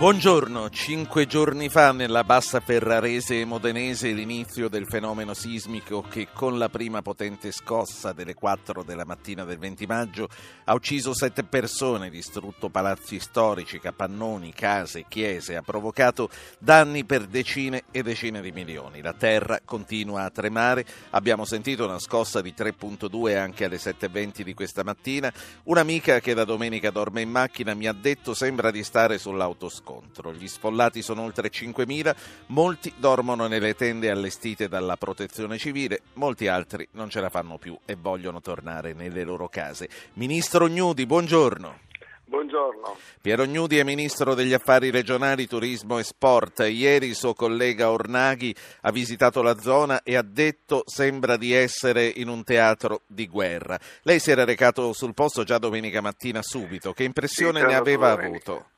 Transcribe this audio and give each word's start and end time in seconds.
Buongiorno, 0.00 0.70
cinque 0.70 1.26
giorni 1.26 1.68
fa 1.68 1.92
nella 1.92 2.24
bassa 2.24 2.60
ferrarese 2.60 3.38
e 3.38 3.44
modenese 3.44 4.12
l'inizio 4.12 4.70
del 4.70 4.86
fenomeno 4.86 5.34
sismico 5.34 6.00
che 6.00 6.28
con 6.32 6.56
la 6.56 6.70
prima 6.70 7.02
potente 7.02 7.52
scossa 7.52 8.12
delle 8.12 8.32
4 8.32 8.82
della 8.82 9.04
mattina 9.04 9.44
del 9.44 9.58
20 9.58 9.84
maggio 9.84 10.26
ha 10.64 10.72
ucciso 10.72 11.12
sette 11.12 11.44
persone, 11.44 12.08
distrutto 12.08 12.70
palazzi 12.70 13.20
storici, 13.20 13.78
capannoni, 13.78 14.54
case, 14.54 15.04
chiese, 15.06 15.56
ha 15.56 15.60
provocato 15.60 16.30
danni 16.58 17.04
per 17.04 17.26
decine 17.26 17.82
e 17.90 18.02
decine 18.02 18.40
di 18.40 18.52
milioni. 18.52 19.02
La 19.02 19.12
terra 19.12 19.60
continua 19.62 20.24
a 20.24 20.30
tremare, 20.30 20.86
abbiamo 21.10 21.44
sentito 21.44 21.84
una 21.84 21.98
scossa 21.98 22.40
di 22.40 22.54
3.2 22.56 23.36
anche 23.36 23.66
alle 23.66 23.76
7.20 23.76 24.40
di 24.40 24.54
questa 24.54 24.82
mattina. 24.82 25.30
Un'amica 25.64 26.20
che 26.20 26.32
da 26.32 26.44
domenica 26.46 26.90
dorme 26.90 27.20
in 27.20 27.28
macchina 27.28 27.74
mi 27.74 27.86
ha 27.86 27.92
detto 27.92 28.32
sembra 28.32 28.70
di 28.70 28.82
stare 28.82 29.18
sull'autoscola 29.18 29.88
scontro. 29.90 30.32
Gli 30.32 30.46
sfollati 30.46 31.02
sono 31.02 31.22
oltre 31.22 31.50
5.000, 31.50 32.14
molti 32.46 32.92
dormono 32.96 33.48
nelle 33.48 33.74
tende 33.74 34.10
allestite 34.10 34.68
dalla 34.68 34.96
protezione 34.96 35.58
civile, 35.58 36.02
molti 36.14 36.46
altri 36.46 36.86
non 36.92 37.10
ce 37.10 37.20
la 37.20 37.28
fanno 37.28 37.58
più 37.58 37.76
e 37.84 37.96
vogliono 38.00 38.40
tornare 38.40 38.92
nelle 38.92 39.24
loro 39.24 39.48
case. 39.48 39.88
Ministro 40.14 40.68
Gnudi, 40.68 41.06
buongiorno. 41.06 41.88
Buongiorno. 42.30 42.96
Piero 43.20 43.44
Gnudi 43.44 43.78
è 43.78 43.82
ministro 43.82 44.34
degli 44.34 44.52
affari 44.52 44.90
regionali, 44.90 45.48
turismo 45.48 45.98
e 45.98 46.04
sport. 46.04 46.60
Ieri 46.60 47.08
il 47.08 47.16
suo 47.16 47.34
collega 47.34 47.90
Ornaghi 47.90 48.54
ha 48.82 48.92
visitato 48.92 49.42
la 49.42 49.58
zona 49.58 50.04
e 50.04 50.14
ha 50.14 50.22
detto 50.22 50.84
sembra 50.86 51.36
di 51.36 51.52
essere 51.52 52.06
in 52.06 52.28
un 52.28 52.44
teatro 52.44 53.00
di 53.08 53.26
guerra. 53.26 53.76
Lei 54.02 54.20
si 54.20 54.30
era 54.30 54.44
recato 54.44 54.92
sul 54.92 55.12
posto 55.12 55.42
già 55.42 55.58
domenica 55.58 56.00
mattina 56.00 56.40
subito. 56.40 56.92
Che 56.92 57.02
impressione 57.02 57.62
sì, 57.62 57.66
ne 57.66 57.74
aveva 57.74 58.14
domenica. 58.14 58.52
avuto? 58.52 58.70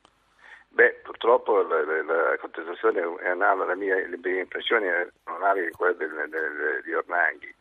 Beh, 0.75 1.01
purtroppo 1.03 1.61
la, 1.61 1.85
la, 1.85 2.03
la 2.03 2.39
contestazione 2.39 3.01
è 3.21 3.29
analoga, 3.29 3.67
la 3.67 3.75
mia, 3.75 3.95
le 3.95 4.19
mie 4.23 4.41
impressioni 4.41 4.87
sono 5.23 5.37
analoghe 5.37 5.67
a 5.67 5.77
quelle 5.77 5.97
del, 5.97 6.29
del, 6.31 6.81
di 6.83 6.95
Ornaghi. 6.95 7.55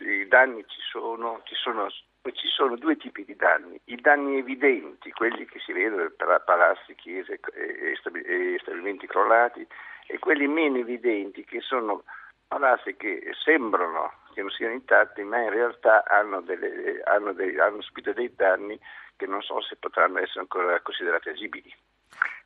I 0.00 0.28
danni 0.28 0.62
ci 0.68 0.80
sono, 0.80 1.40
ci 1.44 1.54
sono, 1.54 1.88
ci 1.88 2.48
sono 2.48 2.76
due 2.76 2.96
tipi 2.96 3.24
di 3.24 3.34
danni, 3.34 3.80
i 3.86 3.96
danni 3.96 4.38
evidenti, 4.38 5.10
quelli 5.12 5.46
che 5.46 5.58
si 5.58 5.72
vedono 5.72 6.12
tra 6.16 6.38
palazzi, 6.40 6.94
chiese 6.94 7.40
e 7.54 7.96
stabilimenti 7.96 9.06
crollati, 9.06 9.66
e 10.06 10.18
quelli 10.18 10.46
meno 10.46 10.76
evidenti 10.76 11.44
che 11.44 11.60
sono 11.60 12.04
palazzi 12.46 12.94
che 12.94 13.32
sembrano 13.42 14.20
che 14.34 14.42
non 14.42 14.50
siano 14.50 14.74
intatti, 14.74 15.22
ma 15.22 15.38
in 15.40 15.50
realtà 15.50 16.04
hanno, 16.04 16.42
delle, 16.42 17.00
hanno, 17.04 17.32
dei, 17.32 17.58
hanno 17.58 17.80
subito 17.80 18.12
dei 18.12 18.34
danni 18.34 18.78
che 19.16 19.26
non 19.26 19.40
so 19.42 19.60
se 19.62 19.76
potranno 19.76 20.18
essere 20.18 20.40
ancora 20.40 20.78
considerati 20.80 21.30
agibili. 21.30 21.74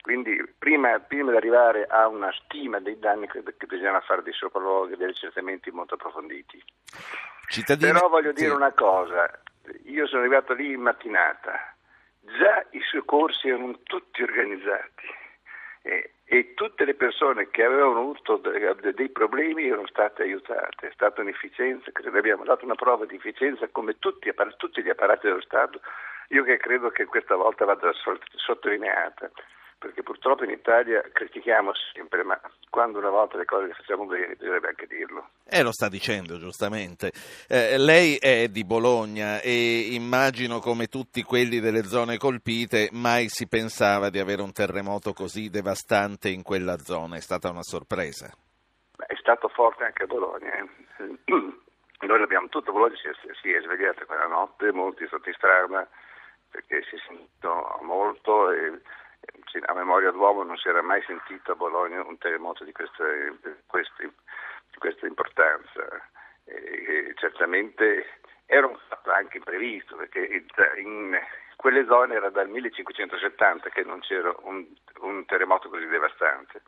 Quindi 0.07 0.41
prima, 0.57 1.01
prima, 1.01 1.33
di 1.33 1.37
arrivare 1.37 1.85
a 1.85 2.07
una 2.07 2.31
stima 2.31 2.79
dei 2.79 2.97
danni 2.97 3.27
credo 3.27 3.53
che 3.59 3.67
bisogna 3.67 4.01
fare 4.03 4.23
dei 4.23 4.33
sopralluoghi, 4.33 4.95
degli 4.95 5.11
accertamenti 5.11 5.73
molto 5.73 5.95
approfonditi. 5.95 6.63
Cittadini... 7.49 7.91
Però 7.91 8.09
voglio 8.09 8.31
dire 8.31 8.53
una 8.53 8.71
cosa, 8.71 9.29
io 9.87 10.07
sono 10.07 10.21
arrivato 10.21 10.53
lì 10.53 10.71
in 10.71 10.81
mattinata, 10.81 11.75
già 12.21 12.65
i 12.71 12.81
soccorsi 12.89 13.49
erano 13.49 13.81
tutti 13.83 14.23
organizzati 14.23 15.09
e, 15.83 16.13
e 16.23 16.55
tutte 16.55 16.85
le 16.85 16.95
persone 16.95 17.51
che 17.51 17.65
avevano 17.65 17.99
avuto 17.99 18.37
dei 18.37 19.09
problemi 19.09 19.67
erano 19.67 19.89
state 19.89 20.23
aiutate, 20.23 20.87
è 20.87 20.93
stata 20.93 21.21
un'efficienza, 21.21 21.91
credo 21.91 22.17
abbiamo 22.17 22.45
dato 22.45 22.65
una 22.65 22.77
prova 22.77 23.07
di 23.07 23.17
efficienza 23.17 23.67
come 23.73 23.99
tutti, 23.99 24.33
tutti 24.57 24.85
gli 24.85 24.89
apparati 24.89 25.27
dello 25.27 25.41
Stato, 25.41 25.81
io 26.29 26.45
che 26.45 26.59
credo 26.59 26.91
che 26.91 27.07
questa 27.07 27.35
volta 27.35 27.65
vada 27.65 27.91
sottolineata 28.37 29.33
perché 29.79 30.03
purtroppo 30.03 30.45
in 30.45 30.51
Italia 30.51 31.03
critichiamo 31.13 31.73
sempre, 31.93 32.23
ma 32.23 32.41
quando 32.71 32.99
una 32.99 33.11
volta 33.11 33.37
le 33.37 33.45
cose 33.45 33.67
le 33.67 33.75
facciamo 33.75 34.07
bene 34.07 34.35
bisognerebbe 34.35 34.69
anche 34.69 34.87
dirlo. 34.87 35.29
Eh, 35.45 35.63
lo 35.63 35.73
sta 35.73 35.89
dicendo 35.89 36.39
giustamente. 36.39 37.13
Eh, 37.49 37.79
lei 37.79 38.17
è 38.17 38.49
di 38.49 38.65
Bologna 38.65 39.41
e 39.41 39.95
immagino 39.95 40.61
come 40.61 40.87
tutti 40.87 41.23
quelli 41.23 41.61
delle 41.61 41.85
zone 41.85 42.17
colpite 42.17 42.89
mai 42.93 43.29
si 43.29 43.47
pensava 43.49 44.09
di 44.09 44.19
avere 44.19 44.43
un 44.43 44.53
terremoto 44.53 45.13
così 45.13 45.51
devastante 45.51 46.29
in 46.31 46.43
quella 46.43 46.79
zona, 46.79 47.17
è 47.17 47.21
stata 47.21 47.51
una 47.51 47.63
sorpresa. 47.63 48.33
Beh, 48.97 49.07
è 49.07 49.17
stato 49.17 49.49
forte 49.49 49.85
anche 49.85 50.05
a 50.05 50.07
Bologna. 50.07 50.53
Eh. 50.55 50.69
Noi 52.07 52.23
abbiamo 52.23 52.49
tutto, 52.49 52.73
Bologna 52.73 52.97
si 52.97 53.09
è, 53.09 53.35
si 53.41 53.51
è 53.51 53.61
svegliata 53.63 54.05
quella 54.05 54.27
notte, 54.27 54.71
molti 54.71 55.07
sotto 55.09 55.29
in 55.29 55.35
strada 55.35 55.89
perché 56.51 56.83
si 56.89 56.97
è 56.97 56.99
sentito 57.07 57.79
molto 57.83 58.51
e 58.51 58.81
a 59.67 59.75
memoria 59.75 60.11
d'uomo 60.11 60.43
non 60.43 60.57
si 60.57 60.69
era 60.69 60.83
mai 60.83 61.03
sentito 61.03 61.53
a 61.53 61.57
Bologna 61.57 62.03
un 62.03 62.19
terremoto 62.19 62.65
di 62.65 62.73
questa, 62.73 63.05
questa, 63.67 64.05
questa 64.79 65.07
importanza. 65.07 65.89
E, 66.45 67.15
certamente 67.17 68.21
era 68.47 68.67
un 68.67 68.79
fatto 68.89 69.11
anche 69.11 69.39
imprevisto 69.39 69.97
perché 69.97 70.45
in 70.77 71.19
quelle 71.57 71.85
zone 71.87 72.15
era 72.15 72.31
dal 72.31 72.49
1570 72.49 73.71
che 73.71 73.83
non 73.83 74.01
c'era 74.01 74.33
un, 74.43 74.65
un 75.01 75.25
terremoto 75.25 75.69
così 75.69 75.87
devastante 75.87 76.63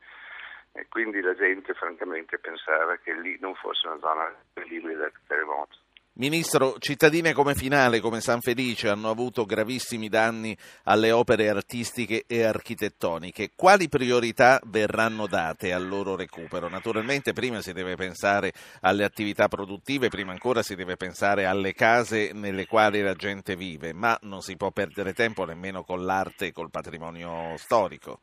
e 0.72 0.86
quindi 0.88 1.20
la 1.20 1.34
gente 1.34 1.74
francamente 1.74 2.38
pensava 2.38 2.96
che 2.96 3.12
lì 3.12 3.38
non 3.40 3.54
fosse 3.54 3.86
una 3.86 3.98
zona 3.98 4.34
libera 4.66 4.98
dal 4.98 5.12
terremoto. 5.26 5.76
Ministro, 6.18 6.74
cittadine 6.80 7.32
come 7.32 7.54
Finale, 7.54 8.00
come 8.00 8.20
San 8.20 8.40
Felice 8.40 8.88
hanno 8.88 9.08
avuto 9.08 9.44
gravissimi 9.44 10.08
danni 10.08 10.56
alle 10.82 11.12
opere 11.12 11.48
artistiche 11.48 12.24
e 12.26 12.42
architettoniche. 12.42 13.50
Quali 13.54 13.88
priorità 13.88 14.58
verranno 14.64 15.28
date 15.28 15.72
al 15.72 15.86
loro 15.86 16.16
recupero? 16.16 16.68
Naturalmente 16.68 17.32
prima 17.32 17.60
si 17.60 17.72
deve 17.72 17.94
pensare 17.94 18.50
alle 18.80 19.04
attività 19.04 19.46
produttive, 19.46 20.08
prima 20.08 20.32
ancora 20.32 20.60
si 20.62 20.74
deve 20.74 20.96
pensare 20.96 21.46
alle 21.46 21.72
case 21.72 22.32
nelle 22.34 22.66
quali 22.66 23.00
la 23.00 23.14
gente 23.14 23.54
vive, 23.54 23.92
ma 23.92 24.18
non 24.22 24.40
si 24.40 24.56
può 24.56 24.72
perdere 24.72 25.12
tempo 25.12 25.44
nemmeno 25.44 25.84
con 25.84 26.04
l'arte 26.04 26.46
e 26.46 26.52
col 26.52 26.72
patrimonio 26.72 27.56
storico. 27.58 28.18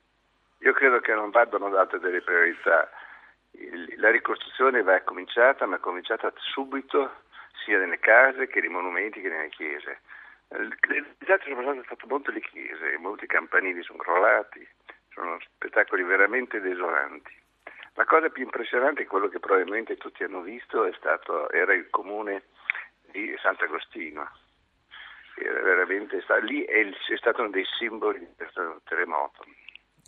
Io 0.64 0.74
credo 0.74 1.00
che 1.00 1.14
non 1.14 1.30
vadano 1.30 1.70
date 1.70 1.98
delle 2.00 2.22
priorità. 2.22 2.90
La 4.00 4.12
ricostruzione 4.12 4.84
va 4.84 5.00
cominciata, 5.04 5.66
ma 5.66 5.78
è 5.78 5.80
cominciata 5.80 6.30
subito 6.36 7.24
sia 7.66 7.80
nelle 7.80 8.00
case 8.00 8.48
che 8.48 8.62
nei 8.62 8.70
monumenti 8.70 9.20
che 9.20 9.28
nelle 9.28 9.50
chiese. 9.50 10.00
Il 10.50 11.16
disastro 11.18 11.54
sono 11.56 11.84
stato 11.84 12.06
molto 12.08 12.32
le 12.32 12.40
chiese, 12.40 12.98
molti 12.98 13.26
campanili 13.26 13.82
sono 13.82 13.98
crollati, 13.98 14.66
sono 15.10 15.38
spettacoli 15.42 16.04
veramente 16.04 16.62
desolanti. 16.62 17.34
La 17.96 18.06
cosa 18.06 18.30
più 18.30 18.44
impressionante 18.44 19.08
quello 19.08 19.28
che 19.28 19.40
probabilmente 19.40 19.98
tutti 19.98 20.24
hanno 20.24 20.42
visto, 20.42 20.92
stato, 20.94 21.50
era 21.50 21.74
il 21.74 21.90
comune 21.90 22.44
di 23.12 23.36
Sant'Agostino. 23.42 24.30
Era 25.38 25.62
veramente, 25.62 26.24
lì 26.42 26.64
è, 26.64 26.88
è 26.88 27.18
stato 27.18 27.42
uno 27.42 27.50
dei 27.50 27.66
simboli 27.78 28.20
di 28.20 28.28
questo 28.38 28.82
terremoto 28.86 29.44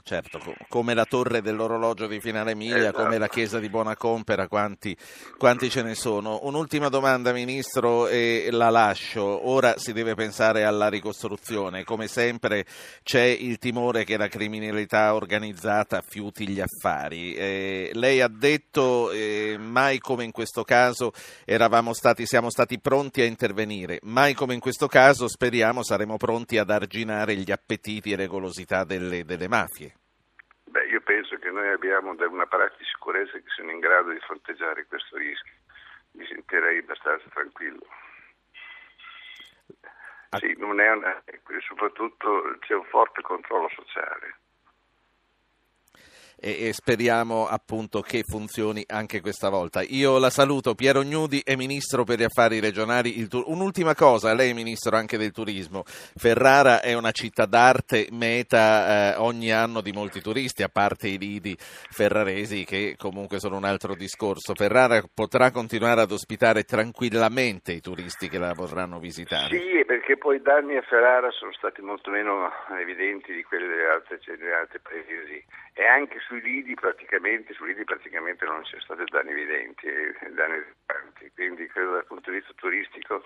certo, 0.08 0.40
come 0.70 0.94
la 0.94 1.04
torre 1.04 1.42
dell'orologio 1.42 2.08
di 2.08 2.22
Finale 2.22 2.52
Emilia, 2.52 2.78
esatto. 2.78 3.04
come 3.04 3.18
la 3.18 3.28
chiesa 3.28 3.60
di 3.60 3.68
Buonacompera, 3.68 4.48
quanti, 4.48 4.96
quanti 5.38 5.70
ce 5.70 5.82
ne 5.82 5.96
sono. 5.96 6.40
Un'ultima 6.44 6.88
domanda, 6.88 7.34
Ministro, 7.34 8.08
e 8.08 8.48
la 8.52 8.70
lascio. 8.70 9.50
Ora 9.50 9.78
si 9.78 9.92
deve 9.92 10.16
pensare 10.16 10.64
alla 10.64 10.88
ricostruzione. 10.88 11.84
Come 11.84 12.08
sempre 12.08 12.66
c'è 13.04 13.24
il 13.24 13.58
timore 13.58 14.06
che 14.06 14.16
la 14.16 14.30
criminalità 14.30 15.14
organizzata 15.14 16.02
fiuti 16.02 16.48
gli 16.48 16.62
affari. 16.62 17.34
Eh, 17.34 17.92
lei 17.94 18.22
ha 18.22 18.30
detto 18.30 19.12
eh, 19.12 19.58
mai 19.60 20.00
come 20.00 20.24
in 20.24 20.32
questo 20.32 20.64
caso 20.64 21.12
eravamo 21.44 21.92
stati, 21.92 22.26
siamo 22.26 22.50
stati 22.50 22.80
pronti 22.80 23.20
a 23.20 23.26
intervenire, 23.26 24.00
mai 24.04 24.34
come 24.34 24.54
in 24.54 24.62
questo 24.62 24.88
caso 24.88 25.28
speriamo 25.28 25.84
saremo 25.84 26.16
pronti 26.16 26.58
ad 26.58 26.70
arginare 26.70 27.36
gli 27.36 27.52
appetiti 27.52 28.14
e 28.14 28.16
le 28.16 28.28
golosità 28.28 28.86
delle, 28.86 29.26
delle 29.26 29.50
mafie. 29.50 29.97
Beh, 30.70 30.86
io 30.88 31.02
penso 31.02 31.38
che 31.38 31.50
noi 31.50 31.70
abbiamo 31.70 32.12
un 32.12 32.42
apparato 32.42 32.76
di 32.78 32.86
sicurezza 32.86 33.38
che 33.38 33.50
sono 33.56 33.72
in 33.72 33.80
grado 33.80 34.12
di 34.12 34.20
fronteggiare 34.20 34.86
questo 34.86 35.18
rischio. 35.18 35.54
Mi 36.12 36.26
sentirei 36.26 36.80
abbastanza 36.80 37.26
tranquillo. 37.30 37.86
Sì, 40.40 40.56
non 40.58 40.80
è 40.82 40.92
una, 40.92 41.24
soprattutto 41.66 42.58
c'è 42.60 42.74
un 42.76 42.84
forte 42.86 43.22
controllo 43.22 43.70
sociale. 43.70 44.36
E, 46.40 46.68
e 46.68 46.74
speriamo 46.74 47.48
appunto 47.48 48.02
che 48.02 48.24
funzioni 48.26 48.84
anche 48.88 49.22
questa 49.22 49.50
volta. 49.50 49.82
Io 49.82 50.18
la 50.18 50.30
saluto, 50.30 50.76
Piero 50.76 51.04
Gnudi 51.04 51.42
è 51.44 51.56
Ministro 51.56 52.04
per 52.04 52.20
gli 52.20 52.24
Affari 52.24 52.60
Regionali. 52.60 53.28
Tu- 53.28 53.44
un'ultima 53.48 53.96
cosa, 53.96 54.34
lei 54.34 54.52
è 54.52 54.54
Ministro 54.54 54.96
anche 54.96 55.18
del 55.18 55.32
Turismo. 55.32 55.84
Ferrara 55.86 56.82
è 56.82 56.94
una 56.94 57.12
città 57.12 57.46
d'arte, 57.46 58.08
meta 58.12 59.16
eh, 59.16 59.18
ogni 59.18 59.52
anno 59.52 59.82
di 59.82 59.92
molti 59.92 60.22
turisti, 60.22 60.64
a 60.64 60.70
parte 60.70 61.08
i 61.08 61.18
lidi 61.18 61.56
ferraresi 61.58 62.64
che 62.64 62.96
comunque 62.98 63.40
sono 63.40 63.58
un 63.58 63.64
altro 63.64 63.96
discorso. 63.96 64.54
Ferrara 64.56 65.04
potrà 65.14 65.52
continuare 65.52 66.02
ad 66.02 66.12
ospitare 66.12 66.64
tranquillamente 66.64 67.74
i 67.74 67.82
turisti 67.82 68.30
che 68.30 68.38
la 68.38 68.54
vorranno 68.54 69.00
visitare. 69.00 69.58
Sì, 69.58 69.84
perché 69.98 70.16
poi 70.16 70.36
i 70.36 70.42
danni 70.44 70.78
a 70.78 70.84
Ferrara 70.84 71.32
sono 71.32 71.52
stati 71.54 71.82
molto 71.82 72.12
meno 72.12 72.54
evidenti 72.80 73.34
di 73.34 73.44
quelli 73.44 73.66
delle 73.68 73.88
altre, 73.88 74.20
degli 74.24 74.46
altri 74.48 74.80
paesi 74.80 75.44
e 75.74 75.86
anche 75.88 76.20
sui 76.20 76.40
lidi 76.40 76.76
praticamente, 76.76 77.56
sui 77.56 77.70
lidi 77.70 77.84
praticamente 77.84 78.46
non 78.46 78.64
ci 78.64 78.78
sono 78.78 78.84
stati 78.84 79.10
danni 79.10 79.32
evidenti, 79.32 79.88
danni 80.36 80.62
rilevanti, 80.62 81.32
quindi 81.34 81.66
credo 81.68 81.94
dal 81.94 82.06
punto 82.06 82.30
di 82.30 82.38
vista 82.38 82.54
turistico 82.58 83.24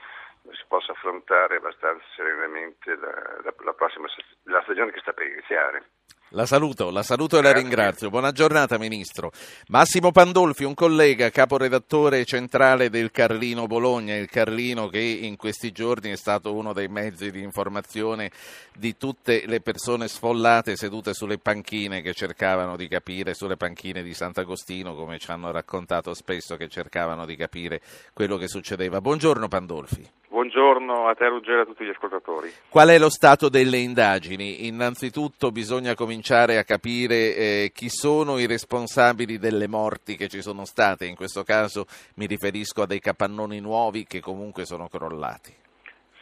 si 0.50 0.64
possa 0.70 0.94
affrontare 0.94 1.58
abbastanza 1.58 2.06
serenamente 2.16 2.96
la, 2.96 3.42
la, 3.44 3.54
la 3.66 3.74
prossima 3.74 4.08
la 4.44 4.62
stagione 4.64 4.92
che 4.92 5.00
sta 5.00 5.12
per 5.12 5.28
iniziare. 5.28 5.84
La 6.33 6.45
saluto, 6.45 6.92
la 6.92 7.04
saluto 7.04 7.38
e 7.38 7.42
la 7.42 7.51
ringrazio. 7.51 8.10
Buona 8.10 8.31
giornata, 8.31 8.78
Ministro. 8.78 9.33
Massimo 9.68 10.13
Pandolfi, 10.13 10.63
un 10.63 10.74
collega, 10.74 11.30
caporedattore 11.30 12.24
centrale 12.24 12.89
del 12.89 13.12
Carlino 13.12 13.68
Bologna, 13.68 14.16
il 14.16 14.30
Carlino 14.30 14.88
che 14.88 15.01
in 15.01 15.36
questi 15.36 15.74
giorni 15.74 16.10
è 16.10 16.16
stato 16.16 16.54
uno 16.54 16.72
dei 16.72 16.88
mezzi 16.88 17.31
di 17.31 17.42
informazione 17.42 18.31
di 18.74 18.95
tutte 18.95 19.44
le 19.45 19.60
persone 19.60 20.07
sfollate 20.07 20.78
sedute 20.78 21.13
sulle 21.13 21.38
panchine 21.38 22.01
che 22.01 22.13
cercavano 22.13 22.77
di 22.77 22.88
capire, 22.88 23.34
sulle 23.34 23.57
panchine 23.57 24.01
di 24.01 24.13
Sant'Agostino, 24.13 24.95
come 24.95 25.19
ci 25.19 25.30
hanno 25.31 25.51
raccontato 25.51 26.13
spesso, 26.13 26.56
che 26.56 26.69
cercavano 26.69 27.25
di 27.25 27.36
capire 27.36 27.81
quello 28.13 28.38
che 28.38 28.48
succedeva. 28.48 29.01
Buongiorno 29.01 29.50
Pandolfi. 29.50 30.21
Buongiorno 30.31 31.10
a 31.10 31.13
te 31.13 31.28
Ruggero 31.28 31.57
e 31.57 31.62
a 31.63 31.66
tutti 31.66 31.83
gli 31.83 31.89
ascoltatori. 31.89 32.50
Qual 32.69 32.88
è 32.88 32.98
lo 32.98 33.10
stato 33.10 33.50
delle 33.50 33.80
indagini? 33.80 34.66
Innanzitutto 34.66 35.51
bisogna 35.51 35.94
cominciare 35.94 36.57
a 36.57 36.63
capire 36.63 37.36
eh, 37.36 37.72
chi 37.74 37.89
sono 37.89 38.38
i 38.38 38.48
responsabili 38.48 39.38
delle 39.38 39.68
morti 39.68 40.16
che 40.16 40.30
ci 40.30 40.42
sono 40.42 40.63
state, 40.63 41.06
in 41.06 41.18
questo 41.18 41.44
caso 41.44 41.86
mi 42.16 42.28
riferisco 42.28 42.83
a 42.83 42.86
dei 42.86 43.01
capannoni 43.01 43.60
nuovi 43.60 44.06
che 44.06 44.22
comunque 44.22 44.63
sono 44.63 44.88
crollati. 44.88 45.54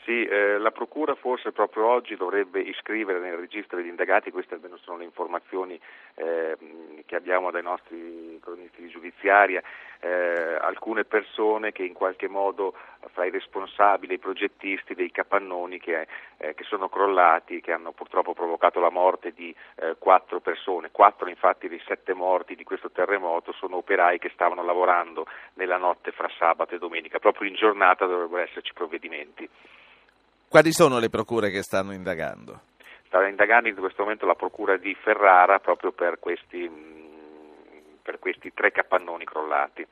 Sì, 0.06 0.26
eh, 0.26 0.58
la 0.58 0.72
Procura 0.72 1.14
forse 1.14 1.52
proprio 1.52 1.86
oggi 1.86 2.16
dovrebbe 2.16 2.62
iscrivere 2.62 3.20
nel 3.20 3.38
registro 3.38 3.78
degli 3.78 3.90
indagati, 3.90 4.32
queste 4.32 4.56
almeno 4.56 4.78
sono 4.78 4.98
le 4.98 5.04
informazioni 5.04 5.80
eh, 6.16 6.58
che 7.06 7.16
abbiamo 7.16 7.52
dai 7.52 7.62
nostri 7.62 8.40
cronisti 8.42 8.82
di 8.82 8.90
giudiziaria, 8.90 9.62
eh, 10.02 10.58
alcune 10.62 11.04
persone 11.04 11.72
che 11.72 11.84
in 11.84 11.94
qualche 11.94 12.28
modo 12.28 12.74
fra 13.12 13.26
i 13.26 13.30
responsabili 13.30 14.14
e 14.14 14.16
i 14.16 14.20
progettisti 14.20 14.96
dei 14.96 15.12
capannoni 15.12 15.80
che, 15.80 16.08
eh, 16.38 16.54
che, 16.54 16.64
sono 16.64 16.90
crollati, 16.90 17.62
che 17.62 17.72
hanno 17.72 17.92
purtroppo 17.92 18.34
provocato 18.34 18.80
la 18.80 18.90
morte 18.90 19.32
di 19.34 19.54
eh, 19.76 19.96
quattro 19.98 20.40
persone, 20.40 20.90
quattro 20.92 21.28
infatti 21.28 21.68
dei 21.68 21.82
sette 21.86 22.14
morti 22.14 22.56
di 22.56 22.64
questo 22.64 22.92
terremoto 22.92 23.52
sono 23.54 23.78
operai 23.78 24.20
che 24.20 24.32
stavano 24.34 24.64
lavorando 24.64 25.26
nella 25.56 25.78
notte 25.78 26.12
fra 26.12 26.30
sabato 26.38 26.76
e 26.76 26.80
domenica, 26.80 27.20
proprio 27.20 27.48
in 27.48 27.56
giornata 27.56 28.06
dovrebbero 28.06 28.44
esserci 28.44 28.74
provvedimenti. 28.74 29.50
Quali 30.48 30.72
sono 30.72 30.98
le 30.98 31.10
procure 31.10 31.52
che 31.52 31.62
stanno 31.62 31.94
indagando? 31.94 32.62
Sta 33.06 33.28
indagando 33.28 33.70
in 33.70 33.76
questo 33.76 34.04
momento 34.04 34.26
la 34.26 34.36
procura 34.36 34.78
di 34.78 34.96
Ferrara 34.96 35.60
proprio 35.60 35.92
per 35.92 36.20
questi, 36.20 36.70
per 38.02 38.20
questi 38.20 38.52
tre 38.54 38.72
capannoni 38.72 39.26
crollati. 39.26 39.86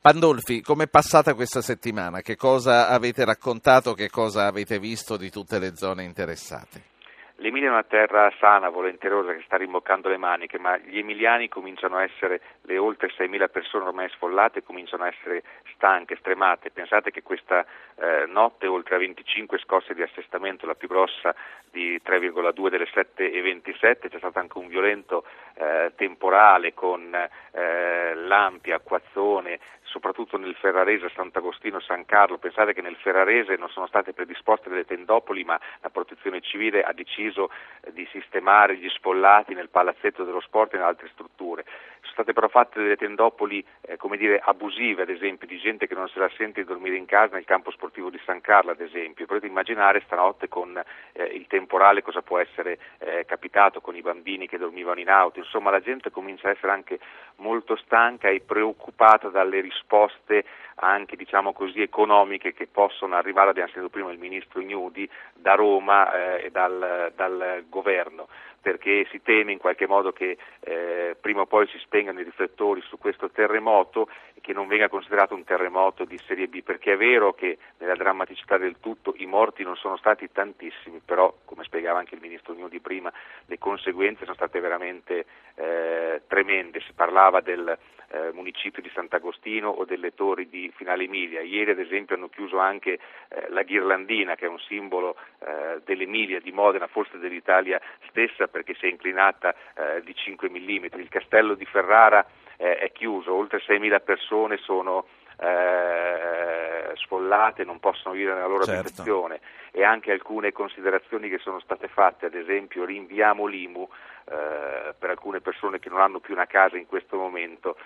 Pandolfi, 0.00 0.62
com'è 0.62 0.86
passata 0.86 1.34
questa 1.34 1.60
settimana? 1.60 2.20
Che 2.20 2.36
cosa 2.36 2.88
avete 2.88 3.24
raccontato, 3.24 3.94
che 3.94 4.08
cosa 4.08 4.46
avete 4.46 4.78
visto 4.78 5.16
di 5.16 5.28
tutte 5.28 5.58
le 5.58 5.74
zone 5.74 6.04
interessate? 6.04 6.96
L'Emilia 7.40 7.68
è 7.68 7.70
una 7.70 7.84
terra 7.84 8.32
sana, 8.40 8.68
volenterosa, 8.68 9.32
che 9.32 9.42
sta 9.44 9.56
rimboccando 9.56 10.08
le 10.08 10.16
maniche, 10.16 10.58
ma 10.58 10.76
gli 10.76 10.98
emiliani 10.98 11.48
cominciano 11.48 11.96
a 11.96 12.02
essere, 12.02 12.40
le 12.62 12.78
oltre 12.78 13.12
6.000 13.16 13.48
persone 13.48 13.84
ormai 13.84 14.08
sfollate, 14.08 14.64
cominciano 14.64 15.04
a 15.04 15.06
essere 15.06 15.44
stanche, 15.72 16.16
stremate. 16.16 16.72
Pensate 16.72 17.12
che 17.12 17.22
questa 17.22 17.64
eh, 17.94 18.24
notte, 18.26 18.66
oltre 18.66 18.96
a 18.96 18.98
25 18.98 19.56
scosse 19.58 19.94
di 19.94 20.02
assestamento, 20.02 20.66
la 20.66 20.74
più 20.74 20.88
grossa 20.88 21.32
di 21.70 22.00
3,2 22.04 22.68
delle 22.70 22.88
7,27, 22.92 24.08
c'è 24.08 24.18
stato 24.18 24.40
anche 24.40 24.58
un 24.58 24.66
violento 24.66 25.24
eh, 25.54 25.92
temporale 25.94 26.74
con 26.74 27.14
eh, 27.14 28.14
lampi, 28.14 28.72
acquazzone, 28.72 29.60
soprattutto 29.88 30.36
nel 30.36 30.54
Ferrarese, 30.54 31.10
Sant'Agostino, 31.14 31.80
San 31.80 32.04
Carlo. 32.04 32.38
Pensate 32.38 32.72
che 32.72 32.82
nel 32.82 32.96
Ferrarese 32.96 33.56
non 33.56 33.68
sono 33.68 33.86
state 33.86 34.12
predisposte 34.12 34.68
delle 34.68 34.84
tendopoli, 34.84 35.44
ma 35.44 35.58
la 35.80 35.90
protezione 35.90 36.40
civile 36.40 36.82
ha 36.82 36.92
deciso 36.92 37.50
eh, 37.80 37.92
di 37.92 38.06
sistemare 38.12 38.76
gli 38.76 38.88
sfollati 38.88 39.54
nel 39.54 39.68
palazzetto 39.68 40.24
dello 40.24 40.40
sport 40.40 40.74
e 40.74 40.76
in 40.76 40.82
altre 40.82 41.08
strutture. 41.12 41.64
Sono 42.00 42.12
state 42.12 42.32
però 42.32 42.48
fatte 42.48 42.80
delle 42.80 42.96
tendopoli 42.96 43.64
eh, 43.82 43.96
come 43.96 44.16
dire, 44.16 44.40
abusive, 44.42 45.02
ad 45.02 45.10
esempio, 45.10 45.46
di 45.46 45.58
gente 45.58 45.86
che 45.86 45.94
non 45.94 46.08
se 46.08 46.18
la 46.18 46.30
sente 46.36 46.62
di 46.62 46.66
dormire 46.66 46.96
in 46.96 47.06
casa 47.06 47.34
nel 47.34 47.44
campo 47.44 47.70
sportivo 47.70 48.10
di 48.10 48.20
San 48.24 48.40
Carlo, 48.40 48.70
ad 48.70 48.80
esempio. 48.80 49.26
Potete 49.26 49.46
immaginare 49.46 50.02
stanotte 50.04 50.48
con 50.48 50.80
eh, 51.12 51.24
il 51.24 51.46
temporale 51.46 52.02
cosa 52.02 52.22
può 52.22 52.38
essere 52.38 52.78
eh, 52.98 53.24
capitato 53.26 53.80
con 53.80 53.96
i 53.96 54.02
bambini 54.02 54.46
che 54.46 54.58
dormivano 54.58 55.00
in 55.00 55.08
auto. 55.08 55.38
Insomma, 55.38 55.70
la 55.70 55.80
gente 55.80 56.10
comincia 56.10 56.48
a 56.48 56.52
essere 56.52 56.72
anche 56.72 56.98
molto 57.36 57.76
stanca 57.76 58.28
e 58.28 58.40
preoccupata 58.40 59.28
dalle 59.28 59.60
risposte 59.60 60.44
anche 60.80 61.16
diciamo 61.16 61.52
così, 61.52 61.82
economiche 61.82 62.52
che 62.52 62.66
possono 62.66 63.16
arrivare, 63.16 63.50
abbiamo 63.50 63.68
sentito 63.68 63.90
prima 63.90 64.12
il 64.12 64.18
ministro 64.18 64.60
Ignudi, 64.60 65.08
da 65.34 65.54
Roma 65.54 66.12
eh, 66.12 66.46
e 66.46 66.50
dal, 66.50 67.12
dal 67.14 67.64
governo 67.68 68.28
perché 68.60 69.06
si 69.10 69.22
teme 69.22 69.52
in 69.52 69.58
qualche 69.58 69.86
modo 69.86 70.12
che 70.12 70.36
eh, 70.60 71.16
prima 71.20 71.42
o 71.42 71.46
poi 71.46 71.66
si 71.68 71.78
spengano 71.88 72.20
i 72.20 72.24
riflettori 72.24 72.82
su 72.82 72.98
questo 72.98 73.30
terremoto 73.30 74.08
che 74.40 74.52
non 74.52 74.66
venga 74.66 74.88
considerato 74.88 75.34
un 75.34 75.44
terremoto 75.44 76.04
di 76.04 76.18
serie 76.26 76.48
B, 76.48 76.62
perché 76.62 76.92
è 76.92 76.96
vero 76.96 77.32
che 77.32 77.58
nella 77.78 77.94
drammaticità 77.94 78.58
del 78.58 78.76
tutto 78.80 79.14
i 79.16 79.26
morti 79.26 79.62
non 79.62 79.76
sono 79.76 79.96
stati 79.96 80.30
tantissimi, 80.30 81.00
però 81.04 81.34
come 81.44 81.64
spiegava 81.64 81.98
anche 81.98 82.14
il 82.14 82.20
ministro 82.20 82.54
Gnudi 82.54 82.80
prima, 82.80 83.12
le 83.46 83.58
conseguenze 83.58 84.24
sono 84.24 84.36
state 84.36 84.60
veramente 84.60 85.26
eh, 85.54 86.22
tremende, 86.26 86.80
si 86.80 86.92
parlava 86.92 87.40
del 87.40 87.78
eh, 88.10 88.30
municipio 88.32 88.82
di 88.82 88.90
Sant'Agostino 88.94 89.68
o 89.68 89.84
delle 89.84 90.14
torri 90.14 90.48
di 90.48 90.72
Finale 90.74 91.04
Emilia. 91.04 91.40
Ieri 91.40 91.72
ad 91.72 91.78
esempio 91.78 92.16
hanno 92.16 92.28
chiuso 92.28 92.58
anche 92.58 92.98
eh, 93.28 93.46
la 93.50 93.62
ghirlandina 93.62 94.34
che 94.34 94.46
è 94.46 94.48
un 94.48 94.58
simbolo 94.60 95.16
eh, 95.40 95.80
dell'Emilia, 95.84 96.40
di 96.40 96.52
Modena, 96.52 96.86
forse 96.86 97.18
dell'Italia 97.18 97.80
stessa 98.08 98.48
perché 98.48 98.74
si 98.74 98.86
è 98.86 98.88
inclinata 98.88 99.54
eh, 99.74 100.02
di 100.02 100.14
5 100.14 100.48
mm. 100.48 100.84
Il 100.96 101.08
castello 101.08 101.54
di 101.54 101.64
Ferrara 101.66 102.24
eh, 102.58 102.76
è 102.76 102.92
chiuso, 102.92 103.32
oltre 103.34 103.62
6.000 103.66 104.02
persone 104.04 104.58
sono 104.58 105.06
eh, 105.40 106.92
sfollate, 106.96 107.64
non 107.64 107.78
possono 107.78 108.14
vivere 108.14 108.34
nella 108.34 108.48
loro 108.48 108.64
certo. 108.64 108.80
abitazione 108.80 109.40
e 109.70 109.84
anche 109.84 110.10
alcune 110.10 110.52
considerazioni 110.52 111.28
che 111.28 111.38
sono 111.38 111.60
state 111.60 111.88
fatte, 111.88 112.26
ad 112.26 112.34
esempio 112.34 112.84
rinviamo 112.84 113.46
l'IMU 113.46 113.88
eh, 114.24 114.94
per 114.98 115.10
alcune 115.10 115.40
persone 115.40 115.78
che 115.78 115.88
non 115.88 116.00
hanno 116.00 116.18
più 116.18 116.34
una 116.34 116.46
casa 116.46 116.76
in 116.76 116.86
questo 116.86 117.16
momento. 117.16 117.76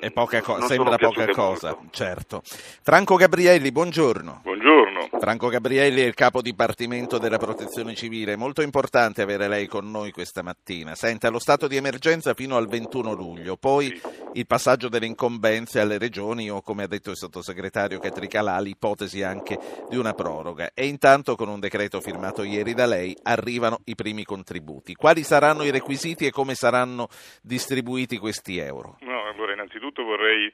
Eh, 0.00 0.10
poca 0.10 0.40
co- 0.40 0.58
sembra 0.62 0.96
poca 0.96 1.26
cosa, 1.26 1.74
molto. 1.74 1.88
certo. 1.90 2.40
Franco 2.44 3.16
Gabrielli, 3.16 3.70
buongiorno. 3.70 4.40
Buongiorno. 4.42 4.73
Franco 5.18 5.48
Gabrielli 5.48 6.00
è 6.00 6.04
il 6.04 6.14
capo 6.14 6.42
dipartimento 6.42 7.18
della 7.18 7.38
protezione 7.38 7.94
civile. 7.94 8.36
Molto 8.36 8.62
importante 8.62 9.22
avere 9.22 9.48
lei 9.48 9.66
con 9.66 9.90
noi 9.90 10.10
questa 10.10 10.42
mattina. 10.42 10.94
Senta, 10.94 11.30
lo 11.30 11.38
stato 11.38 11.66
di 11.66 11.76
emergenza 11.76 12.34
fino 12.34 12.56
al 12.56 12.68
21 12.68 13.12
luglio, 13.12 13.56
poi 13.56 13.86
sì. 13.86 14.02
il 14.34 14.46
passaggio 14.46 14.88
delle 14.88 15.06
incombenze 15.06 15.80
alle 15.80 15.98
regioni 15.98 16.50
o, 16.50 16.60
come 16.60 16.82
ha 16.82 16.86
detto 16.86 17.10
il 17.10 17.16
sottosegretario 17.16 17.98
Catricalà, 17.98 18.58
l'ipotesi 18.60 19.22
anche 19.22 19.58
di 19.88 19.96
una 19.96 20.12
proroga. 20.12 20.70
E 20.74 20.86
intanto, 20.86 21.36
con 21.36 21.48
un 21.48 21.60
decreto 21.60 22.00
firmato 22.00 22.42
ieri 22.42 22.74
da 22.74 22.86
lei, 22.86 23.16
arrivano 23.22 23.80
i 23.84 23.94
primi 23.94 24.24
contributi. 24.24 24.94
Quali 24.94 25.22
saranno 25.22 25.64
i 25.64 25.70
requisiti 25.70 26.26
e 26.26 26.30
come 26.30 26.54
saranno 26.54 27.08
distribuiti 27.42 28.18
questi 28.18 28.58
euro? 28.58 28.98
No, 29.00 29.24
allora 29.26 29.52
innanzitutto 29.52 30.02
vorrei 30.02 30.52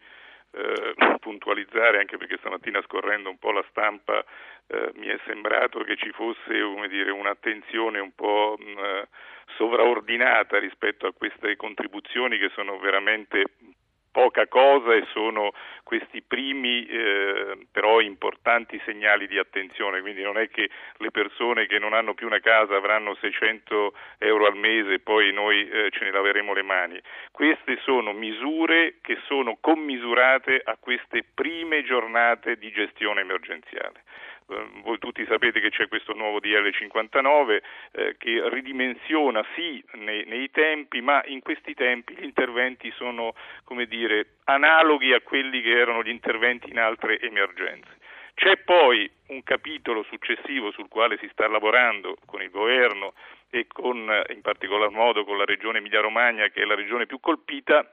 eh, 0.53 0.95
puntualizzare, 1.21 1.99
anche 1.99 2.17
perché 2.17 2.37
stamattina 2.39 2.83
scorrendo 2.83 3.31
un 3.31 3.39
po' 3.39 3.53
la 3.53 3.65
stampa 3.71 4.25
eh, 4.67 4.93
mi 4.95 5.09
è 5.09 5.19
sembrato 5.27 5.83
che 5.83 5.97
ci 5.97 6.11
fosse 6.13 6.63
dire, 6.89 7.11
un'attenzione 7.11 7.99
un 7.99 8.15
po' 8.15 8.57
mh, 8.59 8.71
mm, 8.71 9.03
sovraordinata 9.57 10.59
rispetto 10.59 11.07
a 11.07 11.13
queste 11.13 11.57
contribuzioni 11.57 12.39
che 12.39 12.51
sono 12.55 12.79
veramente 12.79 13.45
poca 14.11 14.47
cosa 14.47 14.95
e 14.95 15.07
sono 15.13 15.53
questi 15.83 16.23
primi 16.23 16.87
eh, 16.87 17.67
però 17.71 18.01
importanti 18.01 18.81
segnali 18.85 19.27
di 19.27 19.39
attenzione, 19.39 20.01
quindi 20.01 20.23
non 20.23 20.39
è 20.39 20.49
che 20.49 20.71
le 20.99 21.11
persone 21.11 21.67
che 21.67 21.79
non 21.79 21.95
hanno 21.95 22.15
più 22.15 22.27
una 22.27 22.41
casa 22.41 22.77
avranno 22.77 23.15
600 23.15 23.93
euro 24.19 24.47
al 24.47 24.57
mese 24.57 24.95
e 24.95 24.99
poi 25.01 25.33
noi 25.33 25.69
eh, 25.69 25.91
ce 25.91 26.05
ne 26.05 26.13
laveremo 26.13 26.53
le 26.53 26.63
mani. 26.63 27.01
Queste 27.33 27.79
sono 27.83 28.13
misure 28.13 28.97
che 29.01 29.19
sono 29.27 29.59
commisurate 29.61 30.61
a 30.63 30.77
queste 30.79 31.25
prime 31.35 31.83
giornate 31.83 32.57
di 32.57 32.71
gestione 32.71 33.23
emergenziale. 33.23 34.03
Ehm, 34.51 34.83
voi 34.83 34.99
tutti 34.99 35.25
sapete 35.27 35.61
che 35.61 35.71
c'è 35.71 35.89
questo 35.89 36.13
nuovo 36.13 36.41
DL 36.41 36.71
59 36.73 37.63
eh, 37.93 38.17
che 38.19 38.43
ridimensiona 38.49 39.45
sì 39.55 39.83
nei, 39.93 40.25
nei, 40.27 40.51
tempi, 40.51 41.01
ma 41.01 41.23
in 41.27 41.41
questi 41.41 41.75
tempi 41.75 42.15
gli 42.15 42.25
interventi 42.25 42.91
sono 42.97 43.35
come 43.65 43.87
dire, 43.87 44.37
analoghi 44.45 45.13
a 45.13 45.21
quelli 45.21 45.63
che 45.63 45.71
erano 45.71 46.03
gli 46.03 46.09
interventi 46.09 46.71
in 46.71 46.79
altre 46.79 47.21
emergenze. 47.21 47.99
C'è 48.35 48.57
poi 48.59 49.11
un 49.29 49.43
capitolo 49.43 50.03
successivo 50.05 50.71
sul 50.71 50.89
quale 50.89 51.19
si 51.19 51.29
sta 51.31 51.47
lavorando 51.47 52.17
con 52.27 52.43
il 52.43 52.51
governo 52.51 53.13
e 53.51 53.67
con, 53.67 53.97
in 54.29 54.41
particolar 54.41 54.91
modo 54.91 55.25
con 55.25 55.37
la 55.37 55.45
regione 55.45 55.79
Emilia-Romagna 55.79 56.49
che 56.49 56.63
è 56.63 56.65
la 56.65 56.75
regione 56.75 57.07
più 57.07 57.21
colpita 57.21 57.89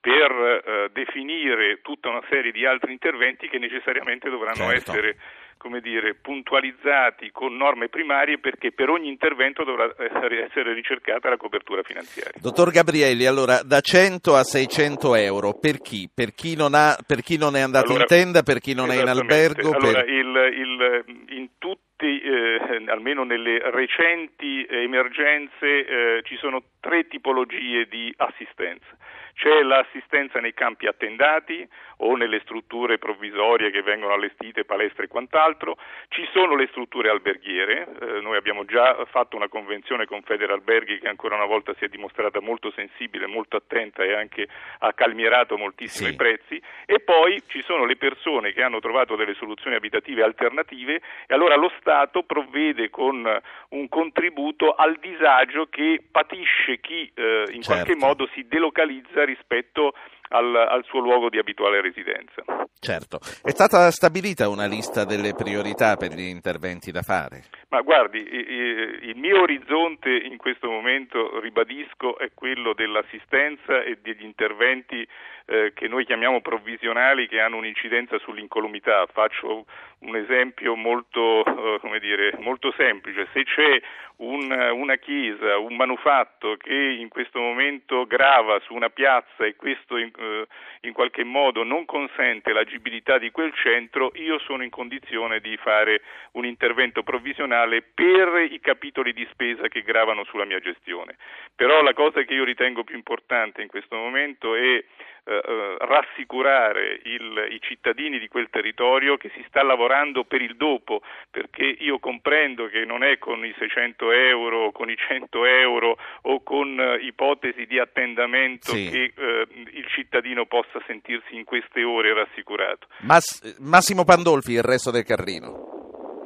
per 0.00 0.30
eh, 0.30 0.88
definire 0.92 1.80
tutta 1.80 2.10
una 2.10 2.22
serie 2.28 2.52
di 2.52 2.64
altri 2.64 2.92
interventi 2.92 3.48
che 3.48 3.58
necessariamente 3.58 4.28
dovranno 4.28 4.70
certo. 4.70 4.92
essere 4.92 5.16
come 5.60 5.82
dire, 5.82 6.14
puntualizzati 6.14 7.30
con 7.30 7.54
norme 7.54 7.90
primarie 7.90 8.38
perché 8.38 8.72
per 8.72 8.88
ogni 8.88 9.08
intervento 9.08 9.62
dovrà 9.62 9.92
essere 9.98 10.72
ricercata 10.72 11.28
la 11.28 11.36
copertura 11.36 11.82
finanziaria. 11.82 12.40
Dottor 12.40 12.70
Gabrielli, 12.70 13.26
allora 13.26 13.60
da 13.62 13.80
100 13.80 14.36
a 14.36 14.42
600 14.42 15.14
euro 15.16 15.52
per 15.52 15.82
chi? 15.82 16.08
Per 16.12 16.32
chi 16.32 16.56
non, 16.56 16.72
ha, 16.72 16.96
per 17.06 17.20
chi 17.20 17.36
non 17.36 17.56
è 17.56 17.60
andato 17.60 17.92
allora, 17.92 18.00
in 18.00 18.06
tenda, 18.08 18.42
per 18.42 18.58
chi 18.58 18.72
non 18.72 18.90
è 18.90 19.02
in 19.02 19.08
albergo? 19.08 19.72
Allora, 19.72 20.00
per... 20.00 20.08
il, 20.08 20.34
il, 20.56 21.04
in 21.36 21.48
tutti, 21.58 22.20
eh, 22.22 22.84
almeno 22.86 23.24
nelle 23.24 23.60
recenti 23.70 24.66
emergenze, 24.66 25.84
eh, 25.84 26.22
ci 26.24 26.36
sono 26.38 26.62
tre 26.80 27.06
tipologie 27.06 27.84
di 27.84 28.10
assistenza. 28.16 28.96
C'è 29.34 29.62
l'assistenza 29.62 30.40
nei 30.40 30.54
campi 30.54 30.86
attendati 30.86 31.68
o 32.02 32.16
nelle 32.16 32.40
strutture 32.40 32.98
provvisorie 32.98 33.70
che 33.70 33.82
vengono 33.82 34.14
allestite, 34.14 34.64
palestre 34.64 35.04
e 35.04 35.08
quant'altro, 35.08 35.76
ci 36.08 36.26
sono 36.32 36.54
le 36.56 36.66
strutture 36.68 37.10
alberghiere, 37.10 37.88
eh, 38.00 38.20
noi 38.20 38.36
abbiamo 38.36 38.64
già 38.64 39.04
fatto 39.06 39.36
una 39.36 39.48
convenzione 39.48 40.06
con 40.06 40.22
Federalberghi 40.22 40.98
che 40.98 41.08
ancora 41.08 41.34
una 41.34 41.44
volta 41.44 41.74
si 41.78 41.84
è 41.84 41.88
dimostrata 41.88 42.40
molto 42.40 42.70
sensibile, 42.70 43.26
molto 43.26 43.56
attenta 43.56 44.02
e 44.02 44.14
anche 44.14 44.48
ha 44.78 44.92
calmierato 44.92 45.56
moltissimo 45.56 46.08
sì. 46.08 46.14
i 46.14 46.16
prezzi 46.16 46.62
e 46.86 47.00
poi 47.00 47.42
ci 47.48 47.62
sono 47.62 47.84
le 47.84 47.96
persone 47.96 48.52
che 48.52 48.62
hanno 48.62 48.80
trovato 48.80 49.16
delle 49.16 49.34
soluzioni 49.34 49.76
abitative 49.76 50.22
alternative 50.22 51.00
e 51.26 51.34
allora 51.34 51.56
lo 51.56 51.70
Stato 51.78 52.22
provvede 52.22 52.88
con 52.90 53.40
un 53.70 53.88
contributo 53.88 54.74
al 54.74 54.96
disagio 54.96 55.66
che 55.66 56.02
patisce 56.10 56.80
chi 56.80 57.10
eh, 57.14 57.44
in 57.50 57.62
certo. 57.62 57.66
qualche 57.66 57.94
modo 57.94 58.28
si 58.32 58.46
delocalizza 58.48 59.19
rispetto 59.24 59.92
al, 60.28 60.54
al, 60.54 60.84
suo 60.84 61.00
luogo 61.00 61.28
di 61.28 61.38
abituale 61.38 61.80
residenza. 61.80 62.42
Certo. 62.78 63.18
È 63.42 63.50
stata 63.50 63.90
stabilita 63.90 64.48
una 64.48 64.66
lista 64.66 65.04
delle 65.04 65.34
priorità 65.34 65.96
per 65.96 66.12
gli 66.12 66.26
interventi 66.26 66.90
da 66.90 67.02
fare? 67.02 67.44
Ma 67.68 67.80
guardi, 67.82 68.18
il 68.18 69.16
mio 69.16 69.40
orizzonte 69.42 70.10
in 70.10 70.36
questo 70.36 70.68
momento, 70.68 71.38
ribadisco, 71.40 72.18
è 72.18 72.30
quello 72.34 72.72
dell'assistenza 72.74 73.82
e 73.82 73.98
degli 74.00 74.24
interventi 74.24 75.06
eh, 75.50 75.72
che 75.74 75.88
noi 75.88 76.04
chiamiamo 76.04 76.40
provvisionali 76.40 77.26
che 77.26 77.40
hanno 77.40 77.56
un'incidenza 77.56 78.18
sull'incolumità. 78.20 79.06
Faccio 79.12 79.66
un 80.00 80.14
esempio 80.16 80.76
molto, 80.76 81.44
eh, 81.44 81.98
dire, 81.98 82.36
molto 82.38 82.72
semplice. 82.76 83.26
Se 83.32 83.42
c'è 83.42 83.82
un, 84.18 84.48
una 84.50 84.94
chiesa, 84.96 85.58
un 85.58 85.74
manufatto 85.74 86.56
che 86.56 86.72
in 86.72 87.08
questo 87.08 87.40
momento 87.40 88.06
grava 88.06 88.60
su 88.60 88.74
una 88.74 88.90
piazza 88.90 89.44
e 89.44 89.56
questo 89.56 89.96
in, 89.96 90.10
eh, 90.16 90.46
in 90.82 90.92
qualche 90.92 91.24
modo 91.24 91.64
non 91.64 91.84
consente 91.84 92.52
l'agibilità 92.52 93.18
di 93.18 93.32
quel 93.32 93.52
centro, 93.54 94.12
io 94.14 94.38
sono 94.38 94.62
in 94.62 94.70
condizione 94.70 95.40
di 95.40 95.56
fare 95.56 96.02
un 96.32 96.44
intervento 96.44 97.02
provvisionale 97.02 97.82
per 97.82 98.46
i 98.48 98.60
capitoli 98.60 99.12
di 99.12 99.26
spesa 99.32 99.66
che 99.66 99.82
gravano 99.82 100.22
sulla 100.24 100.44
mia 100.44 100.60
gestione. 100.60 101.16
Però 101.56 101.82
la 101.82 101.92
cosa 101.92 102.22
che 102.22 102.34
io 102.34 102.44
ritengo 102.44 102.84
più 102.84 102.94
importante 102.94 103.62
in 103.62 103.68
questo 103.68 103.96
momento 103.96 104.54
è 104.54 104.84
eh, 105.24 105.34
eh, 105.34 105.76
rassicurare 105.78 107.00
il, 107.04 107.48
i 107.50 107.60
cittadini 107.60 108.18
di 108.18 108.28
quel 108.28 108.48
territorio 108.50 109.16
che 109.16 109.30
si 109.34 109.44
sta 109.48 109.62
lavorando 109.62 110.24
per 110.24 110.40
il 110.40 110.56
dopo, 110.56 111.02
perché 111.30 111.64
io 111.64 111.98
comprendo 111.98 112.66
che 112.68 112.84
non 112.84 113.02
è 113.02 113.18
con 113.18 113.44
i 113.44 113.54
600 113.58 114.12
euro, 114.12 114.72
con 114.72 114.90
i 114.90 114.96
100 114.96 115.44
euro 115.44 115.96
o 116.22 116.42
con 116.42 116.78
eh, 116.78 116.96
ipotesi 117.04 117.66
di 117.66 117.78
attendamento 117.78 118.72
sì. 118.72 118.88
che 118.90 119.12
eh, 119.14 119.46
il 119.72 119.86
cittadino 119.88 120.46
possa 120.46 120.80
sentirsi 120.86 121.36
in 121.36 121.44
queste 121.44 121.82
ore 121.82 122.14
rassicurato. 122.14 122.86
Mass- 123.00 123.58
Massimo 123.60 124.04
Pandolfi, 124.04 124.52
il 124.52 124.62
resto 124.62 124.90
del 124.90 125.04
Carrino. 125.04 125.78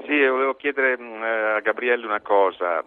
Sì, 0.07 0.25
volevo 0.27 0.55
chiedere 0.55 0.99
mm, 0.99 1.23
a 1.23 1.61
Gabriele 1.61 2.05
una 2.05 2.21
cosa. 2.21 2.83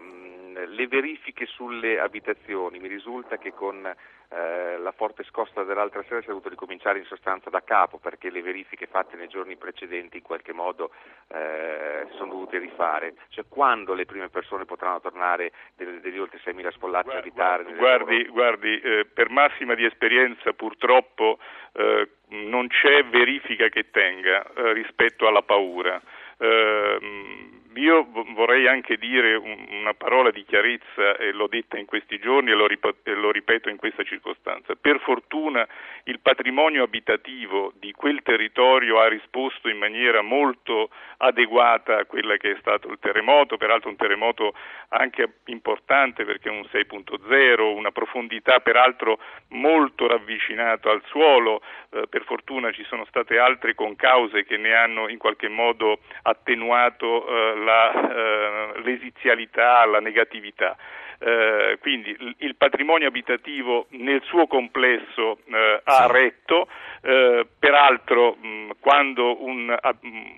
Le 0.66 0.88
verifiche 0.88 1.46
sulle 1.46 2.00
abitazioni, 2.00 2.80
mi 2.80 2.88
risulta 2.88 3.38
che 3.38 3.54
con 3.54 3.86
eh, 4.30 4.78
la 4.78 4.92
forte 4.92 5.24
scossa 5.24 5.64
dell'altra 5.64 6.04
sera 6.04 6.20
si 6.20 6.26
è 6.26 6.30
dovuto 6.30 6.50
ricominciare 6.50 7.00
in 7.00 7.06
sostanza 7.06 7.50
da 7.50 7.64
capo 7.64 7.98
perché 7.98 8.30
le 8.30 8.42
verifiche 8.42 8.86
fatte 8.86 9.16
nei 9.16 9.30
giorni 9.30 9.56
precedenti 9.56 10.18
in 10.18 10.24
qualche 10.24 10.52
modo 10.52 10.92
eh, 11.30 12.08
sono 12.18 12.32
dovute 12.32 12.58
rifare. 12.58 13.14
Cioè 13.30 13.46
quando 13.48 13.94
le 13.94 14.06
prime 14.06 14.30
persone 14.30 14.66
potranno 14.66 15.00
tornare 15.00 15.52
degli, 15.76 16.00
degli 16.00 16.20
oltre 16.20 16.40
6.000 16.44 16.72
sfollati 16.74 17.10
a 17.10 17.18
abitare? 17.20 17.64
Guardi, 17.76 18.26
guardi 18.26 18.80
eh, 18.82 19.06
per 19.06 19.30
massima 19.30 19.76
di 19.76 19.86
esperienza 19.86 20.52
purtroppo 20.52 21.40
eh, 21.74 22.10
non 22.30 22.68
c'è 22.68 23.06
verifica 23.06 23.70
che 23.70 23.90
tenga 23.92 24.44
eh, 24.44 24.74
rispetto 24.74 25.28
alla 25.28 25.42
paura. 25.42 26.02
Uh, 26.40 27.57
io 27.78 28.08
vorrei 28.34 28.68
anche 28.68 28.98
dire 28.98 29.36
una 29.36 29.94
parola 29.94 30.32
di 30.32 30.44
chiarezza, 30.44 31.18
e 31.18 31.32
l'ho 31.32 31.48
detta 31.48 31.78
in 31.78 31.86
questi 31.86 32.20
giorni 32.20 32.52
e 32.52 32.56
lo, 32.56 33.32
ripeto 33.32 33.70
in 33.70 33.78
questa 33.78 34.04
circostanza. 34.04 34.76
Per 34.76 35.00
fortuna 35.00 35.68
il 36.04 36.20
patrimonio 36.20 36.84
abitativo 36.84 37.74
di 37.80 37.92
quel 37.92 38.22
territorio 38.24 39.00
ha 39.00 39.08
risposto 39.08 39.70
in 39.70 39.78
maniera 39.78 40.22
molto 40.22 40.90
adeguata 41.18 41.98
a 41.98 42.06
quella 42.06 42.38
che 42.38 42.52
è 42.52 42.58
stato 42.60 42.90
il 42.90 42.98
terremoto, 43.00 43.58
peraltro 43.58 43.90
un 43.90 43.96
terremoto 43.96 44.54
anche 44.90 45.40
importante 45.46 46.26
perché 46.26 46.50
è 46.50 46.52
un 46.52 46.66
6.0, 46.72 47.76
una 47.76 47.92
profondità 47.92 48.60
peraltro 48.60 49.20
molto 49.50 50.08
ravvicinata 50.08 50.90
al 50.90 51.04
suolo, 51.06 51.62
eh, 51.92 52.08
per 52.08 52.24
fortuna 52.24 52.72
ci 52.72 52.84
sono 52.86 53.06
state 53.06 53.38
altre 53.38 53.76
concause 53.76 54.46
che 54.46 54.58
ne 54.58 54.74
hanno 54.74 55.08
in 55.10 55.18
qualche 55.18 55.48
modo 55.48 56.00
attenuato 56.24 57.28
eh, 57.28 57.60
la, 57.68 57.92
eh, 57.92 58.82
l'esizialità, 58.82 59.86
la 59.86 60.00
negatività. 60.00 60.78
Eh, 61.20 61.78
quindi 61.82 62.16
il 62.40 62.56
patrimonio 62.56 63.08
abitativo 63.08 63.88
nel 63.92 64.22
suo 64.26 64.46
complesso 64.46 65.40
eh, 65.52 65.82
ha 65.84 66.06
retto, 66.06 66.68
eh, 67.01 67.46
peraltro 67.60 68.36
mh, 68.36 68.72
quando 68.80 69.44
un, 69.44 69.75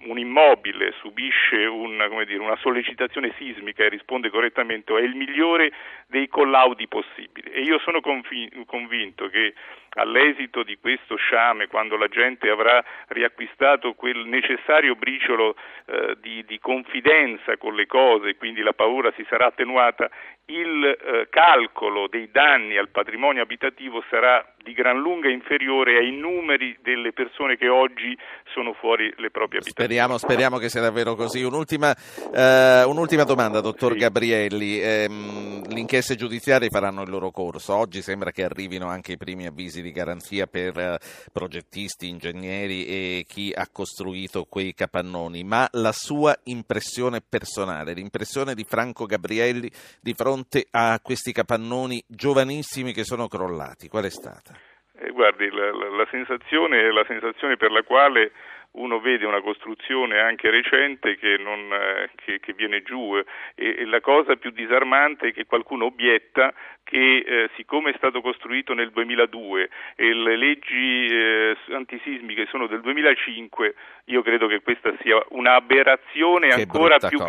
un, 0.05 0.17
immobile 0.17 0.93
subisce 0.99 1.65
un, 1.65 1.97
dire, 2.25 2.39
una 2.39 2.57
sollecitazione 2.57 3.33
sismica 3.37 3.83
e 3.83 3.89
risponde 3.89 4.29
correttamente 4.29 4.95
è 4.95 5.01
il 5.01 5.15
migliore 5.15 5.71
dei 6.07 6.27
collaudi 6.27 6.87
possibili. 6.87 7.51
E 7.51 7.61
io 7.61 7.79
sono 7.79 8.01
convinto 8.01 9.27
che 9.29 9.53
all'esito 9.91 10.63
di 10.63 10.77
questo 10.79 11.15
sciame, 11.15 11.67
quando 11.67 11.97
la 11.97 12.07
gente 12.07 12.49
avrà 12.49 12.83
riacquistato 13.07 13.93
quel 13.93 14.25
necessario 14.25 14.95
briciolo 14.95 15.55
eh, 15.85 16.17
di, 16.21 16.43
di, 16.45 16.59
confidenza 16.59 17.57
con 17.57 17.75
le 17.75 17.85
cose, 17.85 18.35
quindi 18.35 18.61
la 18.61 18.73
paura 18.73 19.11
si 19.15 19.25
sarà 19.29 19.47
attenuata, 19.47 20.09
il 20.45 20.83
eh, 20.83 21.27
calcolo 21.29 22.07
dei 22.07 22.29
danni 22.31 22.77
al 22.77 22.89
patrimonio 22.89 23.43
abitativo 23.43 24.03
sarà 24.09 24.43
di 24.57 24.73
gran 24.73 24.99
lunga 24.99 25.29
inferiore 25.29 25.97
ai 25.97 26.11
numeri 26.11 26.48
delle 26.57 27.13
persone 27.13 27.57
che 27.57 27.69
oggi 27.69 28.17
sono 28.53 28.73
fuori 28.73 29.13
le 29.17 29.29
proprie 29.29 29.59
abitazioni. 29.59 29.71
Speriamo, 29.71 30.17
speriamo 30.17 30.57
che 30.57 30.69
sia 30.69 30.81
davvero 30.81 31.15
così. 31.15 31.43
Un'ultima, 31.43 31.95
eh, 32.33 32.83
un'ultima 32.83 33.23
domanda, 33.23 33.61
dottor 33.61 33.93
sì. 33.93 33.99
Gabrielli. 33.99 34.81
Eh, 34.81 35.07
le 35.09 35.79
inchieste 35.79 36.15
giudiziarie 36.15 36.69
faranno 36.69 37.03
il 37.03 37.09
loro 37.09 37.31
corso. 37.31 37.75
Oggi 37.75 38.01
sembra 38.01 38.31
che 38.31 38.43
arrivino 38.43 38.87
anche 38.87 39.13
i 39.13 39.17
primi 39.17 39.45
avvisi 39.45 39.81
di 39.81 39.91
garanzia 39.91 40.47
per 40.47 40.77
eh, 40.77 40.99
progettisti, 41.31 42.07
ingegneri 42.07 42.85
e 42.85 43.25
chi 43.27 43.51
ha 43.55 43.67
costruito 43.71 44.45
quei 44.45 44.73
capannoni. 44.73 45.43
Ma 45.43 45.67
la 45.73 45.91
sua 45.91 46.37
impressione 46.45 47.21
personale, 47.21 47.93
l'impressione 47.93 48.55
di 48.55 48.63
Franco 48.63 49.05
Gabrielli 49.05 49.69
di 50.01 50.13
fronte 50.13 50.65
a 50.71 50.99
questi 51.01 51.31
capannoni 51.31 52.03
giovanissimi 52.07 52.93
che 52.93 53.03
sono 53.03 53.27
crollati, 53.27 53.87
qual 53.87 54.05
è 54.05 54.09
stata? 54.09 54.68
Eh, 55.01 55.11
guardi, 55.11 55.49
la, 55.49 55.71
la, 55.71 55.89
la, 55.89 56.07
sensazione, 56.09 56.91
la 56.91 57.05
sensazione 57.07 57.57
per 57.57 57.71
la 57.71 57.83
quale 57.83 58.31
uno 58.71 58.99
vede 58.99 59.25
una 59.25 59.41
costruzione 59.41 60.19
anche 60.19 60.49
recente 60.51 61.17
che, 61.17 61.37
non, 61.37 61.71
eh, 61.73 62.11
che, 62.15 62.39
che 62.39 62.53
viene 62.53 62.83
giù 62.83 63.17
e, 63.17 63.25
e, 63.55 63.85
la 63.85 63.99
cosa 63.99 64.35
più 64.35 64.51
disarmante 64.51 65.29
è 65.29 65.33
che 65.33 65.45
qualcuno 65.45 65.85
obietta 65.85 66.53
che 66.83 67.17
eh, 67.17 67.49
siccome 67.55 67.91
è 67.91 67.97
stato 67.97 68.21
costruito 68.21 68.73
nel 68.73 68.91
2002 68.91 69.69
e 69.95 70.13
le 70.13 70.35
leggi 70.35 71.07
eh, 71.07 71.57
antisismiche 71.71 72.47
sono 72.47 72.67
del 72.67 72.81
2005, 72.81 73.75
io 74.05 74.21
credo 74.21 74.47
che 74.47 74.61
questa 74.61 74.93
sia 75.01 75.23
un'aberrazione 75.29 76.49
ancora 76.49 76.97
più, 76.97 77.19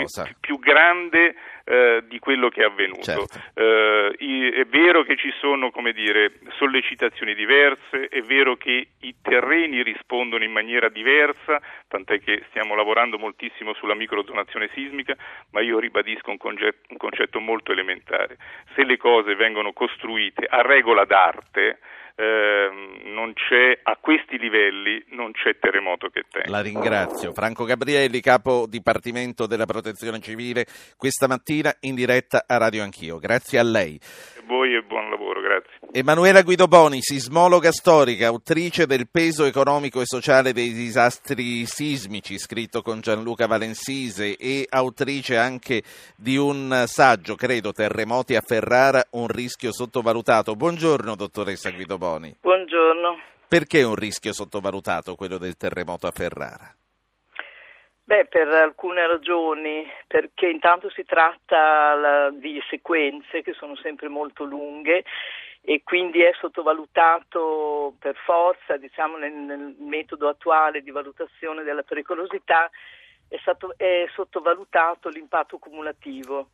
più, 0.41 0.59
grande 0.59 1.35
eh, 1.71 2.03
di 2.09 2.19
quello 2.19 2.49
che 2.49 2.63
è 2.63 2.65
avvenuto. 2.65 3.03
Certo. 3.03 3.39
Eh, 3.55 4.17
è 4.19 4.65
vero 4.67 5.05
che 5.05 5.17
ci 5.17 5.33
sono 5.39 5.71
dire, 5.93 6.33
sollecitazioni 6.59 7.35
diverse, 7.35 8.09
è 8.09 8.21
vero 8.23 8.57
che 8.57 8.89
i 8.99 9.15
terreni 9.23 9.83
rispondono 9.83 10.43
in 10.43 10.51
maniera 10.51 10.89
diversa, 10.89 11.61
tant'è 11.87 12.21
che 12.21 12.43
stiamo 12.49 12.75
lavorando 12.75 13.19
moltissimo 13.19 13.73
sulla 13.75 13.95
microdonazione 13.95 14.69
sismica, 14.75 15.15
ma 15.53 15.61
io 15.61 15.79
ribadisco 15.79 16.31
un 16.31 16.39
concetto, 16.39 16.89
un 16.89 16.97
concetto 16.97 17.39
molto 17.39 17.71
elementare. 17.71 18.37
Se 18.75 18.85
le 18.85 18.97
cose 18.97 19.37
vengono 19.37 19.73
costruite 19.73 20.47
a 20.47 20.63
regola 20.63 21.05
d'arte, 21.05 21.79
eh, 22.17 22.69
non 23.05 23.33
c'è, 23.35 23.79
a 23.83 23.97
questi 24.01 24.39
livelli 24.39 25.03
non 25.11 25.33
c'è 25.33 25.59
terremoto 25.59 26.09
che 26.09 26.25
tenga. 26.31 26.51
La 26.51 26.61
ringrazio. 26.61 27.33
Franco 27.33 27.65
Gabrielli, 27.65 28.21
capo 28.21 28.67
dipartimento 28.69 29.47
della 29.47 29.67
protezione 29.67 30.21
civile, 30.21 30.67
questa 30.97 31.27
mattina 31.27 31.75
in 31.81 31.95
diretta 31.95 32.45
a 32.47 32.57
Radio 32.57 32.83
Anch'io. 32.83 33.19
Grazie 33.19 33.59
a 33.59 33.63
lei. 33.63 33.99
A 34.39 34.43
voi 34.47 34.75
e 34.75 34.83
buon 34.83 35.11
lavoro, 35.11 35.41
grazie. 35.41 35.70
Emanuela 35.93 36.43
Guidoboni, 36.43 37.03
sismologa 37.03 37.73
storica, 37.73 38.29
autrice 38.29 38.87
del 38.87 39.09
peso 39.11 39.45
economico 39.45 40.01
e 40.01 40.07
sociale 40.07 40.53
dei 40.53 40.73
disastri 40.73 41.67
sismici, 41.67 42.39
scritto 42.39 42.81
con 42.81 43.01
Gianluca 43.01 43.49
Valensise 43.49 44.37
e 44.37 44.67
autrice 44.71 45.37
anche 45.37 45.83
di 46.17 46.37
un 46.37 46.85
saggio, 46.87 47.35
credo, 47.35 47.73
Terremoti 47.73 48.37
a 48.37 48.41
Ferrara, 48.41 49.03
un 49.11 49.27
rischio 49.27 49.73
sottovalutato. 49.73 50.55
Buongiorno, 50.55 51.17
dottoressa 51.17 51.73
Guidoboni. 51.73 52.37
Buongiorno. 52.41 53.19
Perché 53.49 53.83
un 53.83 53.97
rischio 53.97 54.33
sottovalutato 54.33 55.17
quello 55.17 55.39
del 55.39 55.57
terremoto 55.57 56.07
a 56.07 56.13
Ferrara? 56.13 56.73
Beh, 58.05 58.27
per 58.27 58.47
alcune 58.47 59.09
ragioni, 59.09 59.85
perché 60.07 60.49
intanto 60.49 60.89
si 60.91 61.05
tratta 61.05 62.31
di 62.31 62.61
sequenze 62.71 63.43
che 63.43 63.55
sono 63.55 63.75
sempre 63.75 64.09
molto 64.09 64.45
lunghe 64.45 65.03
e 65.63 65.83
quindi 65.85 66.23
è 66.23 66.33
sottovalutato 66.39 67.95
per 67.99 68.17
forza, 68.25 68.77
diciamo 68.77 69.17
nel, 69.19 69.33
nel 69.33 69.77
metodo 69.79 70.29
attuale 70.29 70.83
di 70.83 70.91
valutazione 70.91 71.63
della 71.63 71.83
pericolosità, 71.83 72.71
è, 73.29 73.37
stato, 73.39 73.75
è 73.77 74.07
sottovalutato 74.15 75.09
l'impatto 75.09 75.59
cumulativo. 75.59 76.51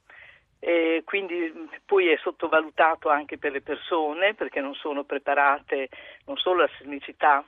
E 0.58 1.02
quindi 1.04 1.52
poi 1.84 2.08
è 2.08 2.16
sottovalutato 2.16 3.08
anche 3.08 3.38
per 3.38 3.52
le 3.52 3.60
persone 3.60 4.34
perché 4.34 4.60
non 4.60 4.74
sono 4.74 5.04
preparate 5.04 5.88
non 6.24 6.36
solo 6.38 6.62
alla 6.62 6.72
sismicità 6.78 7.44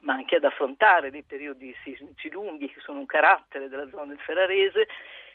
ma 0.00 0.14
anche 0.14 0.36
ad 0.36 0.44
affrontare 0.44 1.12
dei 1.12 1.22
periodi 1.22 1.72
sismici 1.84 2.28
lunghi 2.30 2.68
che 2.68 2.80
sono 2.80 2.98
un 2.98 3.06
carattere 3.06 3.68
della 3.68 3.88
zona 3.88 4.06
del 4.06 4.18
Ferrarese 4.18 4.88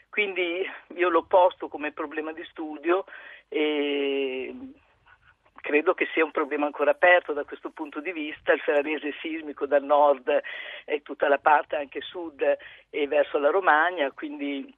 quindi 0.09 0.69
io 0.95 1.09
l'ho 1.09 1.23
posto 1.23 1.69
come 1.69 1.93
problema 1.93 2.33
di 2.33 2.43
studio 2.43 3.05
e 3.47 4.53
credo 5.61 5.93
che 5.93 6.07
sia 6.13 6.23
un 6.23 6.31
problema 6.31 6.65
ancora 6.65 6.91
aperto 6.91 7.33
da 7.33 7.43
questo 7.43 7.69
punto 7.71 7.99
di 7.99 8.11
vista, 8.11 8.53
il 8.53 8.59
ferrarese 8.59 9.13
sismico 9.21 9.65
dal 9.65 9.83
nord 9.83 10.41
e 10.85 11.01
tutta 11.01 11.27
la 11.27 11.39
parte 11.39 11.75
anche 11.75 12.01
sud 12.01 12.41
e 12.89 13.07
verso 13.07 13.37
la 13.37 13.49
Romagna, 13.49 14.11
quindi 14.11 14.73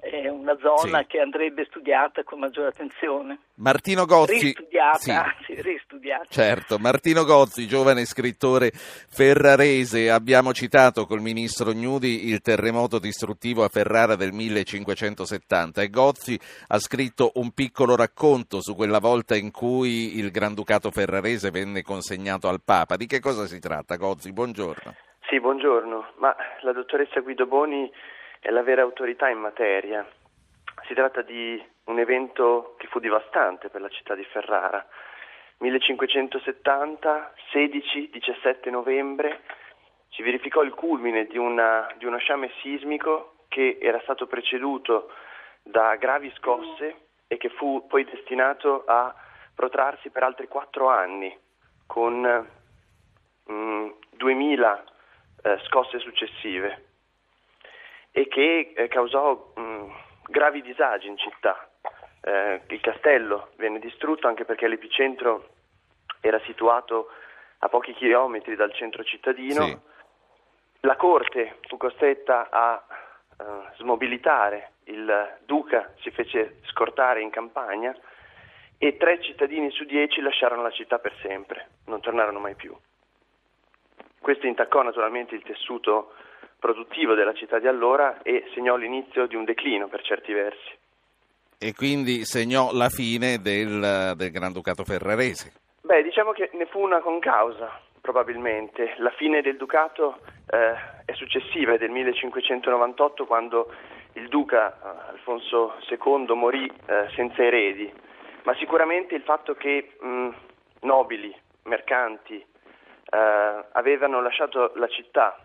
è 0.00 0.28
una 0.28 0.56
zona 0.58 1.00
sì. 1.00 1.06
che 1.06 1.20
andrebbe 1.20 1.64
studiata 1.68 2.22
con 2.22 2.38
maggiore 2.38 2.68
attenzione. 2.68 3.38
Martino 3.56 4.06
Gozzi, 4.06 4.40
ristudiata, 4.40 4.98
sì. 4.98 5.10
anzi 5.10 5.62
ristudiata. 5.62 6.26
Certo, 6.28 6.78
Martino 6.78 7.24
Gozzi, 7.24 7.66
giovane 7.66 8.04
scrittore 8.04 8.70
ferrarese, 8.72 10.10
abbiamo 10.10 10.52
citato 10.52 11.04
col 11.06 11.20
ministro 11.20 11.72
Gnudi 11.72 12.28
il 12.28 12.40
terremoto 12.40 12.98
distruttivo 12.98 13.64
a 13.64 13.68
Ferrara 13.68 14.16
del 14.16 14.32
1570 14.32 15.82
e 15.82 15.90
Gozzi 15.90 16.38
ha 16.68 16.78
scritto 16.78 17.32
un 17.34 17.52
piccolo 17.52 17.96
racconto 17.96 18.62
su 18.62 18.74
quella 18.74 18.98
volta 18.98 19.36
in 19.36 19.50
cui 19.50 20.18
il 20.18 20.30
Granducato 20.30 20.90
ferrarese 20.90 21.50
venne 21.50 21.82
consegnato 21.82 22.48
al 22.48 22.62
Papa. 22.64 22.96
Di 22.96 23.06
che 23.06 23.20
cosa 23.20 23.46
si 23.46 23.58
tratta, 23.58 23.96
Gozzi? 23.96 24.32
Buongiorno. 24.32 24.94
Sì, 25.28 25.38
buongiorno. 25.38 26.12
Ma 26.18 26.34
la 26.62 26.72
dottoressa 26.72 27.20
Guido 27.20 27.46
Boni 27.46 27.90
è 28.40 28.50
la 28.50 28.62
vera 28.62 28.82
autorità 28.82 29.28
in 29.28 29.38
materia. 29.38 30.06
Si 30.86 30.94
tratta 30.94 31.22
di 31.22 31.62
un 31.84 31.98
evento 31.98 32.74
che 32.78 32.86
fu 32.86 32.98
devastante 32.98 33.68
per 33.68 33.82
la 33.82 33.88
città 33.88 34.14
di 34.14 34.24
Ferrara. 34.24 34.84
1570, 35.58 37.34
16-17 37.52 38.70
novembre, 38.70 39.42
si 40.08 40.22
verificò 40.22 40.62
il 40.62 40.72
culmine 40.72 41.26
di, 41.26 41.36
una, 41.36 41.86
di 41.98 42.06
uno 42.06 42.16
sciame 42.18 42.50
sismico 42.62 43.44
che 43.48 43.78
era 43.80 44.00
stato 44.00 44.26
preceduto 44.26 45.12
da 45.62 45.96
gravi 45.96 46.32
scosse 46.36 47.08
e 47.26 47.36
che 47.36 47.50
fu 47.50 47.86
poi 47.86 48.04
destinato 48.04 48.84
a 48.86 49.14
protrarsi 49.54 50.08
per 50.08 50.22
altri 50.22 50.48
quattro 50.48 50.88
anni, 50.88 51.36
con 51.86 52.48
mm, 53.52 53.88
2000 54.12 54.84
eh, 55.42 55.58
scosse 55.64 55.98
successive 55.98 56.89
e 58.20 58.28
che 58.28 58.72
eh, 58.76 58.88
causò 58.88 59.52
mh, 59.54 59.92
gravi 60.28 60.60
disagi 60.60 61.08
in 61.08 61.16
città. 61.16 61.70
Eh, 62.20 62.60
il 62.68 62.80
castello 62.80 63.48
venne 63.56 63.78
distrutto 63.78 64.26
anche 64.28 64.44
perché 64.44 64.68
l'epicentro 64.68 65.48
era 66.20 66.38
situato 66.40 67.08
a 67.60 67.68
pochi 67.68 67.94
chilometri 67.94 68.56
dal 68.56 68.74
centro 68.74 69.02
cittadino. 69.04 69.64
Sì. 69.64 69.78
La 70.80 70.96
corte 70.96 71.58
fu 71.68 71.76
costretta 71.76 72.48
a 72.50 72.82
uh, 73.38 73.44
smobilitare, 73.76 74.72
il 74.84 75.38
duca 75.44 75.92
si 76.00 76.10
fece 76.10 76.60
scortare 76.64 77.20
in 77.20 77.28
campagna 77.28 77.94
e 78.78 78.96
tre 78.96 79.20
cittadini 79.20 79.70
su 79.70 79.84
dieci 79.84 80.22
lasciarono 80.22 80.62
la 80.62 80.70
città 80.70 80.98
per 80.98 81.14
sempre, 81.20 81.68
non 81.86 82.00
tornarono 82.00 82.38
mai 82.38 82.54
più. 82.54 82.74
Questo 84.18 84.46
intaccò 84.46 84.80
naturalmente 84.80 85.34
il 85.34 85.42
tessuto 85.42 86.14
produttivo 86.60 87.14
della 87.14 87.32
città 87.32 87.58
di 87.58 87.66
allora 87.66 88.22
e 88.22 88.44
segnò 88.54 88.76
l'inizio 88.76 89.26
di 89.26 89.34
un 89.34 89.44
declino 89.44 89.88
per 89.88 90.02
certi 90.02 90.32
versi. 90.32 90.78
E 91.58 91.74
quindi 91.74 92.24
segnò 92.24 92.70
la 92.72 92.88
fine 92.88 93.38
del, 93.38 94.14
del 94.16 94.30
Granducato 94.30 94.84
ferrarese. 94.84 95.52
Beh, 95.82 96.02
diciamo 96.02 96.32
che 96.32 96.50
ne 96.52 96.66
fu 96.66 96.80
una 96.80 97.00
concausa, 97.00 97.80
probabilmente. 98.00 98.94
La 98.98 99.10
fine 99.10 99.42
del 99.42 99.56
Ducato 99.56 100.20
eh, 100.48 100.74
è 101.04 101.12
successiva, 101.14 101.72
è 101.72 101.78
del 101.78 101.90
1598, 101.90 103.26
quando 103.26 103.72
il 104.14 104.28
duca 104.28 104.72
eh, 104.72 105.10
Alfonso 105.10 105.74
II 105.88 106.34
morì 106.34 106.70
eh, 106.86 107.08
senza 107.14 107.42
eredi, 107.42 107.92
ma 108.44 108.54
sicuramente 108.56 109.14
il 109.14 109.22
fatto 109.22 109.54
che 109.54 109.96
mh, 110.00 110.28
nobili, 110.80 111.34
mercanti, 111.64 112.36
eh, 112.36 113.64
avevano 113.72 114.22
lasciato 114.22 114.72
la 114.76 114.88
città 114.88 115.36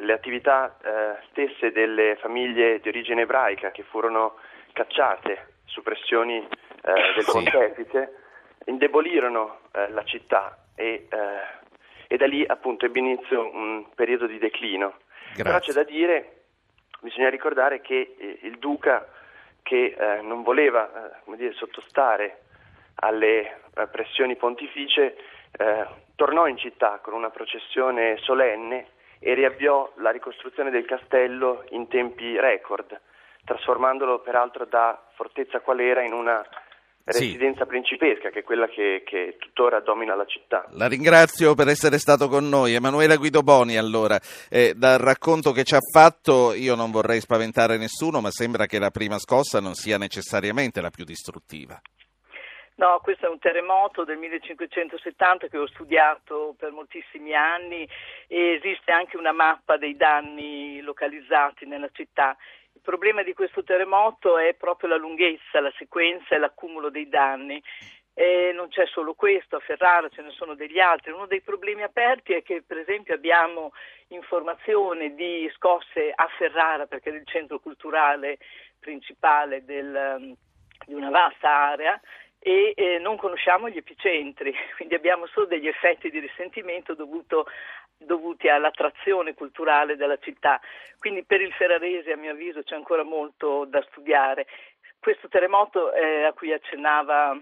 le 0.00 0.12
attività 0.12 0.76
eh, 0.82 1.22
stesse 1.30 1.72
delle 1.72 2.16
famiglie 2.20 2.80
di 2.80 2.88
origine 2.88 3.22
ebraica 3.22 3.70
che 3.70 3.82
furono 3.82 4.36
cacciate 4.72 5.54
su 5.64 5.82
pressioni 5.82 6.36
eh, 6.36 6.92
del 7.14 7.24
pontefice 7.24 8.14
indebolirono 8.66 9.60
eh, 9.72 9.90
la 9.90 10.04
città 10.04 10.64
e, 10.74 11.06
eh, 11.10 12.06
e, 12.06 12.16
da 12.16 12.26
lì 12.26 12.44
appunto 12.46 12.86
ebbe 12.86 12.98
inizio 12.98 13.54
un 13.54 13.86
periodo 13.94 14.26
di 14.26 14.38
declino. 14.38 14.94
Grazie. 15.34 15.44
Però 15.44 15.58
c'è 15.58 15.72
da 15.72 15.84
dire, 15.84 16.42
bisogna 17.00 17.30
ricordare 17.30 17.80
che 17.80 18.16
eh, 18.18 18.38
il 18.42 18.58
duca 18.58 19.06
che 19.62 19.96
eh, 19.96 20.22
non 20.22 20.42
voleva 20.42 21.20
dire, 21.36 21.52
sottostare 21.52 22.42
alle 23.02 23.60
pressioni 23.90 24.36
pontificie 24.36 25.16
tornò 26.16 26.46
in 26.46 26.58
città 26.58 26.98
con 27.02 27.14
una 27.14 27.30
processione 27.30 28.18
solenne 28.18 28.88
e 29.20 29.34
riavviò 29.34 29.92
la 29.98 30.10
ricostruzione 30.10 30.70
del 30.70 30.86
castello 30.86 31.64
in 31.70 31.86
tempi 31.88 32.38
record, 32.40 32.98
trasformandolo 33.44 34.20
peraltro 34.20 34.64
da 34.64 35.00
fortezza 35.14 35.60
qual 35.60 35.80
era 35.80 36.02
in 36.02 36.14
una 36.14 36.42
residenza 37.04 37.62
sì. 37.62 37.68
principesca, 37.68 38.30
che 38.30 38.40
è 38.40 38.42
quella 38.42 38.66
che, 38.66 39.02
che, 39.04 39.36
tuttora 39.38 39.80
domina 39.80 40.14
la 40.14 40.24
città. 40.24 40.66
La 40.70 40.86
ringrazio 40.86 41.54
per 41.54 41.68
essere 41.68 41.98
stato 41.98 42.28
con 42.28 42.48
noi. 42.48 42.74
Emanuela 42.74 43.16
Guidoboni, 43.16 43.76
allora, 43.76 44.18
eh, 44.48 44.74
dal 44.74 44.98
racconto 44.98 45.52
che 45.52 45.64
ci 45.64 45.74
ha 45.74 45.80
fatto, 45.92 46.54
io 46.54 46.74
non 46.74 46.90
vorrei 46.90 47.20
spaventare 47.20 47.76
nessuno, 47.76 48.20
ma 48.20 48.30
sembra 48.30 48.66
che 48.66 48.78
la 48.78 48.90
prima 48.90 49.18
scossa 49.18 49.60
non 49.60 49.74
sia 49.74 49.98
necessariamente 49.98 50.80
la 50.80 50.90
più 50.90 51.04
distruttiva. 51.04 51.80
No, 52.80 52.98
questo 53.02 53.26
è 53.26 53.28
un 53.28 53.38
terremoto 53.38 54.04
del 54.04 54.16
1570 54.16 55.48
che 55.48 55.58
ho 55.58 55.66
studiato 55.66 56.54
per 56.56 56.72
moltissimi 56.72 57.34
anni 57.34 57.86
e 58.26 58.54
esiste 58.54 58.90
anche 58.90 59.18
una 59.18 59.32
mappa 59.32 59.76
dei 59.76 59.98
danni 59.98 60.80
localizzati 60.80 61.66
nella 61.66 61.90
città. 61.92 62.34
Il 62.72 62.80
problema 62.80 63.22
di 63.22 63.34
questo 63.34 63.62
terremoto 63.62 64.38
è 64.38 64.54
proprio 64.54 64.88
la 64.88 64.96
lunghezza, 64.96 65.60
la 65.60 65.70
sequenza 65.76 66.34
e 66.34 66.38
l'accumulo 66.38 66.88
dei 66.88 67.06
danni. 67.10 67.62
E 68.14 68.52
non 68.54 68.68
c'è 68.68 68.86
solo 68.86 69.12
questo, 69.12 69.56
a 69.56 69.60
Ferrara 69.60 70.08
ce 70.08 70.22
ne 70.22 70.30
sono 70.30 70.54
degli 70.54 70.80
altri. 70.80 71.12
Uno 71.12 71.26
dei 71.26 71.42
problemi 71.42 71.82
aperti 71.82 72.32
è 72.32 72.42
che 72.42 72.62
per 72.66 72.78
esempio 72.78 73.12
abbiamo 73.12 73.72
informazione 74.08 75.14
di 75.14 75.46
scosse 75.54 76.10
a 76.14 76.26
Ferrara 76.38 76.86
perché 76.86 77.10
è 77.10 77.14
il 77.14 77.26
centro 77.26 77.60
culturale 77.60 78.38
principale 78.78 79.66
del, 79.66 80.34
di 80.86 80.94
una 80.94 81.10
vasta 81.10 81.50
area 81.50 82.00
e 82.42 82.72
eh, 82.74 82.98
non 82.98 83.16
conosciamo 83.18 83.68
gli 83.68 83.76
epicentri, 83.76 84.52
quindi 84.76 84.94
abbiamo 84.94 85.26
solo 85.26 85.46
degli 85.46 85.68
effetti 85.68 86.10
di 86.10 86.18
risentimento 86.18 86.94
dovuto, 86.94 87.46
dovuti 87.96 88.48
all'attrazione 88.48 89.34
culturale 89.34 89.96
della 89.96 90.16
città. 90.16 90.58
Quindi 90.98 91.24
per 91.24 91.42
il 91.42 91.52
Ferrarese 91.52 92.12
a 92.12 92.16
mio 92.16 92.32
avviso 92.32 92.62
c'è 92.62 92.74
ancora 92.74 93.04
molto 93.04 93.66
da 93.66 93.82
studiare. 93.90 94.46
Questo 94.98 95.28
terremoto 95.28 95.92
eh, 95.92 96.24
a 96.24 96.32
cui 96.32 96.52
accennava 96.52 97.38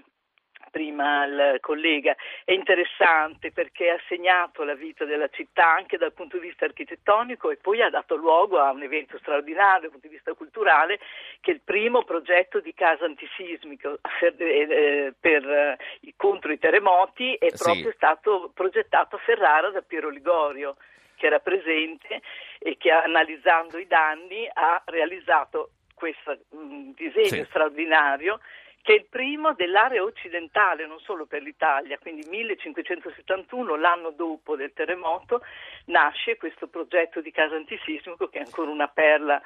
prima 0.71 1.25
il 1.25 1.59
collega, 1.61 2.15
è 2.45 2.53
interessante 2.53 3.53
perché 3.53 3.91
ha 3.91 4.01
segnato 4.09 4.65
la 4.65 4.75
vita 4.75 5.05
della 5.05 5.29
città 5.29 5.73
anche 5.73 5.97
dal 5.97 6.13
punto 6.13 6.39
di 6.39 6.47
vista 6.47 6.65
architettonico 6.65 7.51
e 7.51 7.57
poi 7.57 7.83
ha 7.83 7.91
dato 7.91 8.17
luogo 8.17 8.59
a 8.59 8.71
un 8.71 8.83
evento 8.83 9.19
straordinario 9.19 9.83
dal 9.83 9.91
punto 9.91 10.07
di 10.07 10.15
vista 10.15 10.35
culturale 10.35 10.99
che 11.41 11.51
è 11.51 11.55
il 11.55 11.61
primo 11.63 12.05
progetto 12.05 12.61
di 12.61 12.75
casa 12.75 13.05
antisismico 13.05 13.99
per, 14.21 14.35
eh, 14.41 15.15
per, 15.19 15.49
eh, 15.49 15.79
contro 16.17 16.53
i 16.53 16.59
terremoti 16.59 17.35
è 17.35 17.49
proprio 17.57 17.91
sì. 17.91 17.97
stato 17.97 18.51
progettato 18.55 19.17
a 19.17 19.21
Ferrara 19.21 19.71
da 19.71 19.83
Piero 19.83 20.09
Ligorio 20.09 20.77
che 21.17 21.27
era 21.27 21.41
presente 21.41 22.23
e 22.59 22.77
che 22.77 22.91
analizzando 22.91 23.77
i 23.79 23.87
danni 23.87 24.49
ha 24.53 24.81
realizzato 24.87 25.71
questo 25.95 26.39
um, 26.51 26.95
disegno 26.95 27.43
sì. 27.43 27.47
straordinario 27.49 28.41
che 28.83 28.93
è 28.93 28.97
il 28.97 29.07
primo 29.09 29.55
dell'area 29.55 30.03
occidentale, 30.03 30.87
non 30.87 30.99
solo 31.01 31.27
per 31.27 31.43
l'Italia, 31.43 31.99
quindi 31.99 32.27
1571, 32.29 33.77
l'anno 33.77 34.11
dopo 34.11 34.57
del 34.57 34.73
terremoto, 34.73 35.43
nasce 35.87 36.37
questo 36.37 36.69
progetto 36.69 37.21
di 37.21 37.31
casa 37.31 37.57
antisismico 37.57 38.29
che 38.29 38.39
è 38.39 38.45
ancora 38.45 38.71
una 38.71 38.89
perla 38.89 39.43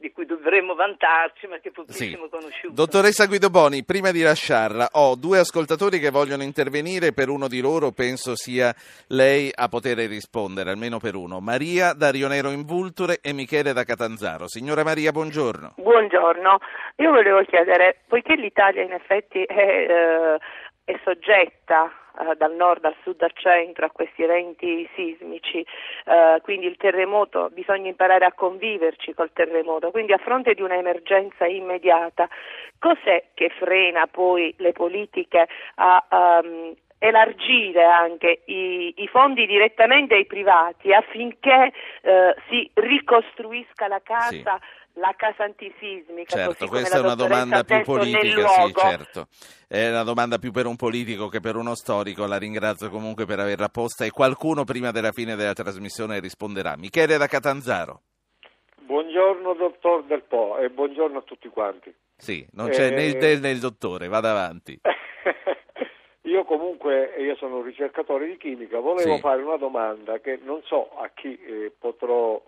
di 0.00 0.10
cui 0.12 0.24
dovremmo 0.24 0.74
vantarci, 0.74 1.46
ma 1.46 1.58
che 1.58 1.70
pochissimo 1.70 2.24
sì. 2.24 2.30
conosciuto. 2.30 2.72
Dottoressa 2.72 3.26
Guido 3.26 3.50
Boni, 3.50 3.84
prima 3.84 4.10
di 4.10 4.22
lasciarla, 4.22 4.88
ho 4.92 5.14
due 5.14 5.38
ascoltatori 5.38 5.98
che 5.98 6.10
vogliono 6.10 6.42
intervenire, 6.42 7.12
per 7.12 7.28
uno 7.28 7.48
di 7.48 7.60
loro 7.60 7.90
penso 7.90 8.34
sia 8.34 8.74
lei 9.08 9.52
a 9.54 9.68
poter 9.68 9.98
rispondere, 10.08 10.70
almeno 10.70 10.98
per 10.98 11.16
uno. 11.16 11.40
Maria 11.40 11.92
da 11.92 12.10
Rionero 12.10 12.50
in 12.50 12.64
Vulture 12.64 13.18
e 13.20 13.34
Michele 13.34 13.74
da 13.74 13.84
Catanzaro. 13.84 14.48
Signora 14.48 14.82
Maria, 14.84 15.12
buongiorno. 15.12 15.74
Buongiorno, 15.76 16.58
io 16.96 17.10
volevo 17.10 17.42
chiedere, 17.42 18.00
poiché 18.08 18.36
l'Italia 18.36 18.82
in 18.82 18.92
effetti 18.92 19.42
è, 19.42 19.52
eh, 19.54 20.38
è 20.84 20.98
soggetta 21.04 21.92
eh, 22.20 22.36
dal 22.36 22.54
nord 22.54 22.84
al 22.84 22.94
sud 23.02 23.22
al 23.22 23.32
centro 23.34 23.86
a 23.86 23.90
questi 23.90 24.22
eventi 24.22 24.88
sismici, 24.94 25.64
eh, 26.04 26.40
quindi 26.42 26.66
il 26.66 26.76
terremoto, 26.76 27.50
bisogna 27.52 27.88
imparare 27.88 28.24
a 28.24 28.32
conviverci 28.32 29.14
col 29.14 29.32
terremoto, 29.32 29.90
quindi 29.90 30.12
a 30.12 30.18
fronte 30.18 30.54
di 30.54 30.62
un'emergenza 30.62 31.46
immediata, 31.46 32.28
cos'è 32.78 33.24
che 33.34 33.50
frena 33.58 34.06
poi 34.06 34.54
le 34.58 34.72
politiche 34.72 35.48
a 35.76 36.06
um, 36.42 36.74
elargire 36.98 37.82
anche 37.84 38.42
i, 38.44 38.92
i, 38.98 39.08
fondi 39.08 39.46
direttamente 39.46 40.14
ai 40.14 40.26
privati 40.26 40.92
affinché 40.92 41.72
eh, 42.02 42.34
si 42.50 42.70
ricostruisca 42.74 43.88
la 43.88 44.02
casa 44.04 44.58
sì 44.60 44.78
la 44.94 45.14
casa 45.16 45.44
antisismica. 45.44 46.36
Certo, 46.36 46.66
questa 46.66 46.98
è 46.98 47.00
una 47.00 47.14
domanda 47.14 47.62
più 47.64 47.80
politica, 47.82 48.48
sì, 48.48 48.72
certo. 48.74 49.26
È 49.68 49.88
una 49.88 50.02
domanda 50.02 50.38
più 50.38 50.50
per 50.50 50.66
un 50.66 50.76
politico 50.76 51.28
che 51.28 51.40
per 51.40 51.56
uno 51.56 51.74
storico. 51.74 52.26
La 52.26 52.38
ringrazio 52.38 52.90
comunque 52.90 53.24
per 53.24 53.38
averla 53.38 53.68
posta 53.68 54.04
e 54.04 54.10
qualcuno 54.10 54.64
prima 54.64 54.90
della 54.90 55.12
fine 55.12 55.36
della 55.36 55.52
trasmissione 55.52 56.18
risponderà. 56.20 56.76
Michele 56.76 57.16
da 57.16 57.26
Catanzaro. 57.26 58.02
Buongiorno 58.80 59.54
dottor 59.54 60.04
Del 60.04 60.22
Po 60.22 60.58
e 60.58 60.68
buongiorno 60.70 61.18
a 61.18 61.22
tutti 61.22 61.48
quanti. 61.48 61.94
Sì, 62.16 62.46
non 62.52 62.68
c'è 62.70 62.88
eh... 62.88 62.90
né 62.90 63.04
il 63.04 63.18
del 63.18 63.40
né 63.40 63.50
il 63.50 63.60
dottore, 63.60 64.08
vada 64.08 64.30
avanti. 64.30 64.78
io 66.22 66.44
comunque, 66.44 67.14
io 67.18 67.36
sono 67.36 67.58
un 67.58 67.62
ricercatore 67.62 68.26
di 68.26 68.36
chimica, 68.36 68.78
volevo 68.80 69.14
sì. 69.14 69.20
fare 69.20 69.42
una 69.42 69.56
domanda 69.56 70.18
che 70.18 70.38
non 70.42 70.60
so 70.64 70.90
a 70.98 71.10
chi 71.14 71.38
eh, 71.38 71.72
potrò 71.78 72.42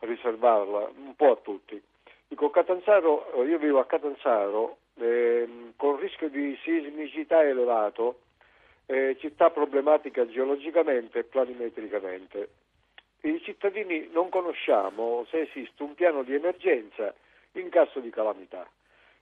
riservarla, 0.00 0.90
un 0.96 1.14
po' 1.16 1.32
a 1.32 1.36
tutti. 1.36 1.80
Dico, 2.28 2.50
Catanzaro, 2.50 3.32
eh, 3.32 3.46
io 3.46 3.58
vivo 3.58 3.78
a 3.78 3.86
Catanzaro 3.86 4.78
eh, 4.96 5.72
con 5.76 5.98
rischio 5.98 6.28
di 6.28 6.56
sismicità 6.62 7.42
elevato, 7.42 8.20
eh, 8.86 9.16
città 9.18 9.50
problematica 9.50 10.26
geologicamente 10.26 11.20
e 11.20 11.24
planimetricamente. 11.24 12.48
I 13.20 13.40
cittadini 13.42 14.08
non 14.12 14.28
conosciamo 14.28 15.26
se 15.30 15.40
esiste 15.40 15.82
un 15.82 15.94
piano 15.94 16.22
di 16.22 16.34
emergenza 16.34 17.12
in 17.52 17.68
caso 17.68 18.00
di 18.00 18.10
calamità. 18.10 18.68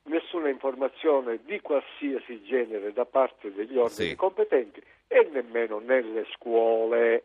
Nessuna 0.05 0.49
informazione 0.49 1.41
di 1.45 1.61
qualsiasi 1.61 2.43
genere 2.45 2.93
da 2.93 3.07
parte 3.07 3.53
degli 3.53 3.77
ordini 3.77 4.11
sì. 4.11 4.15
competenti 4.15 4.81
e 5.09 5.29
nemmeno 5.33 5.79
nelle 5.79 6.27
scuole. 6.33 7.25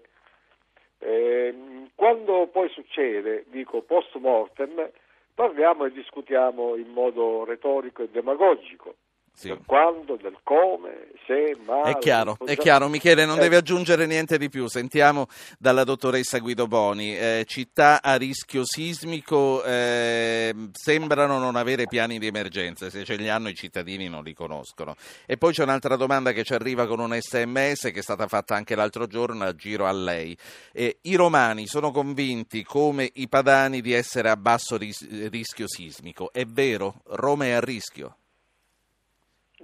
Eh, 1.03 1.53
quando 1.95 2.47
poi 2.47 2.69
succede, 2.69 3.45
dico 3.47 3.81
post 3.81 4.15
mortem, 4.17 4.89
parliamo 5.33 5.85
e 5.85 5.91
discutiamo 5.91 6.75
in 6.75 6.89
modo 6.89 7.43
retorico 7.43 8.03
e 8.03 8.09
demagogico. 8.09 8.95
Sì. 9.33 9.47
Del 9.47 9.61
quando, 9.65 10.17
del 10.17 10.37
come, 10.43 11.07
se, 11.25 11.57
ma. 11.65 11.83
È 11.83 11.97
chiaro, 11.97 12.37
è 12.45 12.55
chiaro, 12.57 12.87
Michele, 12.89 13.25
non 13.25 13.37
eh. 13.37 13.41
deve 13.41 13.55
aggiungere 13.55 14.05
niente 14.05 14.37
di 14.37 14.49
più. 14.49 14.67
Sentiamo 14.67 15.27
dalla 15.57 15.83
dottoressa 15.83 16.37
Guido 16.39 16.67
Boni. 16.67 17.17
Eh, 17.17 17.45
città 17.47 18.01
a 18.03 18.17
rischio 18.17 18.63
sismico 18.65 19.63
eh, 19.63 20.53
sembrano 20.73 21.39
non 21.39 21.55
avere 21.55 21.87
piani 21.87 22.19
di 22.19 22.27
emergenza, 22.27 22.89
se 22.89 23.03
ce 23.03 23.15
li 23.15 23.29
hanno 23.29 23.49
i 23.49 23.55
cittadini 23.55 24.09
non 24.09 24.23
li 24.23 24.33
conoscono. 24.33 24.95
E 25.25 25.37
poi 25.37 25.53
c'è 25.53 25.63
un'altra 25.63 25.95
domanda 25.95 26.33
che 26.33 26.43
ci 26.43 26.53
arriva 26.53 26.85
con 26.85 26.99
un 26.99 27.17
sms 27.19 27.89
che 27.93 27.99
è 27.99 28.03
stata 28.03 28.27
fatta 28.27 28.55
anche 28.55 28.75
l'altro 28.75 29.07
giorno 29.07 29.45
a 29.45 29.55
giro 29.55 29.85
a 29.85 29.91
lei. 29.91 30.37
I 30.73 31.15
romani 31.15 31.67
sono 31.67 31.91
convinti, 31.91 32.63
come 32.63 33.09
i 33.13 33.27
padani, 33.27 33.81
di 33.81 33.93
essere 33.93 34.29
a 34.29 34.35
basso 34.35 34.77
ris- 34.77 35.29
rischio 35.29 35.67
sismico. 35.67 36.31
È 36.31 36.45
vero? 36.45 37.01
Roma 37.05 37.45
è 37.45 37.51
a 37.51 37.59
rischio? 37.59 38.17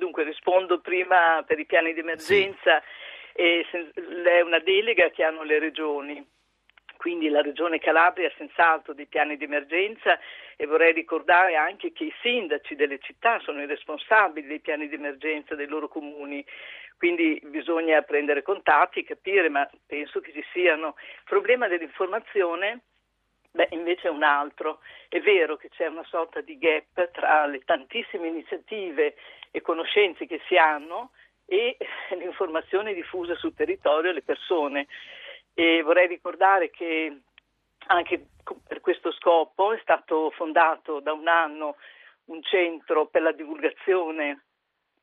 Dunque 0.08 0.24
rispondo 0.24 0.80
prima 0.80 1.44
per 1.46 1.60
i 1.60 1.66
piani 1.66 1.94
di 1.94 2.00
emergenza, 2.00 2.82
sì. 3.34 3.42
è 4.24 4.40
una 4.40 4.60
delega 4.60 5.10
che 5.10 5.22
hanno 5.22 5.44
le 5.44 5.60
regioni, 5.60 6.26
quindi 6.96 7.28
la 7.28 7.42
regione 7.42 7.78
Calabria 7.78 8.30
ha 8.30 8.34
senz'altro 8.38 8.94
dei 8.94 9.08
piani 9.08 9.36
di 9.36 9.44
emergenza 9.44 10.18
e 10.56 10.66
vorrei 10.66 10.94
ricordare 10.94 11.58
anche 11.58 11.92
che 11.92 12.06
i 12.06 12.14
sindaci 12.22 12.76
delle 12.76 13.00
città 13.00 13.42
sono 13.42 13.62
i 13.62 13.66
responsabili 13.66 14.48
dei 14.48 14.62
piani 14.62 14.88
di 14.88 14.96
emergenza 14.96 15.56
dei 15.56 15.68
loro 15.68 15.90
comuni. 15.90 16.44
Quindi 16.96 17.42
bisogna 17.44 18.02
prendere 18.04 18.44
contatti, 18.44 19.04
capire, 19.04 19.50
ma 19.50 19.70
penso 19.86 20.22
che 20.22 20.32
ci 20.32 20.44
siano. 20.54 20.96
Il 20.98 21.24
problema 21.26 21.68
dell'informazione 21.68 22.84
Beh, 23.58 23.70
invece 23.72 24.08
è 24.08 24.12
un 24.12 24.22
altro. 24.22 24.82
È 25.10 25.20
vero 25.20 25.56
che 25.58 25.70
c'è 25.70 25.88
una 25.88 26.04
sorta 26.04 26.42
di 26.42 26.60
gap 26.60 27.10
tra 27.12 27.48
le 27.48 27.60
tantissime 27.66 28.28
iniziative 28.28 29.16
e 29.58 29.62
conoscenze 29.62 30.28
che 30.28 30.40
si 30.48 30.56
hanno 30.56 31.12
e 31.46 31.78
l'informazione 32.18 32.94
diffusa 32.94 33.36
sul 33.36 33.56
territorio 33.56 34.12
alle 34.12 34.22
persone. 34.22 34.88
E 35.54 35.82
vorrei 35.82 36.08
ricordare 36.08 36.70
che 36.70 37.22
anche 37.88 38.28
per 38.68 38.80
questo 38.82 39.12
scopo 39.12 39.74
è 39.74 39.80
stato 39.82 40.30
fondato 40.32 41.00
da 41.00 41.14
un 41.14 41.28
anno 41.28 41.76
un 42.26 42.44
centro 42.44 43.08
per 43.08 43.22
la 43.22 43.32
divulgazione 43.32 44.44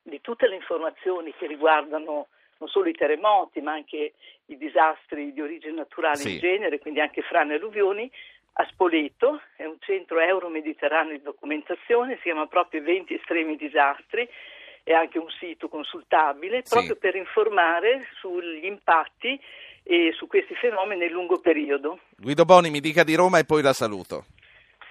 di 0.02 0.20
tutte 0.20 0.46
le 0.46 0.56
informazioni 0.56 1.34
che 1.34 1.46
riguardano 1.46 2.28
non 2.58 2.68
solo 2.68 2.88
i 2.88 2.94
terremoti 2.94 3.60
ma 3.60 3.72
anche 3.72 4.12
i 4.46 4.56
disastri 4.56 5.32
di 5.32 5.40
origine 5.40 5.72
naturale 5.72 6.16
sì. 6.16 6.34
in 6.34 6.38
genere, 6.38 6.78
quindi 6.78 7.00
anche 7.00 7.22
frane 7.22 7.54
e 7.54 7.56
alluvioni, 7.56 8.10
a 8.56 8.66
Spoleto, 8.70 9.40
è 9.56 9.64
un 9.64 9.76
centro 9.80 10.20
euro-mediterraneo 10.20 11.16
di 11.16 11.22
documentazione, 11.22 12.16
si 12.16 12.22
chiama 12.22 12.46
proprio 12.46 12.80
Eventi 12.80 13.14
Estremi 13.14 13.56
Disastri, 13.56 14.28
è 14.82 14.92
anche 14.92 15.18
un 15.18 15.28
sito 15.40 15.68
consultabile 15.68 16.60
sì. 16.62 16.70
proprio 16.70 16.96
per 16.96 17.16
informare 17.16 18.06
sugli 18.20 18.66
impatti 18.66 19.40
e 19.82 20.12
su 20.16 20.26
questi 20.26 20.54
fenomeni 20.54 21.00
nel 21.00 21.10
lungo 21.10 21.40
periodo. 21.40 21.98
Guido 22.16 22.44
Boni 22.44 22.70
mi 22.70 22.80
dica 22.80 23.02
di 23.02 23.14
Roma 23.14 23.38
e 23.38 23.44
poi 23.44 23.62
la 23.62 23.72
saluto. 23.72 24.24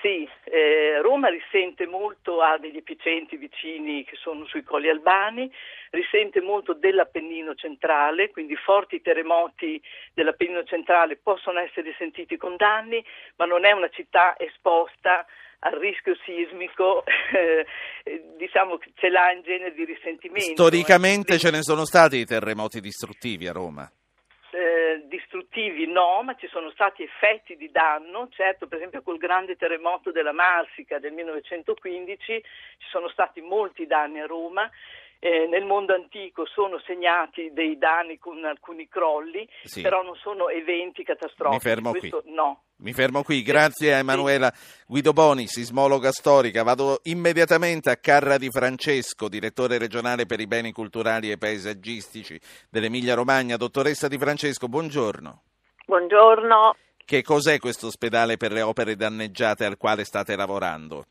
Sì, 0.03 0.27
eh, 0.51 0.99
Roma 1.01 1.29
risente 1.29 1.87
molto, 1.87 2.41
ha 2.41 2.57
degli 2.57 2.75
epicentri 2.75 3.37
vicini 3.37 4.03
che 4.03 4.17
sono 4.17 4.45
sui 4.47 4.61
colli 4.61 4.89
albani, 4.89 5.49
risente 5.91 6.41
molto 6.41 6.73
dell'Appennino 6.73 7.55
centrale, 7.55 8.29
quindi 8.29 8.53
forti 8.57 9.01
terremoti 9.01 9.81
dell'Appennino 10.13 10.65
centrale 10.65 11.15
possono 11.15 11.59
essere 11.59 11.95
sentiti 11.97 12.35
con 12.35 12.57
danni, 12.57 13.01
ma 13.37 13.45
non 13.45 13.63
è 13.63 13.71
una 13.71 13.87
città 13.87 14.37
esposta 14.37 15.25
al 15.59 15.79
rischio 15.79 16.17
sismico, 16.25 17.05
eh, 17.31 17.65
diciamo 18.35 18.75
che 18.75 18.91
ce 18.95 19.07
l'ha 19.07 19.31
in 19.31 19.41
genere 19.41 19.73
di 19.73 19.85
risentimento. 19.85 20.51
Storicamente 20.51 21.35
eh. 21.35 21.39
ce 21.39 21.49
ne 21.49 21.61
sono 21.61 21.85
stati 21.85 22.17
i 22.17 22.25
terremoti 22.25 22.81
distruttivi 22.81 23.47
a 23.47 23.53
Roma? 23.53 23.89
Eh, 24.55 25.07
distruttivi 25.07 25.87
no, 25.87 26.21
ma 26.21 26.35
ci 26.35 26.45
sono 26.45 26.69
stati 26.69 27.01
effetti 27.01 27.57
di 27.57 27.71
danno, 27.71 28.27
certo 28.29 28.67
per 28.67 28.77
esempio 28.77 29.01
col 29.01 29.17
grande 29.17 29.55
terremoto 29.55 30.11
della 30.11 30.31
Marsica 30.31 30.99
del 30.99 31.11
1915 31.11 32.43
ci 32.77 32.87
sono 32.91 33.09
stati 33.09 33.41
molti 33.41 33.87
danni 33.87 34.19
a 34.19 34.27
Roma, 34.27 34.69
eh, 35.23 35.47
nel 35.47 35.63
mondo 35.63 35.93
antico 35.93 36.45
sono 36.45 36.81
segnati 36.85 37.51
dei 37.53 37.77
danni 37.77 38.19
con 38.19 38.43
alcuni 38.43 38.89
crolli, 38.89 39.47
sì. 39.63 39.79
però 39.79 40.03
non 40.03 40.15
sono 40.15 40.49
eventi 40.49 41.05
catastrofici. 41.05 41.65
Mi 41.65 41.71
fermo 41.71 41.91
Questo, 41.91 42.21
qui. 42.23 42.33
No. 42.33 42.63
Mi 42.79 42.91
fermo 42.91 43.23
qui, 43.23 43.41
grazie 43.41 43.93
a 43.93 43.99
Emanuela 43.99 44.51
Guido 44.85 45.13
Boni, 45.13 45.47
sismologa 45.47 46.11
storica. 46.11 46.63
Vado 46.63 46.99
immediatamente 47.03 47.89
a 47.89 47.95
Carra 47.95 48.37
di 48.37 48.49
Francesco, 48.49 49.29
direttore 49.29 49.77
regionale 49.77 50.25
per 50.25 50.41
i 50.41 50.47
beni 50.47 50.73
culturali 50.73 51.31
e 51.31 51.37
paesaggistici 51.37 52.37
dell'Emilia 52.69 53.15
Romagna. 53.15 53.55
Dottoressa 53.55 54.09
Di 54.09 54.17
Francesco, 54.17 54.67
buongiorno. 54.67 55.41
Buongiorno. 55.85 56.75
Che 57.05 57.21
cos'è 57.21 57.59
questo 57.59 57.87
ospedale 57.87 58.35
per 58.35 58.51
le 58.51 58.61
opere 58.61 58.97
danneggiate 58.97 59.63
al 59.63 59.77
quale 59.77 60.03
state 60.03 60.35
lavorando? 60.35 61.05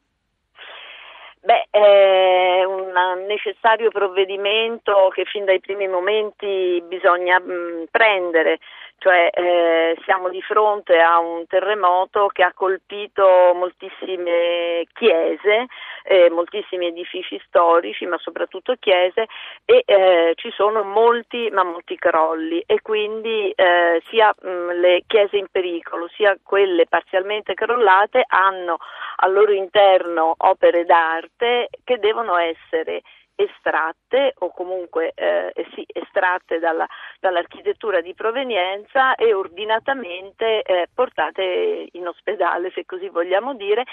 Beh, 1.45 1.67
è 1.71 2.63
un 2.63 2.93
necessario 3.27 3.91
provvedimento 3.91 5.09
che 5.13 5.25
fin 5.25 5.45
dai 5.45 5.59
primi 5.59 5.89
momenti 5.89 6.81
bisogna 6.87 7.41
mh, 7.41 7.87
prendere 7.91 8.61
cioè 9.03 9.31
eh, 9.33 9.99
siamo 10.05 10.29
di 10.29 10.41
fronte 10.43 11.01
a 11.01 11.19
un 11.19 11.45
terremoto 11.49 12.29
che 12.29 12.45
ha 12.45 12.53
colpito 12.55 13.27
moltissime 13.53 14.87
chiese, 14.95 15.67
eh, 16.05 16.31
moltissimi 16.31 16.87
edifici 16.87 17.41
storici, 17.45 18.07
ma 18.07 18.17
soprattutto 18.19 18.77
chiese 18.79 19.27
e 19.65 19.83
eh, 19.85 20.33
ci 20.37 20.53
sono 20.53 20.85
molti, 20.85 21.51
ma 21.51 21.65
molti 21.65 21.97
crolli. 21.97 22.63
E 22.65 22.81
quindi 22.81 23.51
eh, 23.51 24.01
sia 24.09 24.33
mh, 24.41 24.79
le 24.79 25.03
chiese 25.09 25.37
in 25.37 25.49
pericolo 25.51 26.09
sia 26.15 26.39
quelle 26.41 26.87
parzialmente 26.87 27.55
crollate 27.55 28.23
hanno 28.25 28.77
al 29.17 29.33
loro 29.33 29.51
interno 29.51 30.35
opere 30.37 30.85
d'arte 30.85 31.71
che 31.83 31.99
devono 31.99 32.37
essere 32.37 33.03
estratte 33.35 34.35
o 34.39 34.51
comunque 34.53 35.13
eh, 35.15 35.51
eh, 35.55 35.67
sì, 35.75 35.85
estratte 35.87 36.59
dalla, 36.59 36.87
dall'architettura 37.21 38.01
di 38.01 38.15
provenienza 38.15 39.15
e 39.15 39.33
ordinatamente 39.33 40.63
eh, 40.63 40.89
portate 40.95 41.89
in 41.93 42.07
ospedale, 42.07 42.71
se 42.73 42.85
così 42.85 43.09
vogliamo 43.09 43.55
dire. 43.55 43.85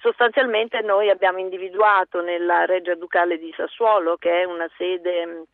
Sostanzialmente 0.00 0.80
noi 0.80 1.10
abbiamo 1.10 1.38
individuato 1.38 2.20
nella 2.20 2.64
Reggia 2.64 2.94
Ducale 2.94 3.38
di 3.38 3.52
Sassuolo, 3.56 4.16
che 4.16 4.42
è 4.42 4.44
una 4.44 4.68
sede 4.76 5.46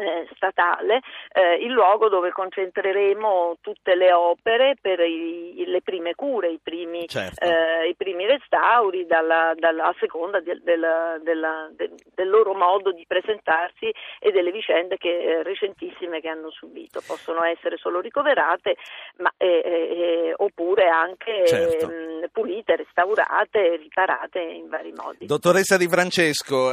eh, 0.00 0.26
statale, 0.34 1.00
eh, 1.32 1.56
il 1.56 1.70
luogo 1.70 2.08
dove 2.08 2.30
concentreremo 2.30 3.58
tutte 3.60 3.94
le 3.94 4.12
opere 4.12 4.76
per 4.80 5.00
i, 5.00 5.62
le 5.66 5.82
prime 5.82 6.14
cure, 6.14 6.48
i 6.48 6.58
primi, 6.62 7.06
certo. 7.06 7.44
eh, 7.44 7.88
i 7.88 7.94
primi 7.94 8.26
restauri, 8.26 9.04
dalla, 9.06 9.52
dalla, 9.56 9.88
a 9.88 9.94
seconda 9.98 10.40
del, 10.40 10.62
del, 10.62 11.20
del, 11.22 11.94
del, 12.14 12.28
loro 12.30 12.54
modo 12.54 12.92
di 12.92 13.04
presentarsi 13.06 13.92
e 14.18 14.30
delle 14.30 14.50
vicende 14.50 14.96
che, 14.96 15.10
eh, 15.10 15.42
recentissime 15.42 16.20
che 16.20 16.28
hanno 16.28 16.50
subito. 16.50 17.02
Possono 17.06 17.44
essere 17.44 17.76
solo 17.76 18.00
ricoverate, 18.00 18.76
ma, 19.18 19.32
eh, 19.36 20.32
oppure 20.36 20.88
anche 20.88 21.46
certo. 21.46 21.90
Ehm, 21.90 22.28
pulite, 22.32 22.76
restaurate, 22.76 23.76
riparate 23.76 24.40
in 24.40 24.68
vari 24.68 24.92
modi. 24.92 25.26
Dottoressa 25.26 25.76
Di 25.76 25.88
Francesco, 25.88 26.72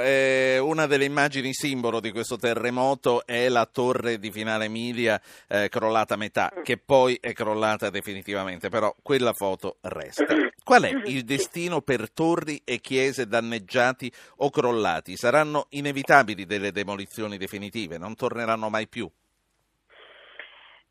una 0.62 0.88
delle 0.88 1.06
immagini 1.06 1.54
simbolo 1.54 2.00
di 2.00 2.12
questo 2.12 2.38
terremoto 2.38 3.17
è 3.26 3.50
la 3.50 3.66
torre 3.66 4.20
di 4.20 4.32
Finale 4.32 4.66
Emilia 4.66 5.20
eh, 5.48 5.70
crollata 5.70 6.16
a 6.16 6.18
metà, 6.18 6.52
che 6.64 6.78
poi 6.78 7.18
è 7.20 7.34
crollata 7.34 7.90
definitivamente, 7.90 8.70
però 8.70 8.94
quella 9.02 9.34
foto 9.34 9.78
resta. 9.82 10.26
Qual 10.64 10.84
è 10.84 10.92
il 11.06 11.24
destino 11.24 11.82
per 11.82 12.12
torri 12.12 12.62
e 12.66 12.80
chiese 12.80 13.28
danneggiati 13.28 14.12
o 14.38 14.50
crollati? 14.50 15.16
Saranno 15.16 15.68
inevitabili 15.70 16.46
delle 16.46 16.72
demolizioni 16.72 17.38
definitive, 17.38 17.98
non 17.98 18.16
torneranno 18.16 18.70
mai 18.70 18.88
più? 18.88 19.10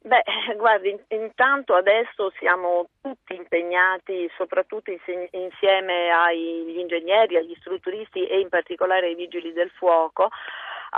Beh, 0.06 0.22
guardi, 0.56 0.96
intanto 1.08 1.74
adesso 1.74 2.30
siamo 2.38 2.90
tutti 3.02 3.34
impegnati, 3.34 4.30
soprattutto 4.36 4.92
insieme 4.92 6.10
agli 6.10 6.78
ingegneri, 6.78 7.36
agli 7.36 7.56
strutturisti 7.58 8.24
e 8.24 8.38
in 8.38 8.48
particolare 8.48 9.06
ai 9.06 9.16
vigili 9.16 9.52
del 9.52 9.70
fuoco, 9.70 10.28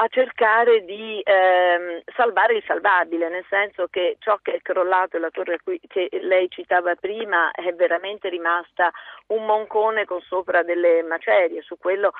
a 0.00 0.06
cercare 0.08 0.84
di 0.84 1.20
ehm, 1.24 2.02
salvare 2.14 2.54
il 2.54 2.62
salvabile, 2.64 3.28
nel 3.28 3.44
senso 3.48 3.88
che 3.88 4.16
ciò 4.20 4.38
che 4.40 4.54
è 4.54 4.62
crollato, 4.62 5.18
la 5.18 5.30
torre 5.30 5.58
che 5.88 6.08
lei 6.22 6.48
citava 6.50 6.94
prima, 6.94 7.50
è 7.50 7.72
veramente 7.74 8.28
rimasta 8.28 8.92
un 9.28 9.44
moncone 9.44 10.04
con 10.04 10.20
sopra 10.20 10.62
delle 10.62 11.02
macerie, 11.02 11.62
su 11.62 11.76
quello 11.78 12.12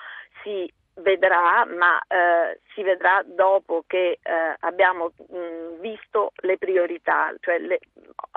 si 0.43 0.69
vedrà, 0.99 1.65
ma 1.67 2.01
eh, 2.07 2.61
si 2.75 2.83
vedrà 2.83 3.23
dopo 3.25 3.85
che 3.87 4.19
eh, 4.23 4.57
abbiamo 4.61 5.13
mh, 5.17 5.81
visto 5.81 6.33
le 6.43 6.59
priorità, 6.59 7.33
cioè 7.41 7.59
le, 7.59 7.81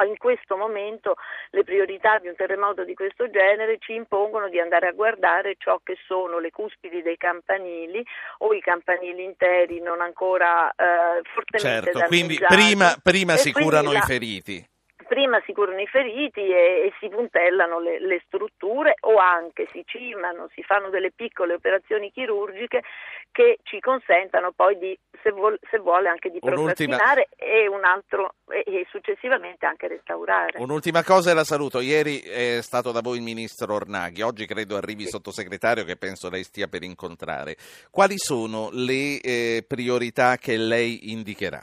in 0.05 0.17
questo 0.17 0.57
momento 0.57 1.15
le 1.51 1.63
priorità 1.63 2.19
di 2.19 2.27
un 2.27 2.35
terremoto 2.35 2.83
di 2.83 2.93
questo 2.93 3.29
genere 3.29 3.77
ci 3.79 3.93
impongono 3.93 4.49
di 4.49 4.59
andare 4.59 4.87
a 4.87 4.91
guardare 4.91 5.55
ciò 5.57 5.79
che 5.83 5.97
sono 6.05 6.39
le 6.39 6.51
cuspidi 6.51 7.01
dei 7.01 7.17
campanili 7.17 8.03
o 8.39 8.53
i 8.53 8.61
campanili 8.61 9.23
interi 9.23 9.81
non 9.81 10.01
ancora 10.01 10.69
eh, 10.71 11.21
fortemente 11.33 11.91
certo, 11.91 12.07
quindi 12.07 12.37
prima, 12.37 12.95
prima 13.01 13.35
si 13.35 13.51
curano 13.51 13.91
la... 13.91 13.99
i 13.99 14.01
feriti 14.01 14.69
prima 15.11 15.41
si 15.45 15.51
curano 15.51 15.81
i 15.81 15.87
feriti 15.87 16.39
e, 16.39 16.87
e 16.87 16.93
si 17.01 17.09
puntellano 17.09 17.81
le, 17.81 17.99
le, 17.99 18.21
strutture 18.27 18.93
o 19.01 19.17
anche 19.17 19.67
si 19.73 19.83
cimano, 19.85 20.47
si 20.55 20.63
fanno 20.63 20.87
delle 20.87 21.11
piccole 21.11 21.55
operazioni 21.55 22.13
chirurgiche 22.13 22.81
che 23.29 23.59
ci 23.63 23.81
consentano 23.81 24.53
poi 24.55 24.77
di, 24.77 24.97
se, 25.21 25.31
vuol, 25.31 25.59
se 25.69 25.79
vuole, 25.79 26.07
anche 26.07 26.29
di 26.29 26.39
procrastinare 26.39 27.27
e, 27.35 27.67
un 27.67 27.83
altro, 27.83 28.35
e, 28.47 28.63
e, 28.65 28.87
successivamente 28.89 29.65
anche 29.65 29.89
restaurare. 29.89 30.57
Un'ultima 30.59 31.03
cosa 31.03 31.31
e 31.31 31.33
la 31.33 31.43
saluto. 31.43 31.81
Ieri 31.81 32.21
è 32.21 32.61
stato 32.61 32.93
da 32.93 33.01
voi 33.01 33.17
il 33.17 33.23
ministro 33.23 33.73
Ornaghi, 33.73 34.21
oggi 34.21 34.45
credo 34.45 34.77
arrivi 34.77 35.01
il 35.01 35.07
sì. 35.07 35.15
sottosegretario 35.15 35.83
che 35.83 35.97
penso 35.97 36.29
lei 36.29 36.43
stia 36.43 36.67
per 36.67 36.83
incontrare. 36.83 37.57
Quali 37.89 38.17
sono 38.17 38.69
le 38.71 39.19
eh, 39.19 39.65
priorità 39.67 40.37
che 40.37 40.55
lei 40.55 41.11
indicherà? 41.11 41.59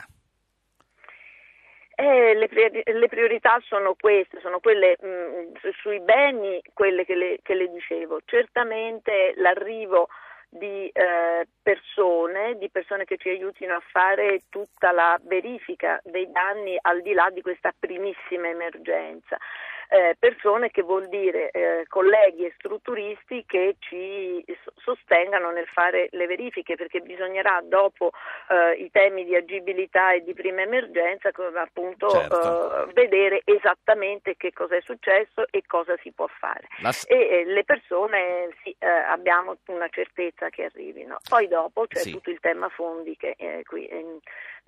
Eh, 2.00 2.34
le, 2.36 3.08
priorità 3.08 3.58
sono 3.64 3.96
queste, 3.98 4.38
sono 4.38 4.60
quelle 4.60 4.96
mh, 5.00 5.08
mm, 5.08 5.70
sui 5.80 5.98
beni, 5.98 6.62
quelle 6.72 7.04
che 7.04 7.16
le, 7.16 7.38
che 7.42 7.54
le, 7.54 7.68
dicevo. 7.72 8.20
Certamente 8.24 9.32
l'arrivo 9.34 10.06
di 10.48 10.88
eh, 10.88 11.48
persone, 11.60 12.56
di 12.56 12.70
persone 12.70 13.04
che 13.04 13.16
ci 13.16 13.30
aiutino 13.30 13.74
a 13.74 13.82
fare 13.90 14.42
tutta 14.48 14.92
la 14.92 15.18
verifica 15.24 16.00
dei 16.04 16.30
danni 16.30 16.78
al 16.80 17.02
di 17.02 17.14
là 17.14 17.30
di 17.32 17.42
questa 17.42 17.72
primissima 17.76 18.46
emergenza 18.46 19.36
eh, 19.88 20.16
persone 20.18 20.70
che 20.70 20.82
vuol 20.82 21.08
dire 21.08 21.50
eh, 21.50 21.84
colleghi 21.88 22.44
e 22.44 22.52
strutturisti 22.56 23.44
che 23.46 23.76
ci 23.78 24.44
sostengano 24.76 25.50
nel 25.50 25.66
fare 25.66 26.08
le 26.12 26.26
verifiche 26.26 26.76
perché 26.76 27.00
bisognerà 27.00 27.60
dopo 27.64 28.10
eh, 28.50 28.72
i 28.82 28.90
temi 28.90 29.24
di 29.24 29.34
agibilità 29.34 30.12
e 30.12 30.22
di 30.22 30.34
prima 30.34 30.62
emergenza 30.62 31.30
appunto 31.54 32.08
certo. 32.10 32.88
Eh, 32.88 32.92
vedere 32.92 33.42
esattamente 33.44 34.36
che 34.36 34.52
cosa 34.52 34.76
è 34.76 34.80
successo 34.82 35.46
e 35.50 35.62
cosa 35.66 35.96
si 36.02 36.12
può 36.12 36.26
fare 36.26 36.66
La... 36.82 36.90
e 37.06 37.44
le 37.46 37.64
persone 37.64 38.50
sì, 38.62 38.74
eh, 38.78 38.86
abbiamo 38.86 39.56
una 39.66 39.88
certezza 39.88 40.50
che 40.50 40.64
arrivino 40.64 41.18
poi 41.28 41.48
dopo 41.48 41.86
c'è 41.86 42.00
sì. 42.00 42.12
tutto 42.12 42.30
il 42.30 42.40
tema 42.40 42.68
fondi 42.68 43.16
che 43.16 43.36
qui 43.64 43.88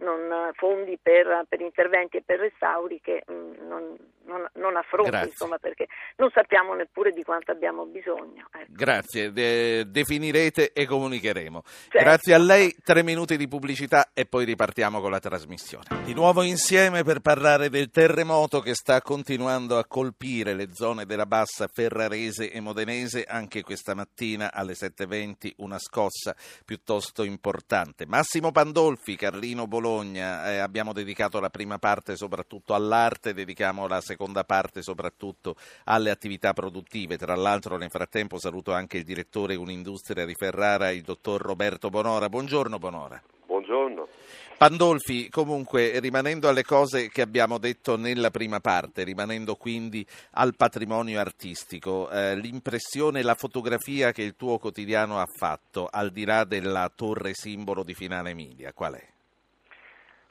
non, 0.00 0.50
fondi 0.54 0.98
per, 1.00 1.44
per, 1.48 1.60
interventi 1.60 2.18
e 2.18 2.22
per 2.24 2.40
restauri 2.40 3.00
che 3.00 3.22
mh, 3.26 3.32
mm, 3.32 3.68
non, 3.68 3.96
non, 4.30 4.48
non 4.54 4.76
affronti, 4.76 5.26
insomma, 5.26 5.58
perché 5.58 5.88
non 6.16 6.30
sappiamo 6.32 6.74
neppure 6.74 7.10
di 7.10 7.24
quanto 7.24 7.50
abbiamo 7.50 7.84
bisogno. 7.86 8.46
Ecco. 8.52 8.66
Grazie, 8.68 9.32
De- 9.32 9.90
definirete 9.90 10.72
e 10.72 10.86
comunicheremo. 10.86 11.62
Certo. 11.64 11.98
Grazie 11.98 12.34
a 12.34 12.38
lei, 12.38 12.74
tre 12.82 13.02
minuti 13.02 13.36
di 13.36 13.48
pubblicità 13.48 14.10
e 14.14 14.26
poi 14.26 14.44
ripartiamo 14.44 15.00
con 15.00 15.10
la 15.10 15.18
trasmissione. 15.18 16.04
Di 16.04 16.14
nuovo 16.14 16.42
insieme 16.42 17.02
per 17.02 17.20
parlare 17.20 17.68
del 17.68 17.90
terremoto 17.90 18.60
che 18.60 18.74
sta 18.74 19.02
continuando 19.02 19.76
a 19.76 19.84
colpire 19.86 20.54
le 20.54 20.68
zone 20.72 21.06
della 21.06 21.26
bassa 21.26 21.66
ferrarese 21.66 22.52
e 22.52 22.60
modenese, 22.60 23.24
anche 23.24 23.62
questa 23.62 23.94
mattina 23.94 24.52
alle 24.52 24.74
7.20 24.74 25.54
una 25.56 25.78
scossa 25.78 26.36
piuttosto 26.64 27.24
importante. 27.24 28.06
Massimo 28.06 28.52
Pandolfi, 28.52 29.16
Carlino 29.16 29.66
Bologna, 29.66 30.52
eh, 30.52 30.58
abbiamo 30.58 30.92
dedicato 30.92 31.40
la 31.40 31.50
prima 31.50 31.78
parte 31.78 32.16
soprattutto 32.16 32.74
all'arte, 32.74 33.34
dedichiamo 33.34 33.88
la 33.88 34.00
seconda 34.00 34.18
parte 34.44 34.82
soprattutto 34.82 35.56
alle 35.84 36.10
attività 36.10 36.52
produttive. 36.52 37.16
Tra 37.16 37.34
l'altro 37.34 37.76
nel 37.76 37.90
frattempo 37.90 38.38
saluto 38.38 38.72
anche 38.72 38.98
il 38.98 39.04
direttore 39.04 39.54
Un'Industria 39.54 40.24
di 40.24 40.34
Ferrara, 40.34 40.90
il 40.90 41.02
dottor 41.02 41.40
Roberto 41.40 41.88
Bonora. 41.88 42.28
Buongiorno 42.28 42.78
Bonora. 42.78 43.20
Buongiorno. 43.46 44.08
Pandolfi, 44.60 45.30
comunque, 45.30 45.98
rimanendo 46.00 46.46
alle 46.46 46.64
cose 46.64 47.08
che 47.08 47.22
abbiamo 47.22 47.56
detto 47.56 47.96
nella 47.96 48.28
prima 48.28 48.60
parte, 48.60 49.04
rimanendo 49.04 49.54
quindi 49.54 50.06
al 50.32 50.54
patrimonio 50.54 51.18
artistico, 51.18 52.10
eh, 52.10 52.36
l'impressione, 52.36 53.22
la 53.22 53.34
fotografia 53.34 54.12
che 54.12 54.20
il 54.20 54.36
tuo 54.36 54.58
quotidiano 54.58 55.18
ha 55.18 55.24
fatto, 55.24 55.88
al 55.90 56.10
di 56.10 56.26
là 56.26 56.44
della 56.44 56.92
torre 56.94 57.32
simbolo 57.32 57.82
di 57.82 57.94
Finale 57.94 58.32
Emilia, 58.32 58.74
qual 58.74 58.96
è? 58.96 59.06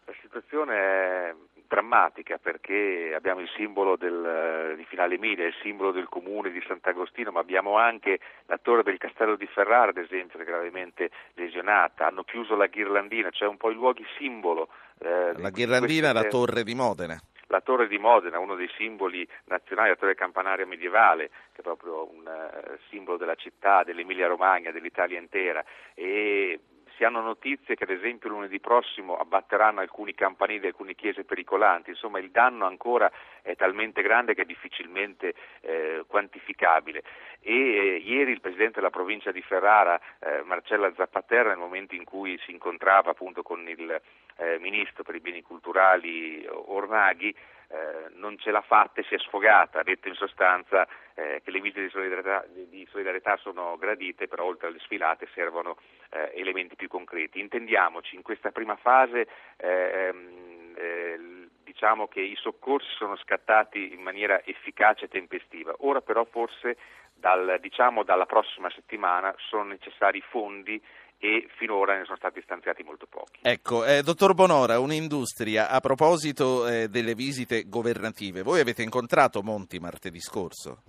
La 0.05 0.13
situazione 0.21 0.75
è 0.75 1.35
drammatica 1.69 2.39
perché 2.39 3.13
abbiamo 3.15 3.41
il 3.41 3.49
simbolo 3.55 3.95
del, 3.95 4.73
di 4.75 4.83
Finale 4.85 5.15
Emilia, 5.15 5.45
il 5.45 5.53
simbolo 5.61 5.91
del 5.91 6.09
comune 6.09 6.49
di 6.49 6.61
Sant'Agostino, 6.67 7.31
ma 7.31 7.39
abbiamo 7.39 7.77
anche 7.77 8.19
la 8.47 8.57
torre 8.57 8.81
del 8.83 8.97
castello 8.97 9.35
di 9.35 9.45
Ferrara, 9.45 9.91
ad 9.91 9.97
esempio, 9.97 10.39
che 10.39 10.45
è 10.45 10.47
gravemente 10.47 11.11
lesionata, 11.35 12.07
hanno 12.07 12.23
chiuso 12.23 12.55
la 12.55 12.65
ghirlandina, 12.65 13.29
cioè 13.29 13.47
un 13.47 13.57
po' 13.57 13.69
i 13.69 13.75
luoghi 13.75 14.03
simbolo. 14.17 14.69
Eh, 14.97 15.33
la 15.37 15.51
ghirlandina 15.51 16.09
è 16.09 16.13
la 16.13 16.23
torre 16.23 16.63
di 16.63 16.73
Modena. 16.73 17.17
La 17.51 17.61
torre 17.61 17.87
di 17.87 17.97
Modena, 17.97 18.39
uno 18.39 18.55
dei 18.55 18.69
simboli 18.75 19.27
nazionali, 19.45 19.89
la 19.89 19.95
torre 19.95 20.15
campanaria 20.15 20.65
medievale, 20.65 21.29
che 21.51 21.61
è 21.61 21.63
proprio 21.63 22.07
un 22.11 22.25
uh, 22.25 22.77
simbolo 22.89 23.17
della 23.17 23.33
città, 23.33 23.83
dell'Emilia 23.83 24.27
Romagna, 24.27 24.69
dell'Italia 24.71 25.17
intera. 25.17 25.63
E 25.95 26.59
si 26.99 27.05
hanno 27.05 27.21
notizie 27.21 27.75
che 27.75 27.85
ad 27.85 27.91
esempio 27.91 28.27
lunedì 28.27 28.59
prossimo 28.59 29.15
abbatteranno 29.17 29.79
alcuni 29.79 30.13
campanili, 30.13 30.67
alcune 30.67 30.95
chiese 30.95 31.23
pericolanti, 31.23 31.91
insomma 31.91 32.19
il 32.19 32.29
danno 32.29 32.65
ancora 32.65 33.09
è 33.41 33.55
talmente 33.55 34.01
grande 34.01 34.33
che 34.33 34.41
è 34.41 34.45
difficilmente 34.45 35.33
eh, 35.61 36.03
quantificabile. 36.05 37.03
E 37.39 37.53
eh, 37.53 37.95
ieri 38.03 38.31
il 38.31 38.41
presidente 38.41 38.79
della 38.81 38.89
provincia 38.89 39.31
di 39.31 39.41
Ferrara, 39.41 39.97
eh, 40.19 40.41
Marcella 40.43 40.91
Zappaterra, 40.93 41.47
nel 41.47 41.57
momento 41.57 41.95
in 41.95 42.03
cui 42.03 42.37
si 42.43 42.51
incontrava 42.51 43.11
appunto 43.11 43.43
con 43.43 43.65
il 43.65 44.01
eh, 44.35 44.59
ministro 44.59 45.03
per 45.03 45.15
i 45.15 45.21
beni 45.21 45.41
culturali 45.41 46.45
Ornaghi, 46.49 47.33
eh, 47.69 48.09
non 48.15 48.37
ce 48.39 48.51
l'ha 48.51 48.61
fatta 48.61 48.99
e 48.99 49.03
si 49.03 49.15
è 49.15 49.19
sfogata, 49.19 49.79
ha 49.79 49.83
detto 49.83 50.07
in 50.07 50.15
sostanza 50.15 50.87
eh, 51.13 51.41
che 51.43 51.51
le 51.51 51.61
visite 51.61 51.81
di 51.81 51.89
solidarietà, 51.89 52.45
di 52.47 52.87
solidarietà, 52.89 53.37
sono 53.37 53.77
gradite, 53.77 54.27
però 54.27 54.45
oltre 54.45 54.67
alle 54.67 54.79
sfilate 54.79 55.27
servono 55.33 55.77
eh, 56.09 56.31
elementi 56.35 56.75
più 56.75 56.87
concreti. 56.87 57.39
Intendiamoci, 57.39 58.15
in 58.15 58.21
questa 58.23 58.51
prima 58.51 58.75
fase 58.75 59.27
ehm, 59.57 60.73
eh, 60.75 61.47
diciamo 61.63 62.07
che 62.07 62.21
i 62.21 62.35
soccorsi 62.35 62.89
sono 62.95 63.15
scattati 63.17 63.93
in 63.93 64.01
maniera 64.01 64.43
efficace 64.43 65.05
e 65.05 65.09
tempestiva, 65.09 65.75
ora 65.79 66.01
però 66.01 66.25
forse 66.25 66.77
dal, 67.13 67.57
diciamo, 67.59 68.03
dalla 68.03 68.25
prossima 68.25 68.69
settimana 68.71 69.33
sono 69.37 69.63
necessari 69.63 70.21
fondi 70.21 70.81
e 71.19 71.47
finora 71.57 71.97
ne 71.97 72.05
sono 72.05 72.15
stati 72.15 72.41
stanziati 72.41 72.81
molto 72.83 73.05
pochi. 73.05 73.41
Ecco, 73.41 73.85
eh, 73.85 74.01
dottor 74.01 74.33
Bonora, 74.33 74.79
un'industria, 74.79 75.69
a 75.69 75.79
proposito 75.81 76.65
eh, 76.65 76.87
delle 76.87 77.13
visite 77.13 77.65
governative, 77.67 78.41
voi 78.41 78.61
avete 78.61 78.83
incontrato 78.83 79.41
Monti 79.43 79.79
martedì 79.79 80.19
scorso? 80.19 80.83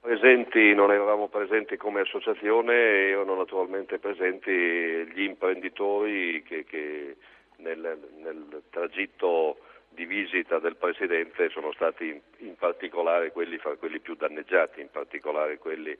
Presenti, 0.00 0.72
non 0.74 0.90
eravamo 0.90 1.28
presenti 1.28 1.76
come 1.76 2.00
associazione, 2.00 2.72
erano 3.10 3.36
naturalmente 3.36 3.98
presenti 3.98 4.50
gli 4.50 5.20
imprenditori 5.20 6.42
che, 6.42 6.64
che 6.64 7.16
nel, 7.56 7.98
nel 8.22 8.62
tragitto 8.70 9.58
di 9.90 10.06
visita 10.06 10.58
del 10.58 10.76
Presidente 10.76 11.50
sono 11.50 11.72
stati 11.72 12.06
in, 12.08 12.20
in 12.38 12.54
particolare 12.56 13.32
quelli 13.32 13.58
fra 13.58 13.76
quelli 13.76 14.00
più 14.00 14.14
danneggiati, 14.14 14.80
in 14.80 14.88
particolare 14.90 15.58
quelli 15.58 15.94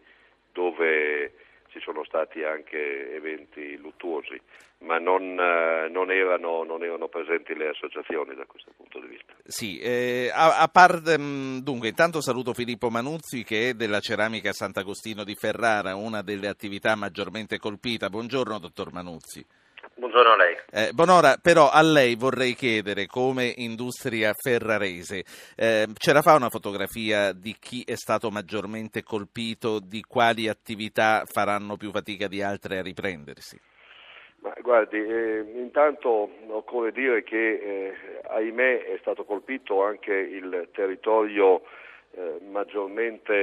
dove 0.53 1.33
ci 1.71 1.81
sono 1.81 2.05
stati 2.05 2.43
anche 2.43 3.15
eventi 3.15 3.77
luttuosi, 3.77 4.41
ma 4.79 4.99
non, 4.99 5.39
eh, 5.39 5.89
non, 5.89 6.11
erano, 6.11 6.65
non, 6.65 6.83
erano, 6.83 7.09
presenti 7.09 7.55
le 7.55 7.69
associazioni 7.69 8.35
da 8.35 8.45
questo 8.47 8.73
punto 8.77 9.01
di 9.01 9.09
vista. 9.09 9.35
Sì, 9.45 9.79
eh, 9.79 10.31
a, 10.33 10.61
a 10.61 10.69
par, 10.69 11.01
mm, 11.19 11.59
dunque 11.59 11.89
intanto 11.89 12.21
saluto 12.21 12.55
Filippo 12.55 12.91
Manuzzi 12.91 13.45
che 13.45 13.71
è 13.71 13.75
della 13.75 14.01
Ceramica 14.01 14.53
Sant'Agostino 14.53 15.25
di 15.25 15.35
Ferrara, 15.35 15.95
una 15.95 16.23
delle 16.23 16.49
attività 16.49 16.95
maggiormente 16.95 17.59
colpita. 17.59 18.09
Buongiorno 18.09 18.59
dottor 18.59 18.93
Manuzzi. 18.93 19.45
Buongiorno 20.01 20.33
a 20.33 20.37
lei. 20.37 20.57
Eh, 20.73 20.93
Bonora, 20.95 21.37
però 21.37 21.69
a 21.69 21.83
lei 21.83 22.15
vorrei 22.17 22.55
chiedere, 22.55 23.05
come 23.05 23.53
industria 23.59 24.33
ferrarese, 24.33 25.25
eh, 25.55 25.87
ce 25.93 26.13
la 26.15 26.23
fa 26.23 26.37
una 26.37 26.49
fotografia 26.49 27.33
di 27.35 27.55
chi 27.61 27.85
è 27.85 27.97
stato 27.97 28.31
maggiormente 28.31 29.03
colpito, 29.03 29.79
di 29.79 30.01
quali 30.01 30.49
attività 30.49 31.25
faranno 31.27 31.77
più 31.77 31.91
fatica 31.91 32.29
di 32.29 32.41
altre 32.41 32.79
a 32.79 32.83
riprendersi? 32.83 33.61
Ma 34.39 34.55
guardi, 34.63 34.97
eh, 34.97 35.45
intanto 35.57 36.31
occorre 36.49 36.93
dire 36.93 37.23
che 37.23 37.37
eh, 37.37 37.95
ahimè 38.27 38.85
è 38.85 38.97
stato 39.01 39.25
colpito 39.25 39.85
anche 39.85 40.15
il 40.15 40.71
territorio 40.73 41.61
eh, 42.13 42.39
maggiormente 42.49 43.37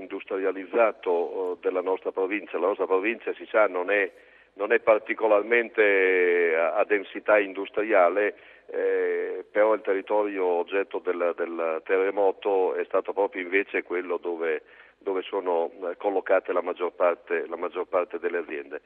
industrializzato 0.00 1.52
eh, 1.52 1.56
della 1.60 1.82
nostra 1.82 2.12
provincia. 2.12 2.58
La 2.58 2.68
nostra 2.68 2.86
provincia 2.86 3.34
si 3.34 3.46
sa 3.50 3.66
non 3.66 3.90
è 3.90 4.10
non 4.54 4.72
è 4.72 4.80
particolarmente 4.80 5.82
eh, 5.82 6.54
a 6.54 6.84
densità 6.84 7.38
industriale, 7.38 8.34
eh, 8.66 9.44
però 9.50 9.74
il 9.74 9.82
territorio 9.82 10.44
oggetto 10.44 10.98
del, 10.98 11.34
del, 11.36 11.82
terremoto 11.84 12.74
è 12.74 12.84
stato 12.84 13.12
proprio 13.12 13.42
invece 13.42 13.82
quello 13.82 14.18
dove, 14.18 14.62
dove 14.98 15.22
sono 15.22 15.70
eh, 15.90 15.96
collocate 15.96 16.52
la 16.52 16.62
maggior 16.62 16.92
parte, 16.92 17.46
la 17.46 17.56
maggior 17.56 17.86
parte 17.86 18.18
delle 18.18 18.38
aziende. 18.38 18.80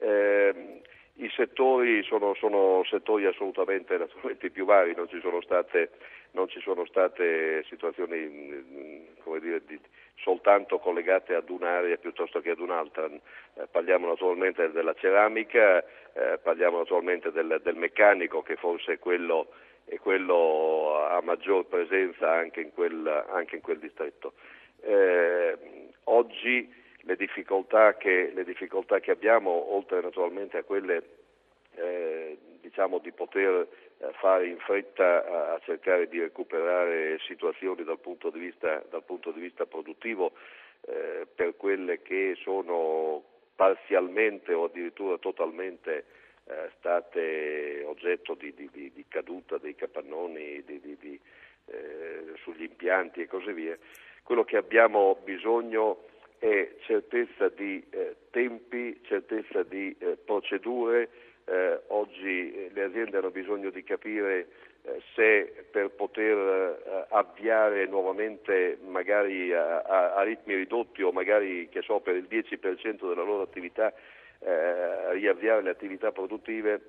Eh, 0.00 0.80
I 1.20 1.28
settori 1.34 2.04
sono, 2.04 2.34
sono 2.34 2.84
settori 2.84 3.26
assolutamente 3.26 3.98
più 4.52 4.64
vari, 4.64 4.94
non 4.94 5.08
ci 5.08 5.18
sono 5.20 5.40
state, 5.40 5.90
ci 6.46 6.60
sono 6.60 6.86
state 6.86 7.64
situazioni 7.64 8.18
mm, 8.18 9.38
dire, 9.40 9.62
di, 9.66 9.80
soltanto 10.14 10.78
collegate 10.78 11.34
ad 11.34 11.50
un'area 11.50 11.96
piuttosto 11.96 12.40
che 12.40 12.50
ad 12.50 12.60
un'altra. 12.60 13.06
Eh, 13.06 13.66
parliamo 13.68 14.06
naturalmente 14.06 14.70
della 14.70 14.94
ceramica, 14.94 15.84
eh, 16.12 16.38
parliamo 16.40 16.78
naturalmente 16.78 17.32
del, 17.32 17.60
del, 17.64 17.76
meccanico 17.76 18.42
che 18.42 18.54
forse 18.54 18.94
è 18.94 18.98
quello, 19.00 19.48
è 19.86 19.98
quello, 19.98 21.04
a 21.04 21.20
maggior 21.20 21.66
presenza 21.66 22.30
anche 22.30 22.60
in 22.60 22.72
quel, 22.72 23.24
anche 23.30 23.56
in 23.56 23.62
quel 23.62 23.80
distretto. 23.80 24.34
Eh, 24.82 25.56
oggi 26.04 26.77
le 27.08 27.16
difficoltà, 27.16 27.96
che, 27.96 28.32
le 28.34 28.44
difficoltà, 28.44 29.00
che, 29.00 29.10
abbiamo, 29.10 29.74
oltre 29.74 30.02
naturalmente 30.02 30.58
a 30.58 30.62
quelle 30.62 31.02
eh, 31.74 32.36
diciamo 32.60 32.98
di 32.98 33.12
poter 33.12 33.66
eh, 33.96 34.12
fare 34.20 34.46
in 34.46 34.58
fretta 34.58 35.54
a, 35.54 35.60
cercare 35.60 36.06
di 36.08 36.20
recuperare 36.20 37.18
situazioni 37.26 37.82
dal 37.82 37.98
punto 37.98 38.28
di 38.28 38.38
vista, 38.38 38.84
punto 39.06 39.30
di 39.30 39.40
vista 39.40 39.64
produttivo 39.64 40.32
eh, 40.82 41.26
per 41.34 41.56
quelle 41.56 42.02
che 42.02 42.36
sono 42.42 43.24
parzialmente 43.56 44.52
o 44.52 44.64
addirittura 44.64 45.16
totalmente 45.16 46.04
eh, 46.44 46.70
state 46.76 47.84
oggetto 47.86 48.34
di, 48.34 48.52
di, 48.52 48.68
di, 48.70 48.92
di, 48.92 49.04
caduta 49.08 49.56
dei 49.56 49.74
capannoni 49.74 50.62
eh, 50.62 51.20
sugli 52.42 52.64
impianti 52.64 53.22
e 53.22 53.26
così 53.26 53.52
via. 53.52 53.78
Quello 54.22 54.44
che 54.44 54.58
abbiamo 54.58 55.16
bisogno 55.24 56.07
è 56.38 56.74
certezza 56.80 57.48
di 57.48 57.84
eh, 57.90 58.16
tempi, 58.30 59.00
certezza 59.02 59.62
di 59.62 59.94
eh, 59.98 60.16
procedure, 60.24 61.08
eh, 61.44 61.80
oggi 61.88 62.52
eh, 62.52 62.70
le 62.72 62.84
aziende 62.84 63.18
hanno 63.18 63.30
bisogno 63.30 63.70
di 63.70 63.82
capire 63.82 64.46
eh, 64.82 65.02
se 65.14 65.66
per 65.70 65.90
poter 65.90 66.36
eh, 66.36 67.04
avviare 67.08 67.86
nuovamente 67.86 68.78
magari 68.86 69.52
a, 69.52 69.82
a, 69.82 70.14
a, 70.14 70.22
ritmi 70.22 70.54
ridotti 70.54 71.02
o 71.02 71.10
magari 71.10 71.68
che 71.70 71.82
so 71.82 72.00
per 72.00 72.16
il 72.16 72.26
10% 72.30 73.08
della 73.08 73.22
loro 73.22 73.42
attività 73.42 73.92
riavviare 74.40 75.62
le 75.62 75.70
attività 75.70 76.12
produttive 76.12 76.80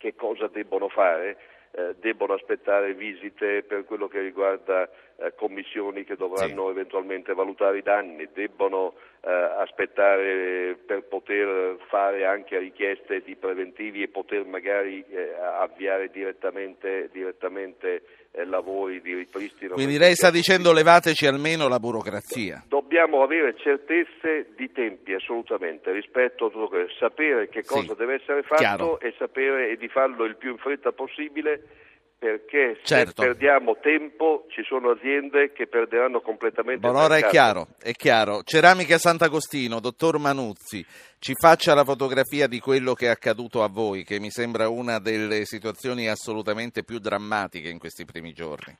che 0.00 0.14
cosa 0.14 0.46
debbono 0.46 0.88
fare? 0.88 1.36
Eh, 1.72 1.94
debbono 2.00 2.32
aspettare 2.32 2.94
visite 2.94 3.62
per 3.62 3.84
quello 3.84 4.08
che 4.08 4.20
riguarda 4.20 4.90
eh, 5.20 5.34
commissioni 5.34 6.04
che 6.04 6.16
dovranno 6.16 6.64
sì. 6.66 6.70
eventualmente 6.70 7.34
valutare 7.34 7.78
i 7.78 7.82
danni, 7.82 8.28
debbono 8.32 8.94
eh, 9.20 9.30
aspettare 9.30 10.78
per 10.86 11.02
poter 11.04 11.76
fare 11.88 12.24
anche 12.24 12.58
richieste 12.58 13.22
di 13.22 13.36
preventivi 13.36 14.02
e 14.02 14.08
poter 14.08 14.44
magari 14.46 15.04
eh, 15.10 15.34
avviare 15.38 16.10
direttamente, 16.10 17.10
direttamente 17.12 18.02
eh, 18.32 18.44
lavori 18.44 19.00
di 19.00 19.14
ripristino. 19.14 19.74
Quindi 19.74 19.98
lei 19.98 20.14
sta 20.14 20.30
dicendo 20.30 20.72
levateci 20.72 21.26
almeno 21.26 21.68
la 21.68 21.78
burocrazia. 21.78 22.64
Dobbiamo 22.66 23.22
avere 23.22 23.56
certezze 23.56 24.52
di 24.56 24.72
tempi 24.72 25.12
assolutamente 25.12 25.92
rispetto 25.92 26.46
a 26.46 26.50
tutto 26.50 26.68
questo, 26.68 26.94
sapere 26.98 27.48
che 27.48 27.64
cosa 27.64 27.92
sì. 27.92 27.98
deve 27.98 28.14
essere 28.14 28.42
fatto 28.42 28.62
Chiaro. 28.62 29.00
e 29.00 29.14
sapere 29.18 29.70
e 29.70 29.76
di 29.76 29.88
farlo 29.88 30.24
il 30.24 30.36
più 30.36 30.50
in 30.50 30.58
fretta 30.58 30.92
possibile 30.92 31.88
perché 32.20 32.74
se 32.80 32.84
certo. 32.84 33.22
perdiamo 33.22 33.78
tempo 33.78 34.44
ci 34.50 34.62
sono 34.64 34.90
aziende 34.90 35.52
che 35.52 35.66
perderanno 35.66 36.20
completamente 36.20 36.86
Bonora 36.86 37.16
il 37.16 37.22
mercato. 37.22 37.26
è 37.26 37.30
chiaro, 37.30 37.66
è 37.82 37.92
chiaro. 37.92 38.42
Ceramica 38.42 38.98
Sant'Agostino, 38.98 39.80
dottor 39.80 40.18
Manuzzi, 40.18 40.84
ci 41.18 41.32
faccia 41.34 41.72
la 41.72 41.82
fotografia 41.82 42.46
di 42.46 42.60
quello 42.60 42.92
che 42.92 43.06
è 43.06 43.08
accaduto 43.08 43.62
a 43.62 43.68
voi, 43.68 44.04
che 44.04 44.20
mi 44.20 44.30
sembra 44.30 44.68
una 44.68 44.98
delle 44.98 45.46
situazioni 45.46 46.08
assolutamente 46.08 46.84
più 46.84 46.98
drammatiche 46.98 47.70
in 47.70 47.78
questi 47.78 48.04
primi 48.04 48.34
giorni. 48.34 48.76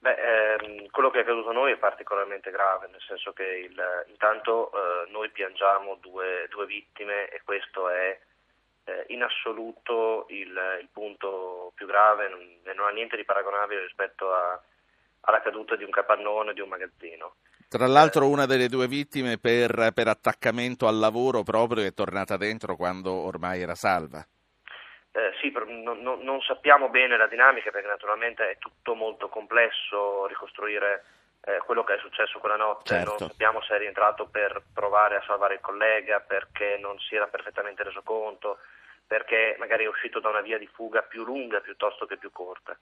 Beh, 0.00 0.16
ehm, 0.16 0.90
quello 0.90 1.10
che 1.10 1.18
è 1.18 1.20
accaduto 1.20 1.50
a 1.50 1.52
noi 1.52 1.70
è 1.70 1.76
particolarmente 1.76 2.50
grave, 2.50 2.88
nel 2.90 3.02
senso 3.06 3.32
che 3.32 3.44
il, 3.44 3.80
intanto 4.08 4.72
eh, 4.72 5.08
noi 5.12 5.30
piangiamo 5.30 5.98
due, 6.00 6.48
due 6.50 6.66
vittime 6.66 7.28
e 7.28 7.42
questo 7.44 7.88
è 7.88 8.18
eh, 8.90 9.12
in 9.12 9.22
assoluto 9.22 10.26
il, 10.28 10.78
il, 10.80 10.88
punto 10.92 11.72
più 11.74 11.86
grave 11.86 12.28
non, 12.28 12.40
non, 12.74 12.86
ha 12.86 12.90
niente 12.90 13.16
di 13.16 13.24
paragonabile 13.24 13.82
rispetto 13.82 14.32
a, 14.32 14.60
alla 15.22 15.40
caduta 15.40 15.76
di 15.76 15.84
un 15.84 15.90
capannone, 15.90 16.52
di 16.52 16.60
un 16.60 16.68
magazzino. 16.68 17.34
Tra 17.68 17.86
l'altro 17.86 18.28
una 18.28 18.46
delle 18.46 18.68
due 18.68 18.88
vittime 18.88 19.38
per, 19.38 19.92
per 19.94 20.08
attaccamento 20.08 20.88
al 20.88 20.98
lavoro 20.98 21.44
proprio 21.44 21.84
è 21.84 21.94
tornata 21.94 22.36
dentro 22.36 22.74
quando 22.74 23.12
ormai 23.12 23.62
era 23.62 23.76
salva. 23.76 24.26
Eh, 25.12 25.32
sì, 25.40 25.52
non, 25.52 26.00
non, 26.02 26.20
non, 26.22 26.40
sappiamo 26.40 26.88
bene 26.88 27.16
la 27.16 27.26
dinamica 27.26 27.70
perché 27.70 27.88
naturalmente 27.88 28.50
è 28.50 28.58
tutto 28.58 28.94
molto 28.94 29.28
complesso 29.28 30.26
ricostruire 30.26 31.04
eh, 31.42 31.58
quello 31.64 31.84
che 31.84 31.94
è 31.94 31.98
successo 31.98 32.38
quella 32.38 32.56
notte, 32.56 32.94
certo. 32.94 33.16
non 33.18 33.30
sappiamo 33.30 33.62
se 33.62 33.74
è 33.74 33.78
rientrato 33.78 34.26
per 34.26 34.62
provare 34.72 35.16
a 35.16 35.22
salvare 35.26 35.54
il 35.54 35.60
collega, 35.60 36.20
perché 36.20 36.76
non 36.78 36.98
si 36.98 37.14
era 37.14 37.26
perfettamente 37.26 37.82
reso 37.82 38.02
conto, 38.02 38.58
perché 39.10 39.56
magari 39.58 39.82
è 39.82 39.88
uscito 39.88 40.20
da 40.20 40.28
una 40.28 40.40
via 40.40 40.56
di 40.56 40.68
fuga 40.68 41.02
più 41.02 41.24
lunga 41.24 41.58
piuttosto 41.58 42.06
che 42.06 42.16
più 42.16 42.30
corta. 42.30 42.78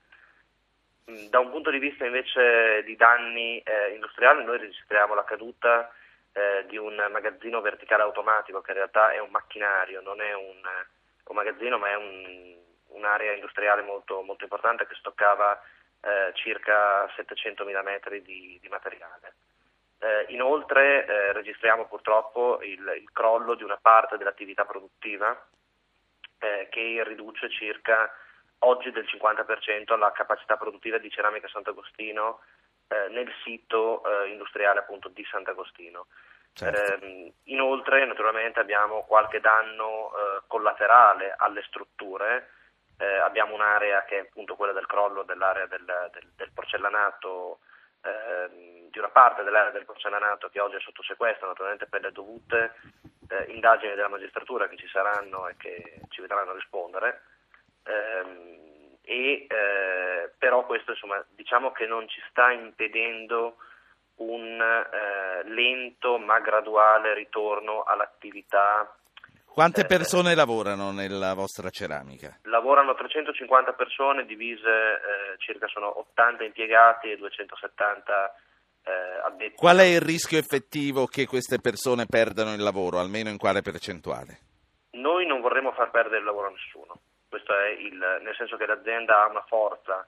Mm, 1.11 1.29
da 1.31 1.39
un 1.39 1.49
punto 1.49 1.70
di 1.70 1.79
vista 1.79 2.05
invece 2.05 2.83
di 2.85 2.97
danni 2.97 3.59
eh, 3.61 3.95
industriali 3.95 4.45
noi 4.45 4.59
registriamo 4.59 5.14
la 5.14 5.24
caduta 5.24 5.91
eh, 6.35 6.66
di 6.68 6.76
un 6.76 6.97
magazzino 7.11 7.62
verticale 7.62 8.03
automatico 8.03 8.61
che 8.61 8.72
in 8.72 8.76
realtà 8.76 9.11
è 9.12 9.18
un 9.20 9.31
macchinario, 9.31 10.03
non 10.03 10.20
è 10.20 10.35
un, 10.35 10.61
un 11.24 11.35
magazzino 11.35 11.79
ma 11.79 11.89
è 11.89 11.97
un, 11.97 12.57
un'area 12.89 13.33
industriale 13.33 13.81
molto, 13.81 14.20
molto 14.20 14.45
importante 14.45 14.87
che 14.87 14.97
stoccava 14.97 15.59
eh, 16.03 16.33
circa 16.35 17.07
700.000 17.07 17.83
metri 17.83 18.20
di, 18.20 18.59
di 18.61 18.68
materiale. 18.68 19.33
Eh, 19.99 20.26
inoltre 20.29 21.07
eh, 21.07 21.33
registriamo 21.33 21.87
purtroppo 21.87 22.61
il, 22.61 22.81
il, 23.01 23.11
crollo 23.14 23.55
di 23.55 23.62
una 23.62 23.79
parte 23.81 24.18
dell'attività 24.18 24.66
produttiva 24.66 25.35
eh, 26.39 26.68
che 26.70 27.03
riduce 27.05 27.49
circa 27.51 28.11
oggi 28.61 28.91
del 28.91 29.05
50% 29.05 29.97
la 29.97 30.12
capacità 30.12 30.57
produttiva 30.57 30.99
di 30.99 31.11
Ceramica 31.11 31.49
Sant'Agostino 31.49 32.41
eh, 32.89 33.09
nel 33.11 33.30
sito 33.45 34.03
eh, 34.05 34.28
industriale 34.30 34.80
appunto 34.80 35.09
di 35.09 35.24
Sant'Agostino. 35.30 36.07
Certo. 36.53 37.05
Eh, 37.05 37.32
inoltre 37.45 38.05
naturalmente 38.05 38.59
abbiamo 38.59 39.05
qualche 39.05 39.39
danno 39.39 40.11
collaterale 40.49 41.34
alle 41.36 41.62
strutture 41.62 42.49
eh, 42.99 43.18
abbiamo 43.18 43.55
un'area 43.55 44.05
che 44.05 44.16
è 44.16 44.20
appunto 44.22 44.57
quella 44.57 44.72
del 44.72 44.86
crollo 44.86 45.22
dell'area 45.22 45.66
del, 45.66 45.84
del, 45.84 46.32
del 46.34 46.51
porcellanato, 46.53 47.61
eh, 48.03 48.89
di 48.91 48.99
una 48.99 49.09
parte 49.09 49.45
dell'area 49.45 49.70
del 49.70 49.84
porcellanato 49.84 50.49
che 50.49 50.61
oggi 50.61 50.76
è 50.76 50.80
sotto 50.80 51.03
sequestro, 51.03 51.47
naturalmente 51.47 51.86
per 51.86 52.03
le 52.03 52.12
dovute 52.12 52.74
eh, 53.29 53.53
indagini 53.53 53.95
della 53.95 54.09
magistratura 54.09 54.68
che 54.68 54.76
ci 54.76 54.89
saranno 54.89 55.49
e 55.49 55.57
che 55.57 56.01
ci 56.09 56.20
vedranno 56.20 56.55
rispondere. 56.55 57.22
Ehm, 57.85 58.97
e, 59.03 59.47
eh, 59.49 60.31
però 60.37 60.66
questo 60.66 60.93
insomma, 60.93 61.24
diciamo 61.31 61.72
che 61.72 61.87
non 61.87 62.09
ci 62.09 62.20
sta 62.29 62.51
impedendo 62.51 63.57
un 64.16 64.61
eh, 64.61 65.49
lento 65.49 66.18
ma 66.18 66.41
graduale 66.41 67.14
ritorno 67.14 67.85
all'attività 67.85 68.93
quante 69.59 69.87
persone 69.87 70.37
lavorano 70.37 70.93
nella 70.93 71.35
vostra 71.35 71.68
ceramica? 71.70 72.39
Lavorano 72.43 72.95
350 72.95 73.72
persone, 73.72 74.24
divise 74.24 74.68
eh, 74.68 75.39
circa 75.39 75.66
sono 75.66 75.99
80 75.99 76.45
impiegati 76.45 77.11
e 77.11 77.16
270 77.16 78.35
eh. 78.85 79.55
Qual 79.55 79.76
è 79.76 79.85
il 79.85 80.01
rischio 80.01 80.39
effettivo 80.39 81.07
che 81.07 81.26
queste 81.26 81.61
persone 81.61 82.07
perdano 82.07 82.55
il 82.55 82.62
lavoro, 82.62 82.99
almeno 82.99 83.29
in 83.29 83.39
quale 83.39 83.62
percentuale? 83.62 84.39
Noi 84.93 85.26
non 85.26 85.41
vorremmo 85.41 85.72
far 85.72 85.91
perdere 85.91 86.18
il 86.18 86.24
lavoro 86.24 86.49
a 86.49 86.51
nessuno, 86.51 87.01
questo 87.29 87.57
è 87.57 87.68
il, 87.68 87.97
nel 88.22 88.35
senso 88.37 88.57
che 88.57 88.66
l'azienda 88.66 89.22
ha 89.22 89.29
una 89.29 89.45
forza, 89.47 90.07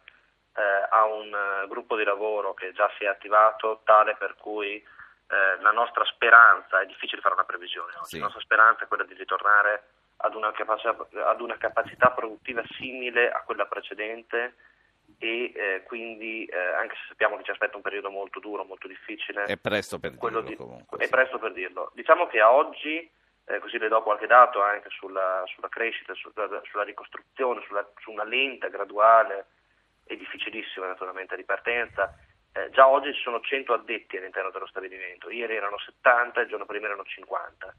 eh, 0.55 0.89
ha 0.91 1.05
un 1.05 1.33
uh, 1.33 1.68
gruppo 1.68 1.97
di 1.97 2.05
lavoro 2.05 2.55
che 2.55 2.73
già 2.73 2.91
si 2.99 3.05
è 3.05 3.09
attivato 3.09 3.83
tale 3.85 4.16
per 4.16 4.35
cui 4.37 4.77
eh, 4.77 5.61
la 5.61 5.71
nostra 5.71 6.05
speranza, 6.07 6.81
è 6.81 6.87
difficile 6.87 7.21
fare 7.21 7.35
una 7.35 7.45
previsione 7.45 7.93
oggi, 7.97 8.09
sì. 8.09 8.18
la 8.18 8.25
nostra 8.25 8.43
speranza 8.43 8.85
è 8.85 8.89
quella 8.89 9.05
di 9.05 9.14
ritornare 9.14 9.85
ad 10.16 10.35
una, 10.35 10.51
capacità, 10.53 10.97
ad 11.25 11.41
una 11.41 11.57
capacità 11.57 12.11
produttiva 12.11 12.62
simile 12.77 13.31
a 13.31 13.43
quella 13.43 13.66
precedente 13.66 14.57
e 15.23 15.53
eh, 15.55 15.83
quindi 15.85 16.47
eh, 16.47 16.57
anche 16.57 16.95
se 16.95 17.09
sappiamo 17.09 17.37
che 17.37 17.45
ci 17.45 17.51
aspetta 17.51 17.77
un 17.77 17.83
periodo 17.83 18.11
molto 18.11 18.41
duro, 18.41 18.64
molto 18.64 18.89
difficile, 18.89 19.45
è 19.45 19.59
presto 19.59 19.99
per 19.99 20.12
dirlo 20.12 20.41
di, 20.41 20.57
comunque. 20.57 20.97
È 20.97 21.05
sì. 21.05 21.11
presto 21.11 21.39
per 21.39 21.53
dirlo. 21.53 21.91
Diciamo 21.95 22.27
che 22.27 22.41
a 22.41 22.51
oggi, 22.51 23.07
eh, 23.45 23.59
così 23.59 23.77
le 23.77 23.89
do 23.89 24.03
qualche 24.03 24.27
dato 24.27 24.62
anche 24.62 24.89
sulla, 24.89 25.43
sulla 25.45 25.68
crescita, 25.68 26.14
sulla, 26.14 26.62
sulla 26.64 26.85
ricostruzione, 26.85 27.62
sulla, 27.66 27.87
su 27.99 28.11
una 28.11 28.25
lenta, 28.25 28.68
graduale 28.68 29.49
e 30.05 30.16
difficilissima 30.16 30.87
naturalmente 30.87 31.37
ripartenza, 31.37 32.16
eh, 32.55 32.71
già 32.71 32.89
oggi 32.89 33.12
ci 33.12 33.21
sono 33.21 33.41
100 33.41 33.75
addetti 33.75 34.16
all'interno 34.16 34.51
dello 34.51 34.66
stabilimento, 34.68 35.29
ieri 35.29 35.55
erano 35.55 35.77
70, 35.79 36.41
il 36.41 36.49
giorno 36.49 36.64
prima 36.64 36.87
erano 36.87 37.05
50 37.05 37.75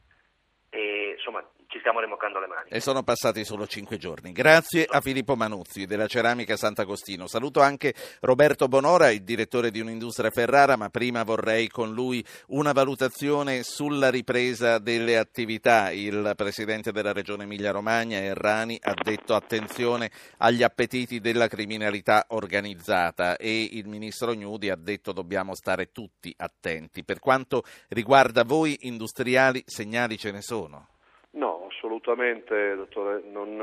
e 0.73 1.15
insomma 1.17 1.45
ci 1.67 1.79
stiamo 1.79 1.99
rimboccando 1.99 2.39
le 2.39 2.47
mani. 2.47 2.69
E 2.69 2.79
sono 2.79 3.03
passati 3.03 3.43
solo 3.43 3.67
cinque 3.67 3.97
giorni. 3.97 4.31
Grazie 4.31 4.85
a 4.89 5.01
Filippo 5.01 5.35
Manuzzi 5.35 5.85
della 5.85 6.07
Ceramica 6.07 6.55
Sant'Agostino. 6.55 7.27
Saluto 7.27 7.61
anche 7.61 7.93
Roberto 8.21 8.67
Bonora, 8.67 9.09
il 9.09 9.23
direttore 9.23 9.69
di 9.69 9.79
un'industria 9.81 10.31
Ferrara, 10.31 10.77
ma 10.77 10.89
prima 10.89 11.23
vorrei 11.23 11.67
con 11.67 11.93
lui 11.93 12.25
una 12.47 12.71
valutazione 12.71 13.63
sulla 13.63 14.09
ripresa 14.09 14.79
delle 14.79 15.17
attività. 15.17 15.91
Il 15.91 16.33
presidente 16.35 16.91
della 16.91 17.13
regione 17.13 17.43
Emilia-Romagna, 17.43 18.17
Errani, 18.17 18.77
ha 18.81 18.93
detto 18.93 19.33
attenzione 19.33 20.09
agli 20.37 20.63
appetiti 20.63 21.19
della 21.19 21.47
criminalità 21.47 22.25
organizzata 22.29 23.35
e 23.35 23.69
il 23.71 23.87
ministro 23.87 24.33
Gnudi 24.33 24.69
ha 24.69 24.77
detto 24.77 25.11
dobbiamo 25.11 25.53
stare 25.53 25.91
tutti 25.91 26.33
attenti. 26.37 27.03
Per 27.03 27.19
quanto 27.19 27.63
riguarda 27.89 28.43
voi 28.43 28.77
industriali, 28.81 29.63
segnali 29.65 30.17
ce 30.17 30.31
ne 30.31 30.41
sono? 30.41 30.60
Sono? 30.61 30.87
No, 31.31 31.67
assolutamente, 31.69 32.75
dottore, 32.75 33.21
non, 33.23 33.55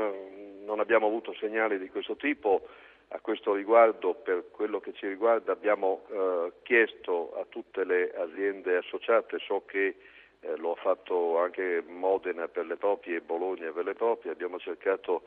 non 0.63 0.79
abbiamo 0.79 1.07
avuto 1.07 1.33
segnali 1.33 1.77
di 1.77 1.89
questo 1.89 2.15
tipo. 2.15 2.67
A 3.11 3.19
questo 3.21 3.53
riguardo, 3.53 4.13
per 4.13 4.51
quello 4.51 4.79
che 4.79 4.93
ci 4.93 5.07
riguarda, 5.07 5.51
abbiamo 5.51 6.03
eh, 6.09 6.53
chiesto 6.61 7.33
a 7.39 7.45
tutte 7.49 7.83
le 7.83 8.11
aziende 8.15 8.77
associate, 8.77 9.39
so 9.39 9.63
che 9.65 9.95
eh, 10.41 10.55
lo 10.57 10.73
ha 10.73 10.75
fatto 10.75 11.39
anche 11.39 11.83
Modena 11.87 12.47
per 12.47 12.67
le 12.67 12.75
proprie 12.75 13.17
e 13.17 13.21
Bologna 13.21 13.71
per 13.71 13.85
le 13.85 13.95
proprie, 13.95 14.31
abbiamo 14.31 14.59
cercato 14.59 15.23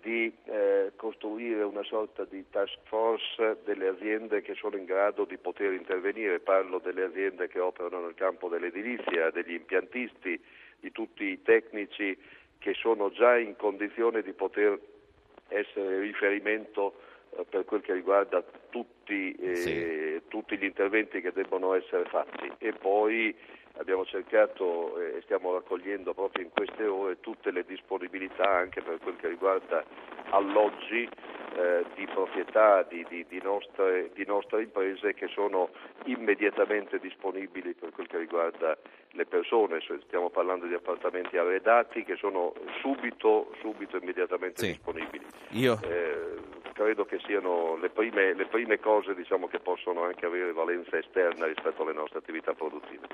di 0.00 0.32
eh, 0.44 0.92
costruire 0.96 1.62
una 1.62 1.82
sorta 1.82 2.24
di 2.24 2.44
task 2.50 2.78
force 2.84 3.58
delle 3.64 3.88
aziende 3.88 4.40
che 4.40 4.54
sono 4.54 4.76
in 4.76 4.84
grado 4.84 5.24
di 5.24 5.36
poter 5.36 5.72
intervenire, 5.72 6.40
parlo 6.40 6.78
delle 6.78 7.04
aziende 7.04 7.48
che 7.48 7.58
operano 7.58 8.04
nel 8.04 8.14
campo 8.14 8.48
dell'edilizia, 8.48 9.30
degli 9.30 9.52
impiantisti, 9.52 10.42
di 10.80 10.92
tutti 10.92 11.24
i 11.24 11.42
tecnici 11.42 12.16
che 12.58 12.74
sono 12.74 13.10
già 13.10 13.38
in 13.38 13.56
condizione 13.56 14.22
di 14.22 14.32
poter 14.32 14.78
essere 15.48 16.00
riferimento 16.00 16.94
eh, 17.36 17.44
per 17.44 17.64
quel 17.64 17.82
che 17.82 17.92
riguarda 17.92 18.42
tutti 18.70 19.34
eh, 19.34 19.56
sì. 19.56 20.20
tutti 20.28 20.56
gli 20.56 20.64
interventi 20.64 21.20
che 21.20 21.32
debbono 21.32 21.74
essere 21.74 22.04
fatti 22.06 22.50
e 22.58 22.72
poi 22.72 23.34
abbiamo 23.76 24.04
cercato 24.04 24.98
e 24.98 25.20
stiamo 25.22 25.52
raccogliendo 25.52 26.14
proprio 26.14 26.44
in 26.44 26.50
queste 26.50 26.86
ore 26.86 27.20
tutte 27.20 27.50
le 27.50 27.64
disponibilità 27.64 28.48
anche 28.48 28.82
per 28.82 28.98
quel 28.98 29.16
che 29.16 29.28
riguarda 29.28 29.84
alloggi 30.30 31.08
eh, 31.56 31.84
di 31.94 32.06
proprietà 32.06 32.82
di, 32.82 33.04
di, 33.08 33.24
di, 33.28 33.40
nostre, 33.42 34.10
di, 34.14 34.24
nostre, 34.26 34.62
imprese 34.62 35.14
che 35.14 35.28
sono 35.28 35.70
immediatamente 36.04 36.98
disponibili 36.98 37.74
per 37.74 37.90
quel 37.90 38.06
che 38.06 38.18
riguarda 38.18 38.76
le 39.10 39.26
persone, 39.26 39.80
stiamo 40.06 40.30
parlando 40.30 40.66
di 40.66 40.74
appartamenti 40.74 41.36
arredati 41.36 42.02
che 42.02 42.16
sono 42.16 42.52
subito, 42.80 43.52
subito 43.60 43.96
immediatamente 43.96 44.62
sì. 44.62 44.66
disponibili. 44.72 45.24
Io... 45.50 45.78
Eh, 45.82 46.52
credo 46.74 47.04
che 47.04 47.20
siano 47.24 47.76
le 47.76 47.88
prime, 47.88 48.34
le 48.34 48.46
prime 48.46 48.80
cose 48.80 49.14
diciamo, 49.14 49.46
che 49.46 49.60
possono 49.60 50.02
anche 50.02 50.26
avere 50.26 50.52
valenza 50.52 50.98
esterna 50.98 51.46
rispetto 51.46 51.82
alle 51.82 51.92
nostre 51.92 52.18
attività 52.18 52.52
produttive. 52.52 53.06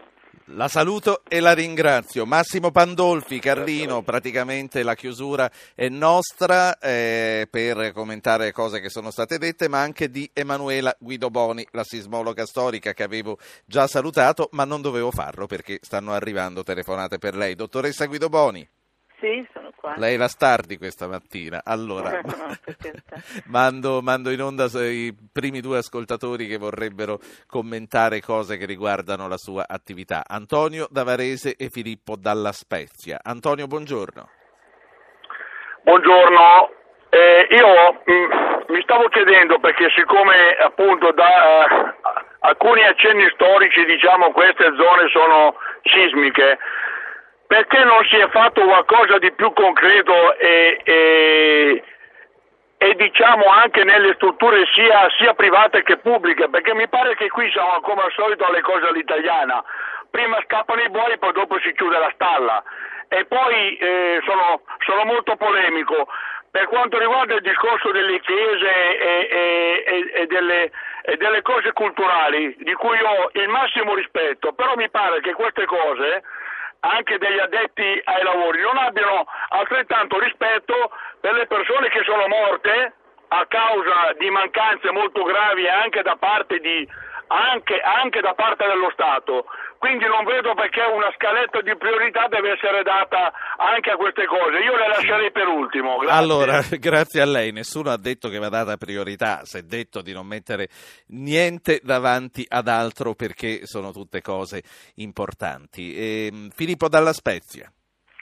La 0.54 0.66
saluto 0.66 1.22
e 1.28 1.38
la 1.38 1.52
ringrazio. 1.52 2.26
Massimo 2.26 2.72
Pandolfi, 2.72 3.38
Carlino, 3.38 4.02
praticamente 4.02 4.82
la 4.82 4.96
chiusura 4.96 5.48
è 5.76 5.88
nostra 5.88 6.76
eh, 6.78 7.46
per 7.48 7.92
commentare 7.92 8.50
cose 8.50 8.80
che 8.80 8.90
sono 8.90 9.12
state 9.12 9.38
dette, 9.38 9.68
ma 9.68 9.80
anche 9.80 10.10
di 10.10 10.28
Emanuela 10.32 10.94
Guidoboni, 10.98 11.64
la 11.70 11.84
sismologa 11.84 12.46
storica 12.46 12.92
che 12.94 13.04
avevo 13.04 13.38
già 13.64 13.86
salutato, 13.86 14.48
ma 14.52 14.64
non 14.64 14.80
dovevo 14.80 15.12
farlo 15.12 15.46
perché 15.46 15.78
stanno 15.82 16.14
arrivando 16.14 16.64
telefonate 16.64 17.18
per 17.18 17.36
lei. 17.36 17.54
Dottoressa 17.54 18.06
Guidoboni. 18.06 18.68
Sì, 19.20 19.46
sono 19.52 19.70
qua. 19.76 19.94
Lei 19.96 20.16
la 20.16 20.28
stardi 20.28 20.78
questa 20.78 21.06
mattina. 21.06 21.60
Allora, 21.62 22.20
no, 22.22 22.56
mando, 23.46 24.00
mando, 24.00 24.30
in 24.30 24.40
onda 24.40 24.64
i 24.80 25.14
primi 25.30 25.60
due 25.60 25.78
ascoltatori 25.78 26.46
che 26.46 26.56
vorrebbero 26.56 27.18
commentare 27.46 28.20
cose 28.20 28.56
che 28.56 28.64
riguardano 28.64 29.28
la 29.28 29.36
sua 29.36 29.64
attività. 29.68 30.22
Antonio 30.26 30.86
Davarese 30.90 31.54
e 31.56 31.68
Filippo 31.68 32.16
Dalla 32.16 32.52
Spezia. 32.52 33.20
Antonio, 33.22 33.66
buongiorno. 33.66 34.28
Buongiorno. 35.82 36.78
Eh, 37.10 37.46
io 37.50 38.00
mh, 38.04 38.12
mm, 38.12 38.30
mi 38.68 38.80
stavo 38.82 39.08
chiedendo 39.08 39.58
perché 39.58 39.90
siccome 39.96 40.54
appunto 40.62 41.10
da 41.10 41.66
uh, 41.68 42.46
alcuni 42.46 42.86
accenni 42.86 43.28
storici 43.34 43.84
diciamo 43.84 44.30
queste 44.30 44.64
zone 44.76 45.08
sono 45.10 45.56
sismiche, 45.82 46.58
perché 47.50 47.82
non 47.82 48.04
si 48.04 48.14
è 48.14 48.28
fatto 48.28 48.62
qualcosa 48.62 49.18
di 49.18 49.32
più 49.32 49.52
concreto 49.52 50.38
e, 50.38 50.80
e, 50.84 51.82
e 52.78 52.94
diciamo 52.94 53.44
anche 53.46 53.82
nelle 53.82 54.14
strutture 54.14 54.64
sia, 54.72 55.10
sia, 55.18 55.34
private 55.34 55.82
che 55.82 55.96
pubbliche, 55.96 56.48
perché 56.48 56.74
mi 56.74 56.86
pare 56.86 57.16
che 57.16 57.28
qui 57.28 57.50
siamo 57.50 57.80
come 57.80 58.02
al 58.02 58.12
solito 58.12 58.44
alle 58.44 58.60
cose 58.60 58.86
all'italiana, 58.86 59.64
prima 60.12 60.40
scappano 60.44 60.80
i 60.80 60.90
buoi 60.90 61.18
poi 61.18 61.32
dopo 61.32 61.58
si 61.58 61.72
chiude 61.72 61.98
la 61.98 62.12
stalla. 62.14 62.62
E 63.08 63.24
poi 63.24 63.76
eh, 63.78 64.20
sono, 64.24 64.62
sono, 64.86 65.02
molto 65.02 65.34
polemico. 65.34 66.06
Per 66.52 66.68
quanto 66.68 67.00
riguarda 67.00 67.34
il 67.34 67.42
discorso 67.42 67.90
delle 67.90 68.20
chiese 68.20 68.96
e, 68.96 70.12
e 70.14 70.26
delle, 70.28 70.70
delle 71.18 71.42
cose 71.42 71.72
culturali 71.72 72.54
di 72.60 72.74
cui 72.74 72.96
ho 73.02 73.28
il 73.32 73.48
massimo 73.48 73.94
rispetto, 73.96 74.52
però 74.52 74.76
mi 74.76 74.88
pare 74.88 75.20
che 75.20 75.32
queste 75.32 75.64
cose 75.64 76.22
anche 76.80 77.18
degli 77.18 77.38
addetti 77.38 78.00
ai 78.04 78.22
lavori 78.22 78.60
non 78.60 78.76
abbiano 78.78 79.26
altrettanto 79.48 80.18
rispetto 80.18 80.74
per 81.20 81.34
le 81.34 81.46
persone 81.46 81.88
che 81.88 82.02
sono 82.04 82.26
morte 82.26 82.94
a 83.28 83.46
causa 83.46 84.12
di 84.18 84.30
mancanze 84.30 84.90
molto 84.90 85.22
gravi 85.22 85.68
anche 85.68 86.02
da 86.02 86.16
parte, 86.16 86.58
di, 86.58 86.88
anche, 87.30 87.80
anche 87.80 88.20
da 88.20 88.34
parte 88.34 88.66
dello 88.66 88.90
Stato 88.92 89.46
quindi 89.80 90.04
non 90.04 90.24
vedo 90.26 90.52
perché 90.52 90.82
una 90.82 91.10
scaletta 91.16 91.62
di 91.62 91.74
priorità 91.74 92.28
deve 92.28 92.52
essere 92.52 92.82
data 92.82 93.32
anche 93.56 93.88
a 93.88 93.96
queste 93.96 94.26
cose. 94.26 94.58
Io 94.58 94.76
le 94.76 94.88
lascerei 94.88 95.32
per 95.32 95.48
ultimo. 95.48 95.96
Grazie. 95.96 96.18
Allora, 96.18 96.60
grazie 96.76 97.22
a 97.22 97.24
lei. 97.24 97.50
Nessuno 97.50 97.88
ha 97.88 97.96
detto 97.96 98.28
che 98.28 98.36
va 98.36 98.50
data 98.50 98.76
priorità, 98.76 99.40
si 99.44 99.56
è 99.56 99.62
detto 99.62 100.02
di 100.02 100.12
non 100.12 100.26
mettere 100.26 100.68
niente 101.16 101.80
davanti 101.82 102.44
ad 102.46 102.68
altro 102.68 103.14
perché 103.14 103.60
sono 103.64 103.90
tutte 103.90 104.20
cose 104.20 104.60
importanti. 104.96 105.96
E, 105.96 106.26
ehm, 106.26 106.50
Filippo 106.50 106.90
Dalla 106.90 107.14
Spezia. 107.14 107.72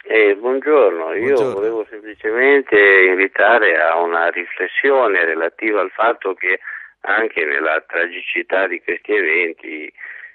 Eh, 0.05 0.37
buongiorno. 0.37 1.13
io 1.15 1.35
buongiorno. 1.35 1.55
volevo 1.55 1.87
semplicemente 1.91 2.79
invitare 3.09 3.83
a 3.83 3.99
una 3.99 4.29
riflessione 4.29 5.25
relativa 5.25 5.81
al 5.81 5.91
fatto 5.91 6.35
che 6.35 6.61
anche 7.09 7.45
nella 7.45 7.81
tragicità 7.87 8.67
di 8.67 8.81
questi 8.83 9.13
eventi 9.13 9.93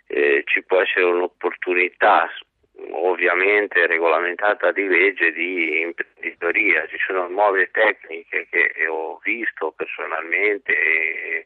eh, 0.07 0.43
ci 0.45 0.63
può 0.63 0.81
essere 0.81 1.05
un'opportunità 1.05 2.29
ovviamente 2.91 3.85
regolamentata 3.85 4.71
di 4.71 4.87
legge 4.87 5.31
di 5.31 5.81
imprenditoria, 5.81 6.87
ci 6.87 6.97
sono 7.05 7.27
nuove 7.27 7.69
tecniche 7.71 8.47
che 8.49 8.87
ho 8.87 9.19
visto 9.23 9.71
personalmente 9.75 11.45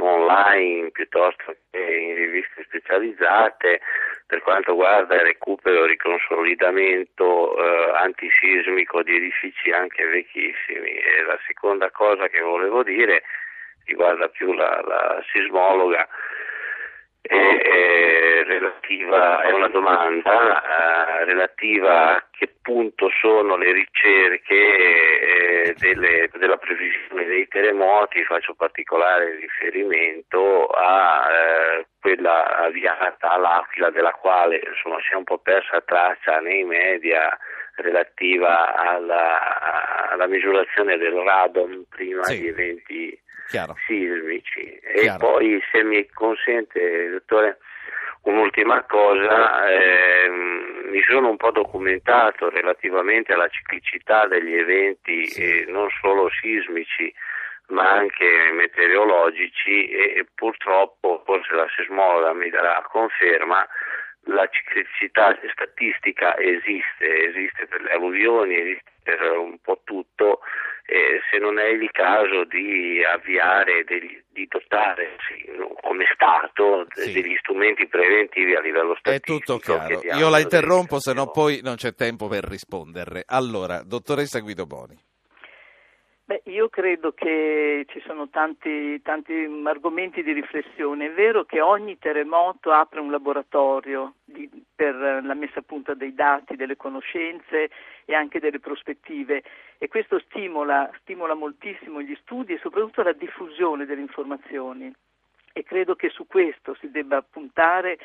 online 0.00 0.90
piuttosto 0.90 1.56
che 1.70 1.78
in 1.78 2.14
riviste 2.16 2.64
specializzate 2.64 3.80
per 4.26 4.42
quanto 4.42 4.72
riguarda 4.72 5.14
il 5.14 5.20
recupero 5.20 5.84
e 5.84 5.88
riconsolidamento 5.88 7.56
eh, 7.56 7.90
antisismico 7.94 9.02
di 9.02 9.16
edifici 9.16 9.70
anche 9.70 10.04
vecchissimi. 10.04 10.90
E 10.90 11.22
la 11.22 11.38
seconda 11.46 11.90
cosa 11.90 12.28
che 12.28 12.40
volevo 12.40 12.82
dire 12.82 13.22
riguarda 13.84 14.28
più 14.28 14.52
la, 14.52 14.80
la 14.86 15.22
sismologa 15.32 16.08
è, 17.26 17.34
è, 17.34 18.44
relativa, 18.44 19.40
è 19.42 19.50
una 19.52 19.68
domanda 19.68 21.20
eh, 21.20 21.24
relativa 21.24 22.16
a 22.16 22.26
che 22.30 22.54
punto 22.60 23.08
sono 23.18 23.56
le 23.56 23.72
ricerche 23.72 24.54
eh, 24.54 25.74
delle, 25.78 26.28
della 26.34 26.58
previsione 26.58 27.24
dei 27.24 27.48
terremoti, 27.48 28.24
faccio 28.24 28.54
particolare 28.54 29.36
riferimento 29.36 30.66
a 30.66 31.26
eh, 31.30 31.86
quella 31.98 32.56
avviata 32.58 33.30
all'Aquila 33.30 33.88
della 33.88 34.12
quale 34.12 34.60
insomma, 34.62 34.98
si 35.00 35.14
è 35.14 35.16
un 35.16 35.24
po' 35.24 35.38
persa 35.38 35.80
traccia 35.80 36.40
nei 36.40 36.64
media 36.64 37.34
relativa 37.76 38.74
alla, 38.74 40.10
alla 40.10 40.26
misurazione 40.26 40.98
del 40.98 41.14
radon 41.14 41.86
prima 41.88 42.22
sì. 42.24 42.40
di 42.40 42.48
eventi 42.48 43.22
Chiaro. 43.48 43.76
sismici. 43.86 44.80
Chiaro. 44.94 45.14
E 45.14 45.18
poi, 45.18 45.62
se 45.70 45.82
mi 45.82 46.06
consente, 46.10 47.10
dottore, 47.10 47.58
un'ultima 48.22 48.82
cosa, 48.84 49.68
eh, 49.68 50.28
mi 50.90 51.02
sono 51.02 51.30
un 51.30 51.36
po' 51.36 51.50
documentato 51.50 52.48
relativamente 52.48 53.32
alla 53.32 53.48
ciclicità 53.48 54.26
degli 54.26 54.54
eventi, 54.54 55.26
sì. 55.26 55.42
eh, 55.42 55.64
non 55.68 55.88
solo 56.00 56.30
sismici, 56.40 57.12
ma 57.68 57.92
anche 57.92 58.50
meteorologici 58.52 59.88
e, 59.90 60.26
purtroppo, 60.34 61.22
forse 61.24 61.54
la 61.54 61.66
sismologa 61.74 62.32
mi 62.32 62.50
darà 62.50 62.82
conferma, 62.90 63.66
la 64.26 64.46
ciclicità 64.48 65.38
statistica 65.52 66.36
esiste, 66.38 67.28
esiste 67.28 67.66
per 67.66 67.82
le 67.82 67.92
alluvioni, 67.92 68.58
esiste 68.58 68.92
per 69.04 69.20
un 69.38 69.58
po' 69.60 69.82
tutto, 69.84 70.40
eh, 70.86 71.20
se 71.30 71.38
non 71.38 71.58
è 71.58 71.66
il 71.66 71.88
caso 71.92 72.44
di 72.44 73.04
avviare, 73.04 73.84
degli, 73.84 74.20
di 74.28 74.46
dotare 74.48 75.16
sì, 75.28 75.44
come 75.80 76.04
Stato 76.14 76.86
sì. 76.94 77.12
degli 77.12 77.36
strumenti 77.38 77.86
preventivi 77.86 78.54
a 78.54 78.60
livello 78.60 78.96
statistico. 78.98 79.36
È 79.36 79.36
tutto 79.36 79.58
chiaro. 79.58 80.00
Io 80.18 80.28
la 80.28 80.40
interrompo, 80.40 80.98
se 80.98 81.12
no 81.12 81.30
poi 81.30 81.60
non 81.62 81.76
c'è 81.76 81.94
tempo 81.94 82.26
per 82.28 82.44
risponderle. 82.44 83.24
Allora, 83.26 83.82
dottoressa 83.84 84.40
Guido 84.40 84.66
Boni. 84.66 84.98
Beh, 86.26 86.40
io 86.44 86.70
credo 86.70 87.12
che 87.12 87.84
ci 87.90 88.00
sono 88.06 88.30
tanti, 88.30 89.02
tanti, 89.02 89.46
argomenti 89.64 90.22
di 90.22 90.32
riflessione. 90.32 91.06
È 91.06 91.12
vero 91.12 91.44
che 91.44 91.60
ogni 91.60 91.98
terremoto 91.98 92.72
apre 92.72 93.00
un 93.00 93.10
laboratorio 93.10 94.14
di, 94.24 94.48
per 94.74 94.94
la 94.94 95.34
messa 95.34 95.58
a 95.58 95.62
punto 95.62 95.94
dei 95.94 96.14
dati, 96.14 96.56
delle 96.56 96.78
conoscenze 96.78 97.68
e 98.06 98.14
anche 98.14 98.40
delle 98.40 98.58
prospettive 98.58 99.42
e 99.76 99.88
questo 99.88 100.18
stimola, 100.20 100.90
stimola 101.00 101.34
moltissimo 101.34 102.00
gli 102.00 102.16
studi 102.22 102.54
e 102.54 102.58
soprattutto 102.58 103.02
la 103.02 103.12
diffusione 103.12 103.84
delle 103.84 104.00
informazioni. 104.00 104.90
E 105.52 105.62
credo 105.62 105.94
che 105.94 106.08
su 106.08 106.26
questo 106.26 106.74
si 106.80 106.90
debba 106.90 107.20
puntare 107.20 107.98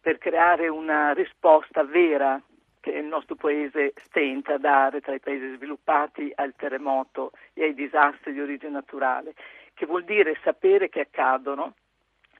per 0.00 0.18
creare 0.18 0.68
una 0.68 1.12
risposta 1.12 1.82
vera 1.82 2.40
che 2.84 2.90
il 2.90 3.06
nostro 3.06 3.34
paese 3.34 3.94
stenta 4.04 4.54
a 4.54 4.58
dare 4.58 5.00
tra 5.00 5.14
i 5.14 5.18
paesi 5.18 5.54
sviluppati 5.54 6.30
al 6.34 6.52
terremoto 6.54 7.32
e 7.54 7.62
ai 7.62 7.74
disastri 7.74 8.34
di 8.34 8.40
origine 8.42 8.72
naturale, 8.72 9.32
che 9.72 9.86
vuol 9.86 10.04
dire 10.04 10.36
sapere 10.42 10.90
che 10.90 11.00
accadono 11.00 11.76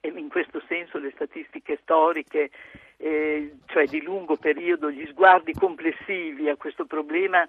e 0.02 0.08
in 0.08 0.28
questo 0.28 0.60
senso 0.68 0.98
le 0.98 1.12
statistiche 1.12 1.78
storiche, 1.80 2.50
eh, 2.98 3.54
cioè 3.64 3.86
di 3.86 4.02
lungo 4.02 4.36
periodo, 4.36 4.90
gli 4.90 5.06
sguardi 5.06 5.54
complessivi 5.54 6.50
a 6.50 6.56
questo 6.56 6.84
problema 6.84 7.48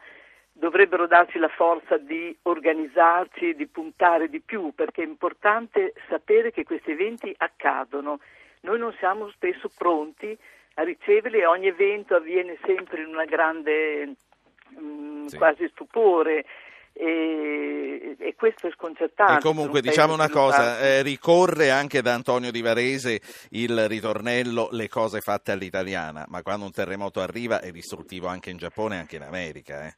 dovrebbero 0.54 1.06
darci 1.06 1.38
la 1.38 1.50
forza 1.50 1.98
di 1.98 2.34
organizzarci 2.44 3.50
e 3.50 3.56
di 3.56 3.68
puntare 3.68 4.30
di 4.30 4.40
più, 4.40 4.72
perché 4.74 5.04
è 5.04 5.06
importante 5.06 5.94
sapere 6.08 6.52
che 6.52 6.64
questi 6.64 6.92
eventi 6.92 7.36
accadono. 7.38 8.22
Noi 8.62 8.80
non 8.80 8.96
siamo 9.00 9.30
spesso 9.32 9.70
pronti 9.78 10.38
a 10.76 10.84
riceverli 10.84 11.40
e 11.40 11.46
ogni 11.46 11.68
evento 11.68 12.16
avviene 12.16 12.58
sempre 12.66 13.02
in 13.02 13.08
una 13.08 13.26
grande 13.26 14.16
mh, 14.70 14.80
mm, 14.80 15.26
sì. 15.26 15.38
quasi 15.38 15.68
stupore 15.72 16.46
e, 16.98 18.16
e, 18.18 18.36
questo 18.36 18.68
è 18.68 18.72
sconcertante. 18.72 19.40
E 19.40 19.42
comunque 19.42 19.82
diciamo 19.82 20.14
una 20.14 20.30
cosa, 20.30 20.80
eh, 20.80 21.02
ricorre 21.02 21.70
anche 21.70 22.02
da 22.02 22.14
Antonio 22.14 22.52
Di 22.52 22.62
Varese 22.62 23.20
il 23.50 23.90
ritornello 23.90 24.70
le 24.72 24.88
cose 24.88 25.20
fatte 25.20 25.52
all'italiana, 25.52 26.26
ma 26.30 26.42
quando 26.42 26.66
un 26.66 26.72
terremoto 26.72 27.20
arriva 27.20 27.60
è 27.60 27.72
distruttivo 27.72 28.28
anche 28.28 28.50
in 28.50 28.58
Giappone 28.58 28.96
e 28.96 29.00
anche 29.00 29.18
in 29.18 29.24
America. 29.24 29.86
Eh. 29.86 29.98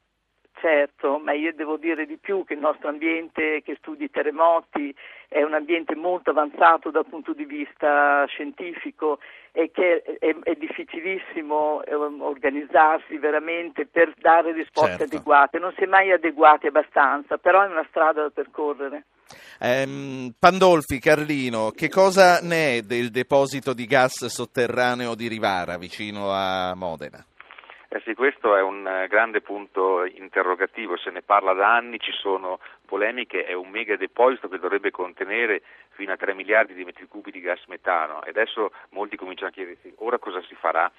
Certo, 0.60 1.20
ma 1.20 1.34
io 1.34 1.54
devo 1.54 1.78
dire 1.78 2.08
di 2.08 2.18
più 2.18 2.44
che 2.44 2.54
il 2.56 2.60
nostro 2.60 2.90
ambiente 2.90 3.62
che 3.64 3.78
studi 3.80 4.06
i 4.06 4.10
terremoti 4.10 4.94
è 5.28 5.44
un 5.44 5.54
ambiente 5.54 5.96
molto 5.96 6.32
avanzato 6.32 6.90
dal 6.90 7.06
punto 7.06 7.34
di 7.34 7.46
vista 7.46 8.26
scientifico 8.26 9.20
e 9.52 9.70
che 9.72 10.02
è, 10.02 10.36
è 10.42 10.56
difficilissimo 10.56 11.84
eh, 11.84 11.94
organizzarsi 11.94 13.18
veramente 13.18 13.86
per 13.86 14.14
dare 14.20 14.52
risposte 14.52 14.98
certo. 14.98 15.16
adeguate. 15.16 15.60
Non 15.60 15.74
si 15.78 15.84
è 15.84 15.86
mai 15.86 16.12
adeguati 16.12 16.66
abbastanza, 16.66 17.38
però 17.38 17.62
è 17.62 17.68
una 17.68 17.86
strada 17.90 18.24
da 18.24 18.30
percorrere. 18.30 19.06
Um, 19.60 20.34
Pandolfi, 20.40 21.00
Carlino, 21.00 21.70
che 21.70 21.90
cosa 21.90 22.40
ne 22.42 22.78
è 22.78 22.82
del 22.82 23.12
deposito 23.12 23.74
di 23.74 23.86
gas 23.86 24.26
sotterraneo 24.26 25.14
di 25.14 25.28
Rivara 25.28 25.78
vicino 25.78 26.32
a 26.32 26.74
Modena? 26.74 27.24
Eh 27.90 28.02
sì, 28.02 28.14
questo 28.16 28.54
è 28.58 28.62
un 28.62 28.86
eh, 28.86 29.08
grande 29.08 29.40
punto 29.40 30.04
interrogativo, 30.04 30.98
se 30.98 31.10
ne 31.10 31.22
parla 31.22 31.54
da 31.54 31.74
anni, 31.74 32.00
ci 32.00 32.12
sono 32.12 32.60
polemiche, 32.86 33.46
è 33.46 33.54
un 33.54 33.70
mega 33.70 33.96
deposito 33.96 34.50
che 34.50 34.60
dovrebbe 34.60 34.92
contenere 34.92 35.62
fino 35.92 36.12
a 36.12 36.18
3 36.18 36.34
miliardi 36.34 36.74
di 36.74 36.84
metri 36.84 37.08
cubi 37.08 37.32
di 37.32 37.40
gas 37.40 37.64
metano 37.68 38.22
e 38.24 38.30
adesso 38.30 38.72
molti 38.90 39.16
cominciano 39.16 39.50
a 39.50 39.54
chiedersi 39.54 39.94
ora 40.00 40.20
cosa 40.20 40.42
si 40.42 40.56
farà. 40.56 40.92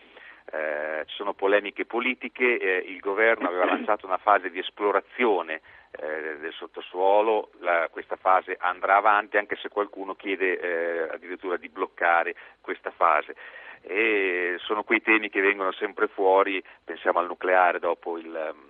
Eh, 0.51 1.05
ci 1.05 1.15
sono 1.15 1.35
polemiche 1.35 1.85
politiche, 1.85 2.59
eh, 2.59 2.77
il 2.79 3.01
governo 3.01 3.49
aveva 3.49 3.67
lanciato 3.69 4.07
una 4.07 4.17
fase 4.17 4.51
di 4.51 4.59
esplorazione 4.59 5.61
eh, 5.91 6.37
del 6.39 6.53
sottosuolo, 6.53 7.51
la, 7.61 7.89
questa 7.91 8.17
fase 8.17 8.57
andrà 8.59 8.97
avanti 8.97 9.37
anche 9.37 9.57
se 9.57 9.69
qualcuno 9.69 10.15
chiede 10.15 10.59
eh, 10.59 11.09
addirittura 11.15 11.57
di 11.57 11.69
bloccare 11.69 12.35
questa 12.61 12.91
fase. 12.91 13.35
E 13.81 14.57
sono 14.59 14.83
quei 14.83 15.01
temi 15.01 15.31
che 15.31 15.41
vengono 15.41 15.73
sempre 15.73 16.09
fuori, 16.09 16.63
pensiamo 16.85 17.21
al 17.21 17.27
nucleare 17.27 17.79
dopo 17.79 18.19
il 18.19 18.53
um, 18.53 18.68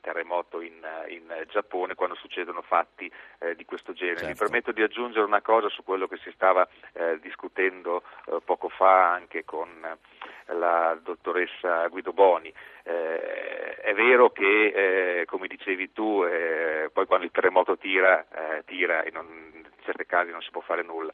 terremoto 0.00 0.60
in, 0.60 0.86
in, 1.08 1.44
Giappone 1.48 1.94
quando 1.94 2.14
succedono 2.16 2.62
fatti 2.62 3.10
eh, 3.38 3.54
di 3.54 3.64
questo 3.64 3.92
genere. 3.92 4.18
Certo. 4.18 4.32
Mi 4.32 4.38
permetto 4.38 4.72
di 4.72 4.82
aggiungere 4.82 5.24
una 5.24 5.42
cosa 5.42 5.68
su 5.68 5.82
quello 5.82 6.06
che 6.06 6.16
si 6.18 6.30
stava 6.32 6.66
eh, 6.92 7.18
discutendo 7.20 8.02
eh, 8.26 8.40
poco 8.44 8.68
fa 8.68 9.12
anche 9.12 9.44
con 9.44 9.68
la 10.46 10.98
dottoressa 11.02 11.86
Guido 11.88 12.12
Boni. 12.12 12.52
Eh, 12.82 13.74
è 13.76 13.94
vero 13.94 14.30
che, 14.30 15.20
eh, 15.20 15.24
come 15.26 15.46
dicevi 15.46 15.92
tu, 15.92 16.24
eh, 16.24 16.90
poi 16.92 17.06
quando 17.06 17.24
il 17.26 17.32
terremoto 17.32 17.76
tira, 17.76 18.24
tira 18.64 19.02
e 19.02 19.10
non, 19.10 19.26
in 19.54 19.66
certi 19.82 20.06
casi 20.06 20.30
non 20.30 20.42
si 20.42 20.50
può 20.50 20.60
fare 20.60 20.82
nulla 20.82 21.12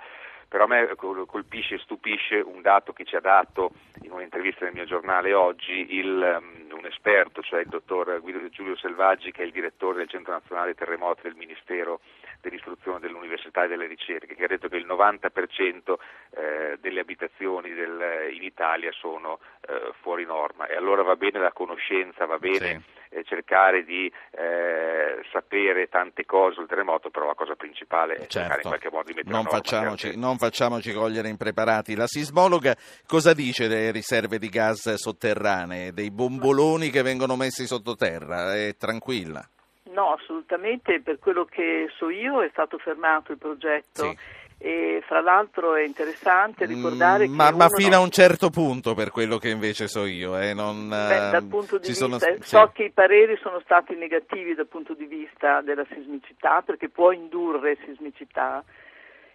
però 0.48 0.64
a 0.64 0.68
me 0.68 0.94
colpisce 1.26 1.74
e 1.74 1.78
stupisce 1.78 2.36
un 2.36 2.62
dato 2.62 2.92
che 2.92 3.04
ci 3.04 3.16
ha 3.16 3.20
dato 3.20 3.70
in 4.02 4.12
un'intervista 4.12 4.64
nel 4.64 4.74
mio 4.74 4.84
giornale 4.84 5.32
oggi 5.34 5.94
il, 5.96 6.40
um, 6.40 6.76
un 6.76 6.86
esperto, 6.86 7.42
cioè 7.42 7.60
il 7.60 7.68
dottor 7.68 8.20
Guido 8.20 8.48
Giulio 8.48 8.76
Selvaggi, 8.76 9.32
che 9.32 9.42
è 9.42 9.46
il 9.46 9.52
direttore 9.52 9.98
del 9.98 10.08
Centro 10.08 10.32
Nazionale 10.32 10.74
Terremoti 10.74 11.22
del 11.22 11.34
Ministero 11.34 12.00
dell'Istruzione, 12.40 13.00
dell'Università 13.00 13.64
e 13.64 13.68
delle 13.68 13.86
Ricerche, 13.86 14.34
che 14.34 14.44
ha 14.44 14.48
detto 14.48 14.68
che 14.68 14.76
il 14.76 14.86
90% 14.86 15.94
eh, 16.30 16.78
delle 16.80 17.00
abitazioni 17.00 17.72
del, 17.72 18.30
in 18.32 18.42
Italia 18.42 18.92
sono 18.92 19.40
eh, 19.68 19.92
fuori 20.00 20.24
norma 20.24 20.66
e 20.66 20.76
allora 20.76 21.02
va 21.02 21.16
bene 21.16 21.40
la 21.40 21.52
conoscenza, 21.52 22.26
va 22.26 22.38
bene 22.38 22.82
sì. 23.05 23.05
Eh, 23.16 23.24
cercare 23.24 23.84
di 23.84 24.12
eh, 24.32 25.22
sapere 25.32 25.88
tante 25.88 26.24
cose 26.24 26.56
sul 26.56 26.66
terremoto, 26.66 27.10
però 27.10 27.26
la 27.26 27.34
cosa 27.34 27.54
principale 27.54 28.14
è 28.14 28.26
certo. 28.26 28.38
cercare 28.38 28.60
in 28.62 28.68
qualche 28.68 28.90
modo 28.90 29.04
di 29.04 29.14
mettere 29.14 29.34
non 29.34 29.44
facciamoci, 29.44 30.16
non 30.18 30.36
facciamoci 30.36 30.92
cogliere 30.92 31.28
impreparati. 31.28 31.94
La 31.94 32.06
sismologa 32.06 32.76
cosa 33.06 33.32
dice 33.32 33.68
delle 33.68 33.90
riserve 33.90 34.38
di 34.38 34.48
gas 34.48 34.94
sotterranee, 34.94 35.92
dei 35.92 36.10
bomboloni 36.10 36.90
che 36.90 37.02
vengono 37.02 37.36
messi 37.36 37.66
sottoterra? 37.66 38.54
È 38.54 38.76
tranquilla? 38.76 39.48
No, 39.84 40.12
assolutamente, 40.12 41.00
per 41.00 41.18
quello 41.18 41.46
che 41.46 41.88
so 41.96 42.10
io 42.10 42.42
è 42.42 42.48
stato 42.50 42.76
fermato 42.76 43.32
il 43.32 43.38
progetto. 43.38 44.10
Sì. 44.10 44.44
E 44.58 45.02
fra 45.06 45.20
l'altro 45.20 45.74
è 45.74 45.82
interessante 45.82 46.66
mm, 46.66 46.68
ricordare 46.68 47.26
ma, 47.28 47.50
che 47.50 47.56
ma 47.56 47.68
fino 47.68 47.90
no... 47.90 47.96
a 47.96 48.00
un 48.00 48.10
certo 48.10 48.48
punto 48.48 48.94
per 48.94 49.10
quello 49.10 49.36
che 49.36 49.50
invece 49.50 49.86
so 49.86 50.06
io 50.06 50.38
eh, 50.38 50.54
non, 50.54 50.88
Beh, 50.88 51.30
dal 51.30 51.44
punto 51.44 51.76
di 51.76 51.88
vista 51.88 52.06
sono... 52.06 52.18
so 52.40 52.70
che 52.72 52.84
i 52.84 52.90
pareri 52.90 53.36
sono 53.36 53.60
stati 53.60 53.94
negativi 53.94 54.54
dal 54.54 54.66
punto 54.66 54.94
di 54.94 55.04
vista 55.04 55.60
della 55.60 55.84
sismicità 55.92 56.62
perché 56.62 56.88
può 56.88 57.12
indurre 57.12 57.76
sismicità 57.84 58.64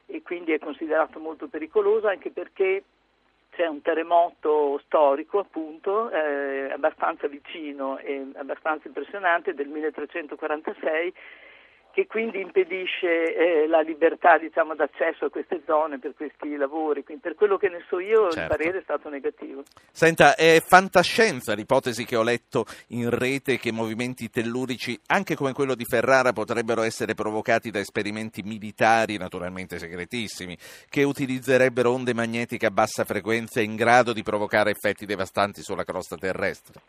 e 0.07 0.23
quindi 0.23 0.53
è 0.53 0.59
considerato 0.59 1.19
molto 1.19 1.47
pericoloso 1.47 2.07
anche 2.07 2.31
perché 2.31 2.83
c'è 3.51 3.67
un 3.67 3.81
terremoto 3.81 4.81
storico 4.85 5.39
appunto 5.39 6.09
eh, 6.09 6.71
abbastanza 6.71 7.27
vicino 7.27 7.97
e 7.99 8.25
abbastanza 8.35 8.87
impressionante 8.87 9.53
del 9.53 9.67
1346 9.67 11.13
che 11.91 12.07
quindi 12.07 12.39
impedisce 12.39 13.35
eh, 13.35 13.67
la 13.67 13.81
libertà 13.81 14.37
diciamo, 14.37 14.75
d'accesso 14.75 15.25
a 15.25 15.29
queste 15.29 15.61
zone 15.65 15.99
per 15.99 16.13
questi 16.15 16.55
lavori. 16.55 17.03
Quindi, 17.03 17.21
per 17.21 17.35
quello 17.35 17.57
che 17.57 17.69
ne 17.69 17.83
so 17.87 17.99
io 17.99 18.31
certo. 18.31 18.39
il 18.39 18.47
parere 18.47 18.79
è 18.79 18.81
stato 18.81 19.09
negativo. 19.09 19.63
Senta, 19.91 20.35
è 20.35 20.61
fantascienza 20.65 21.53
l'ipotesi 21.53 22.05
che 22.05 22.15
ho 22.15 22.23
letto 22.23 22.65
in 22.89 23.09
rete 23.09 23.57
che 23.57 23.71
movimenti 23.71 24.29
tellurici, 24.29 24.99
anche 25.07 25.35
come 25.35 25.53
quello 25.53 25.75
di 25.75 25.85
Ferrara, 25.85 26.31
potrebbero 26.31 26.81
essere 26.81 27.13
provocati 27.13 27.69
da 27.71 27.79
esperimenti 27.79 28.41
militari, 28.41 29.17
naturalmente 29.17 29.77
segretissimi, 29.77 30.57
che 30.89 31.03
utilizzerebbero 31.03 31.91
onde 31.91 32.13
magnetiche 32.13 32.65
a 32.65 32.71
bassa 32.71 33.03
frequenza 33.03 33.61
in 33.61 33.75
grado 33.75 34.13
di 34.13 34.23
provocare 34.23 34.71
effetti 34.71 35.05
devastanti 35.05 35.61
sulla 35.61 35.83
crosta 35.83 36.15
terrestre. 36.15 36.81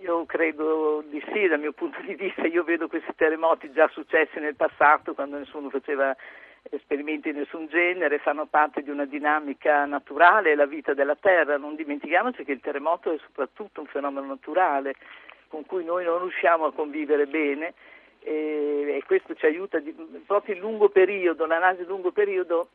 Io 0.00 0.24
credo 0.26 1.02
di 1.08 1.22
sì, 1.32 1.46
dal 1.46 1.60
mio 1.60 1.72
punto 1.72 2.00
di 2.02 2.14
vista, 2.14 2.46
io 2.46 2.64
vedo 2.64 2.88
questi 2.88 3.12
terremoti 3.14 3.70
già 3.72 3.88
successi 3.88 4.38
nel 4.38 4.56
passato 4.56 5.14
quando 5.14 5.38
nessuno 5.38 5.70
faceva 5.70 6.16
esperimenti 6.70 7.32
di 7.32 7.38
nessun 7.38 7.66
genere, 7.66 8.18
fanno 8.18 8.46
parte 8.46 8.82
di 8.82 8.90
una 8.90 9.04
dinamica 9.04 9.84
naturale, 9.84 10.54
la 10.54 10.66
vita 10.66 10.94
della 10.94 11.16
Terra. 11.16 11.56
Non 11.56 11.76
dimentichiamoci 11.76 12.44
che 12.44 12.52
il 12.52 12.60
terremoto 12.60 13.12
è 13.12 13.18
soprattutto 13.18 13.80
un 13.80 13.86
fenomeno 13.86 14.26
naturale 14.26 14.94
con 15.48 15.64
cui 15.64 15.84
noi 15.84 16.04
non 16.04 16.18
riusciamo 16.18 16.66
a 16.66 16.72
convivere 16.72 17.26
bene 17.26 17.72
e, 18.20 19.02
questo 19.06 19.34
ci 19.34 19.46
aiuta 19.46 19.78
di, 19.78 19.92
proprio 20.26 20.54
in 20.54 20.60
lungo 20.60 20.90
periodo, 20.90 21.46
l'analisi 21.46 21.82
di 21.82 21.88
lungo 21.88 22.10
periodo 22.10 22.68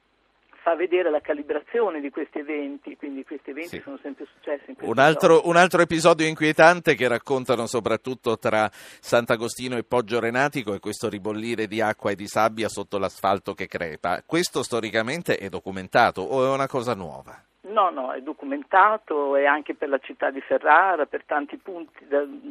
fa 0.64 0.76
vedere 0.76 1.12
la 1.12 1.20
calibrazione 1.20 2.00
di 2.00 2.10
questi 2.10 2.40
eventi, 2.40 2.96
quindi 2.96 3.26
questi 3.26 3.50
eventi 3.50 3.76
sì. 3.76 3.82
sono 3.82 4.00
sempre 4.02 4.26
successi. 4.34 4.74
un, 4.80 4.98
altro, 4.98 5.42
un 5.44 5.58
altro, 5.58 5.82
episodio 5.82 6.26
inquietante 6.26 6.96
che 6.96 7.10
raccontano 7.10 7.68
soprattutto 7.68 8.38
tra 8.38 8.70
Sant'Agostino 8.72 9.76
e 9.76 9.84
Poggio 9.84 10.22
Renatico 10.22 10.74
è 10.74 10.80
questo 10.80 11.10
ribollire 11.10 11.68
di 11.68 11.82
acqua 11.82 12.12
e 12.12 12.16
di 12.16 12.28
sabbia 12.28 12.70
sotto 12.70 12.98
l'asfalto 12.98 13.54
che 13.54 13.68
crepa. 13.68 14.24
Questo 14.26 14.64
storicamente 14.64 15.38
è 15.38 15.50
documentato 15.50 16.22
o 16.22 16.46
è 16.46 16.50
una 16.50 16.68
cosa 16.68 16.96
nuova? 16.96 17.38
No, 17.64 17.90
no, 17.90 18.14
è 18.14 18.22
documentato 18.22 19.36
e 19.36 19.46
anche 19.46 19.76
per 19.76 19.90
la 19.90 20.00
città 20.00 20.32
di 20.32 20.40
Ferrara, 20.40 21.06
per 21.06 21.26
tanti 21.26 21.58
punti, 21.58 22.08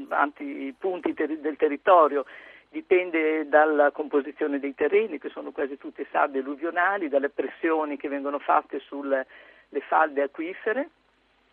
tanti 0.08 0.74
punti 0.78 1.14
ter- 1.14 1.38
del 1.38 1.56
territorio 1.56 2.26
dipende 2.72 3.46
dalla 3.48 3.90
composizione 3.90 4.58
dei 4.58 4.74
terreni, 4.74 5.18
che 5.18 5.28
sono 5.28 5.52
quasi 5.52 5.76
tutte 5.76 6.06
sabbie 6.10 6.40
alluvionali, 6.40 7.10
dalle 7.10 7.28
pressioni 7.28 7.98
che 7.98 8.08
vengono 8.08 8.38
fatte 8.38 8.80
sulle 8.80 9.26
falde 9.86 10.22
acquifere 10.22 10.88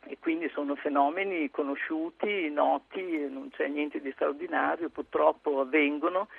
e 0.06 0.18
quindi 0.18 0.50
sono 0.50 0.76
fenomeni 0.76 1.52
conosciuti, 1.52 2.50
noti, 2.50 3.28
non 3.30 3.50
c'è 3.52 3.68
niente 3.68 4.00
di 4.00 4.12
straordinario, 4.14 4.90
purtroppo 4.90 5.60
avvengono 5.60 6.30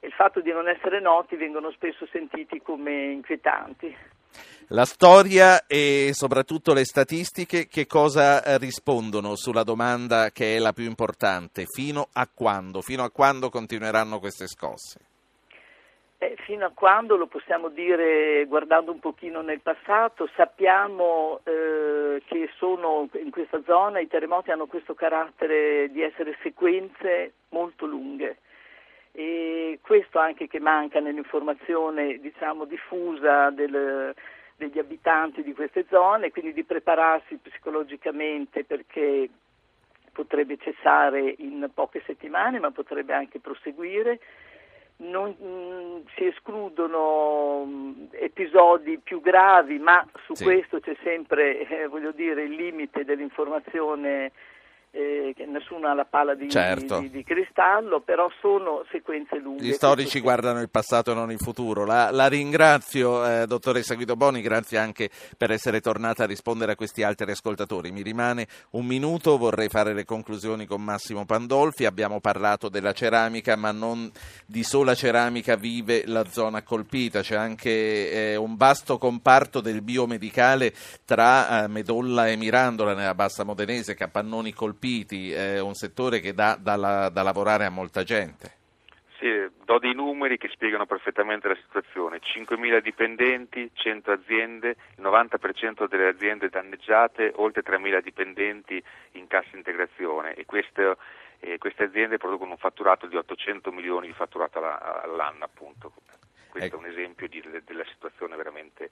e 0.00 0.08
il 0.08 0.12
fatto 0.12 0.40
di 0.40 0.50
non 0.50 0.68
essere 0.68 1.00
noti 1.00 1.36
vengono 1.36 1.70
spesso 1.70 2.04
sentiti 2.06 2.60
come 2.60 3.12
inquietanti. 3.12 3.96
La 4.68 4.86
storia 4.86 5.66
e 5.66 6.10
soprattutto 6.14 6.72
le 6.72 6.84
statistiche 6.84 7.66
che 7.68 7.86
cosa 7.86 8.42
eh, 8.42 8.56
rispondono 8.56 9.36
sulla 9.36 9.62
domanda 9.62 10.30
che 10.30 10.56
è 10.56 10.58
la 10.58 10.72
più 10.72 10.84
importante? 10.84 11.66
Fino 11.66 12.08
a 12.14 12.26
quando? 12.32 12.80
Fino 12.80 13.04
a 13.04 13.10
quando 13.10 13.50
continueranno 13.50 14.18
queste 14.18 14.46
scosse? 14.46 15.00
Eh, 16.16 16.36
fino 16.44 16.64
a 16.64 16.72
quando 16.74 17.16
lo 17.16 17.26
possiamo 17.26 17.68
dire 17.68 18.46
guardando 18.46 18.90
un 18.90 19.00
pochino 19.00 19.42
nel 19.42 19.60
passato, 19.60 20.30
sappiamo 20.34 21.40
eh, 21.44 22.22
che 22.24 22.48
sono 22.56 23.08
in 23.22 23.30
questa 23.30 23.60
zona, 23.66 24.00
i 24.00 24.08
terremoti 24.08 24.50
hanno 24.50 24.66
questo 24.66 24.94
carattere 24.94 25.90
di 25.90 26.00
essere 26.00 26.38
sequenze 26.42 27.32
molto 27.50 27.84
lunghe 27.84 28.38
e 29.16 29.78
questo 29.80 30.18
anche 30.18 30.48
che 30.48 30.58
manca 30.58 30.98
nell'informazione 30.98 32.18
diciamo, 32.18 32.64
diffusa 32.64 33.50
del, 33.50 34.12
degli 34.56 34.78
abitanti 34.80 35.44
di 35.44 35.54
queste 35.54 35.86
zone, 35.88 36.32
quindi 36.32 36.52
di 36.52 36.64
prepararsi 36.64 37.36
psicologicamente 37.36 38.64
perché 38.64 39.28
potrebbe 40.10 40.56
cessare 40.58 41.32
in 41.38 41.70
poche 41.72 42.02
settimane 42.04 42.58
ma 42.58 42.72
potrebbe 42.72 43.12
anche 43.12 43.38
proseguire. 43.38 44.18
Non 44.96 45.36
mh, 45.38 45.46
mm, 45.46 46.00
si 46.16 46.26
escludono 46.26 47.64
mh, 47.64 47.70
mm, 47.70 48.04
episodi 48.12 48.98
più 48.98 49.20
gravi, 49.20 49.78
ma 49.78 50.04
su 50.24 50.34
sì. 50.34 50.42
questo 50.42 50.80
c'è 50.80 50.96
sempre 51.04 51.68
eh, 51.68 51.88
dire, 52.14 52.42
il 52.42 52.52
limite 52.52 53.04
dell'informazione 53.04 54.32
eh, 54.94 55.34
nessuno 55.46 55.88
ha 55.88 55.94
la 55.94 56.04
palla 56.04 56.36
di, 56.36 56.48
certo. 56.48 57.00
di, 57.00 57.10
di, 57.10 57.24
cristallo, 57.24 58.00
però 58.00 58.30
sono 58.40 58.84
sequenze 58.92 59.40
lunghe. 59.40 59.64
Gli 59.64 59.72
storici 59.72 60.20
guardano 60.20 60.60
il 60.60 60.70
passato 60.70 61.10
e 61.10 61.14
non 61.14 61.32
il 61.32 61.38
futuro. 61.38 61.84
La, 61.84 62.12
la 62.12 62.28
ringrazio, 62.28 63.26
eh, 63.26 63.46
dottoressa 63.46 63.96
Guido 63.96 64.14
Boni, 64.14 64.40
grazie 64.40 64.78
anche 64.78 65.10
per 65.36 65.50
essere 65.50 65.80
tornata 65.80 66.22
a 66.22 66.26
rispondere 66.26 66.72
a 66.72 66.76
questi 66.76 67.02
altri 67.02 67.28
ascoltatori. 67.32 67.90
Mi 67.90 68.02
rimane 68.02 68.46
un 68.70 68.86
minuto, 68.86 69.36
vorrei 69.36 69.68
fare 69.68 69.94
le 69.94 70.04
conclusioni 70.04 70.64
con 70.64 70.80
Massimo 70.80 71.24
Pandolfi. 71.24 71.86
Abbiamo 71.86 72.20
parlato 72.20 72.68
della 72.68 72.92
ceramica, 72.92 73.56
ma 73.56 73.72
non 73.72 74.08
di 74.46 74.62
sola 74.62 74.94
ceramica 74.94 75.56
vive 75.56 76.04
la 76.06 76.24
zona 76.24 76.62
colpita, 76.62 77.20
c'è 77.20 77.34
anche 77.34 78.12
eh, 78.12 78.36
un 78.36 78.54
vasto 78.54 78.98
comparto 78.98 79.60
del 79.60 79.82
biomedicale 79.82 80.72
tra 81.04 81.64
eh, 81.64 81.66
Medolla 81.66 82.28
e 82.28 82.36
Mirandola 82.36 82.94
nella 82.94 83.14
bassa 83.16 83.42
modenese, 83.42 83.94
capannoni 83.94 84.52
colpiti 84.52 84.82
colpiti, 84.84 85.32
è 85.32 85.60
un 85.60 85.74
settore 85.74 86.20
che 86.20 86.34
dà 86.34 86.56
da, 86.60 87.08
da 87.08 87.22
lavorare 87.22 87.64
a 87.64 87.70
molta 87.70 88.02
gente. 88.02 88.62
Sì, 89.18 89.30
do 89.64 89.78
dei 89.78 89.94
numeri 89.94 90.36
che 90.36 90.48
spiegano 90.48 90.84
perfettamente 90.84 91.48
la 91.48 91.56
situazione. 91.56 92.20
5.000 92.20 92.80
dipendenti, 92.80 93.70
100 93.72 94.10
aziende, 94.10 94.76
il 94.96 95.02
90% 95.02 95.88
delle 95.88 96.08
aziende 96.08 96.50
danneggiate, 96.50 97.32
oltre 97.36 97.62
3.000 97.62 98.02
dipendenti 98.02 98.82
in 99.12 99.26
cassa 99.26 99.56
integrazione 99.56 100.34
e 100.34 100.44
queste, 100.44 100.96
eh, 101.40 101.56
queste 101.56 101.84
aziende 101.84 102.18
producono 102.18 102.50
un 102.50 102.58
fatturato 102.58 103.06
di 103.06 103.16
800 103.16 103.72
milioni 103.72 104.08
di 104.08 104.12
fatturato 104.12 104.58
all'anno 104.58 105.44
appunto. 105.44 105.92
Questo 106.50 106.76
ecco. 106.76 106.84
è 106.84 106.86
un 106.86 106.92
esempio 106.92 107.26
di, 107.26 107.42
della 107.64 107.84
situazione 107.86 108.36
veramente 108.36 108.90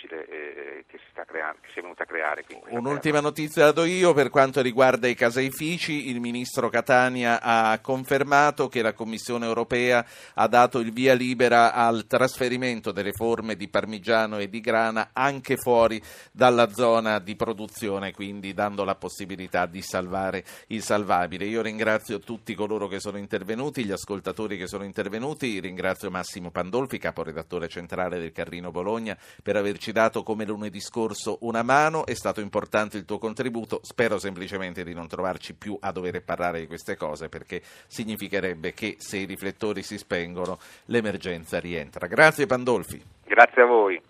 difficile 0.00 0.26
eh, 0.26 0.84
che, 0.86 0.98
si 0.98 1.20
creando, 1.26 1.58
che, 1.62 1.68
si 1.72 1.78
è 1.78 1.82
venuta 1.82 2.02
a 2.02 2.06
creare. 2.06 2.44
Un'ultima 2.68 3.20
notizia 3.20 3.64
la 3.64 3.72
do 3.72 3.84
io 3.84 4.12
per 4.12 4.30
quanto 4.30 4.62
riguarda 4.62 5.06
i 5.06 5.14
caseifici. 5.14 6.08
Il 6.08 6.20
ministro 6.20 6.68
Catania 6.68 7.40
ha 7.42 7.78
confermato 7.80 8.68
che 8.68 8.82
la 8.82 8.92
Commissione 8.92 9.46
europea 9.46 10.04
ha 10.34 10.48
dato 10.48 10.78
il 10.78 10.92
via 10.92 11.14
libera 11.14 11.72
al 11.72 12.06
trasferimento 12.06 12.92
delle 12.92 13.12
forme 13.12 13.56
di 13.56 13.68
parmigiano 13.68 14.38
e 14.38 14.48
di 14.48 14.60
grana 14.60 15.10
anche 15.12 15.56
fuori 15.56 16.00
dalla 16.30 16.70
zona 16.72 17.18
di 17.18 17.36
produzione, 17.36 18.12
quindi 18.12 18.54
dando 18.54 18.84
la 18.84 18.94
possibilità 18.94 19.66
di 19.66 19.82
salvare 19.82 20.44
il 20.68 20.82
salvabile. 20.82 21.44
Io 21.44 21.62
ringrazio 21.62 22.20
tutti 22.20 22.54
coloro 22.54 22.86
che 22.88 23.00
sono 23.00 23.18
intervenuti, 23.18 23.84
gli 23.84 23.92
ascoltatori 23.92 24.56
che 24.56 24.66
sono 24.66 24.84
intervenuti, 24.84 25.60
ringrazio 25.60 26.10
Massimo 26.10 26.50
Pandolfi 26.50 26.98
caporedattore 26.98 27.68
centrale 27.68 28.18
del 28.18 28.32
Carrino 28.32 28.70
Bologna, 28.70 29.16
per 29.42 29.56
averci 29.90 29.92
dato 29.92 30.22
come 30.22 30.44
lunedì 30.44 30.80
scorso 30.80 31.38
una 31.42 31.62
mano. 31.62 32.06
È 32.06 32.14
stato 32.14 32.40
importante 32.40 32.96
il 32.96 33.04
tuo 33.04 33.18
contributo. 33.18 33.80
Spero 33.82 34.18
semplicemente 34.18 34.84
di 34.84 34.94
non 34.94 35.08
trovarci 35.08 35.54
più 35.54 35.76
a 35.80 35.92
dover 35.92 36.22
parlare 36.22 36.60
di 36.60 36.66
queste 36.66 36.96
cose 36.96 37.28
perché 37.28 37.60
significherebbe 37.86 38.72
che 38.72 38.96
se 38.98 39.18
i 39.18 39.24
riflettori 39.24 39.82
si 39.82 39.98
spengono 39.98 40.58
l'emergenza 40.86 41.58
rientra. 41.58 42.06
Grazie 42.06 42.46
Pandolfi. 42.46 43.02
Grazie 43.24 43.62
a 43.62 43.66
voi. 43.66 44.09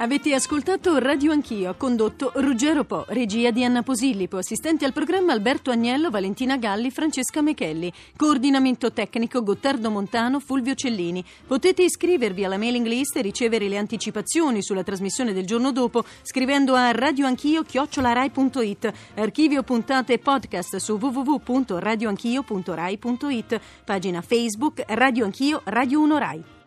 Avete 0.00 0.32
ascoltato 0.32 0.96
Radio 0.98 1.32
Anch'io, 1.32 1.74
condotto 1.76 2.30
Ruggero 2.36 2.84
Po, 2.84 3.04
regia 3.08 3.50
di 3.50 3.64
Anna 3.64 3.82
Posillipo, 3.82 4.36
assistenti 4.36 4.84
al 4.84 4.92
programma 4.92 5.32
Alberto 5.32 5.72
Agnello, 5.72 6.08
Valentina 6.08 6.56
Galli, 6.56 6.92
Francesca 6.92 7.42
Mechelli, 7.42 7.92
coordinamento 8.16 8.92
tecnico 8.92 9.42
Gottardo 9.42 9.90
Montano, 9.90 10.38
Fulvio 10.38 10.76
Cellini. 10.76 11.24
Potete 11.44 11.82
iscrivervi 11.82 12.44
alla 12.44 12.58
mailing 12.58 12.86
list 12.86 13.16
e 13.16 13.22
ricevere 13.22 13.66
le 13.66 13.76
anticipazioni 13.76 14.62
sulla 14.62 14.84
trasmissione 14.84 15.32
del 15.32 15.46
giorno 15.46 15.72
dopo 15.72 16.04
scrivendo 16.22 16.76
a 16.76 16.92
radioanchio-rai.it, 16.92 18.92
archivio 19.16 19.64
puntate 19.64 20.12
e 20.12 20.20
podcast 20.20 20.76
su 20.76 20.96
www.radioanchio.rai.it, 20.96 23.60
pagina 23.84 24.22
Facebook 24.22 24.80
Radio 24.86 25.24
Anch'io, 25.24 25.60
Radio 25.64 25.98
1 25.98 26.18
Rai. 26.18 26.57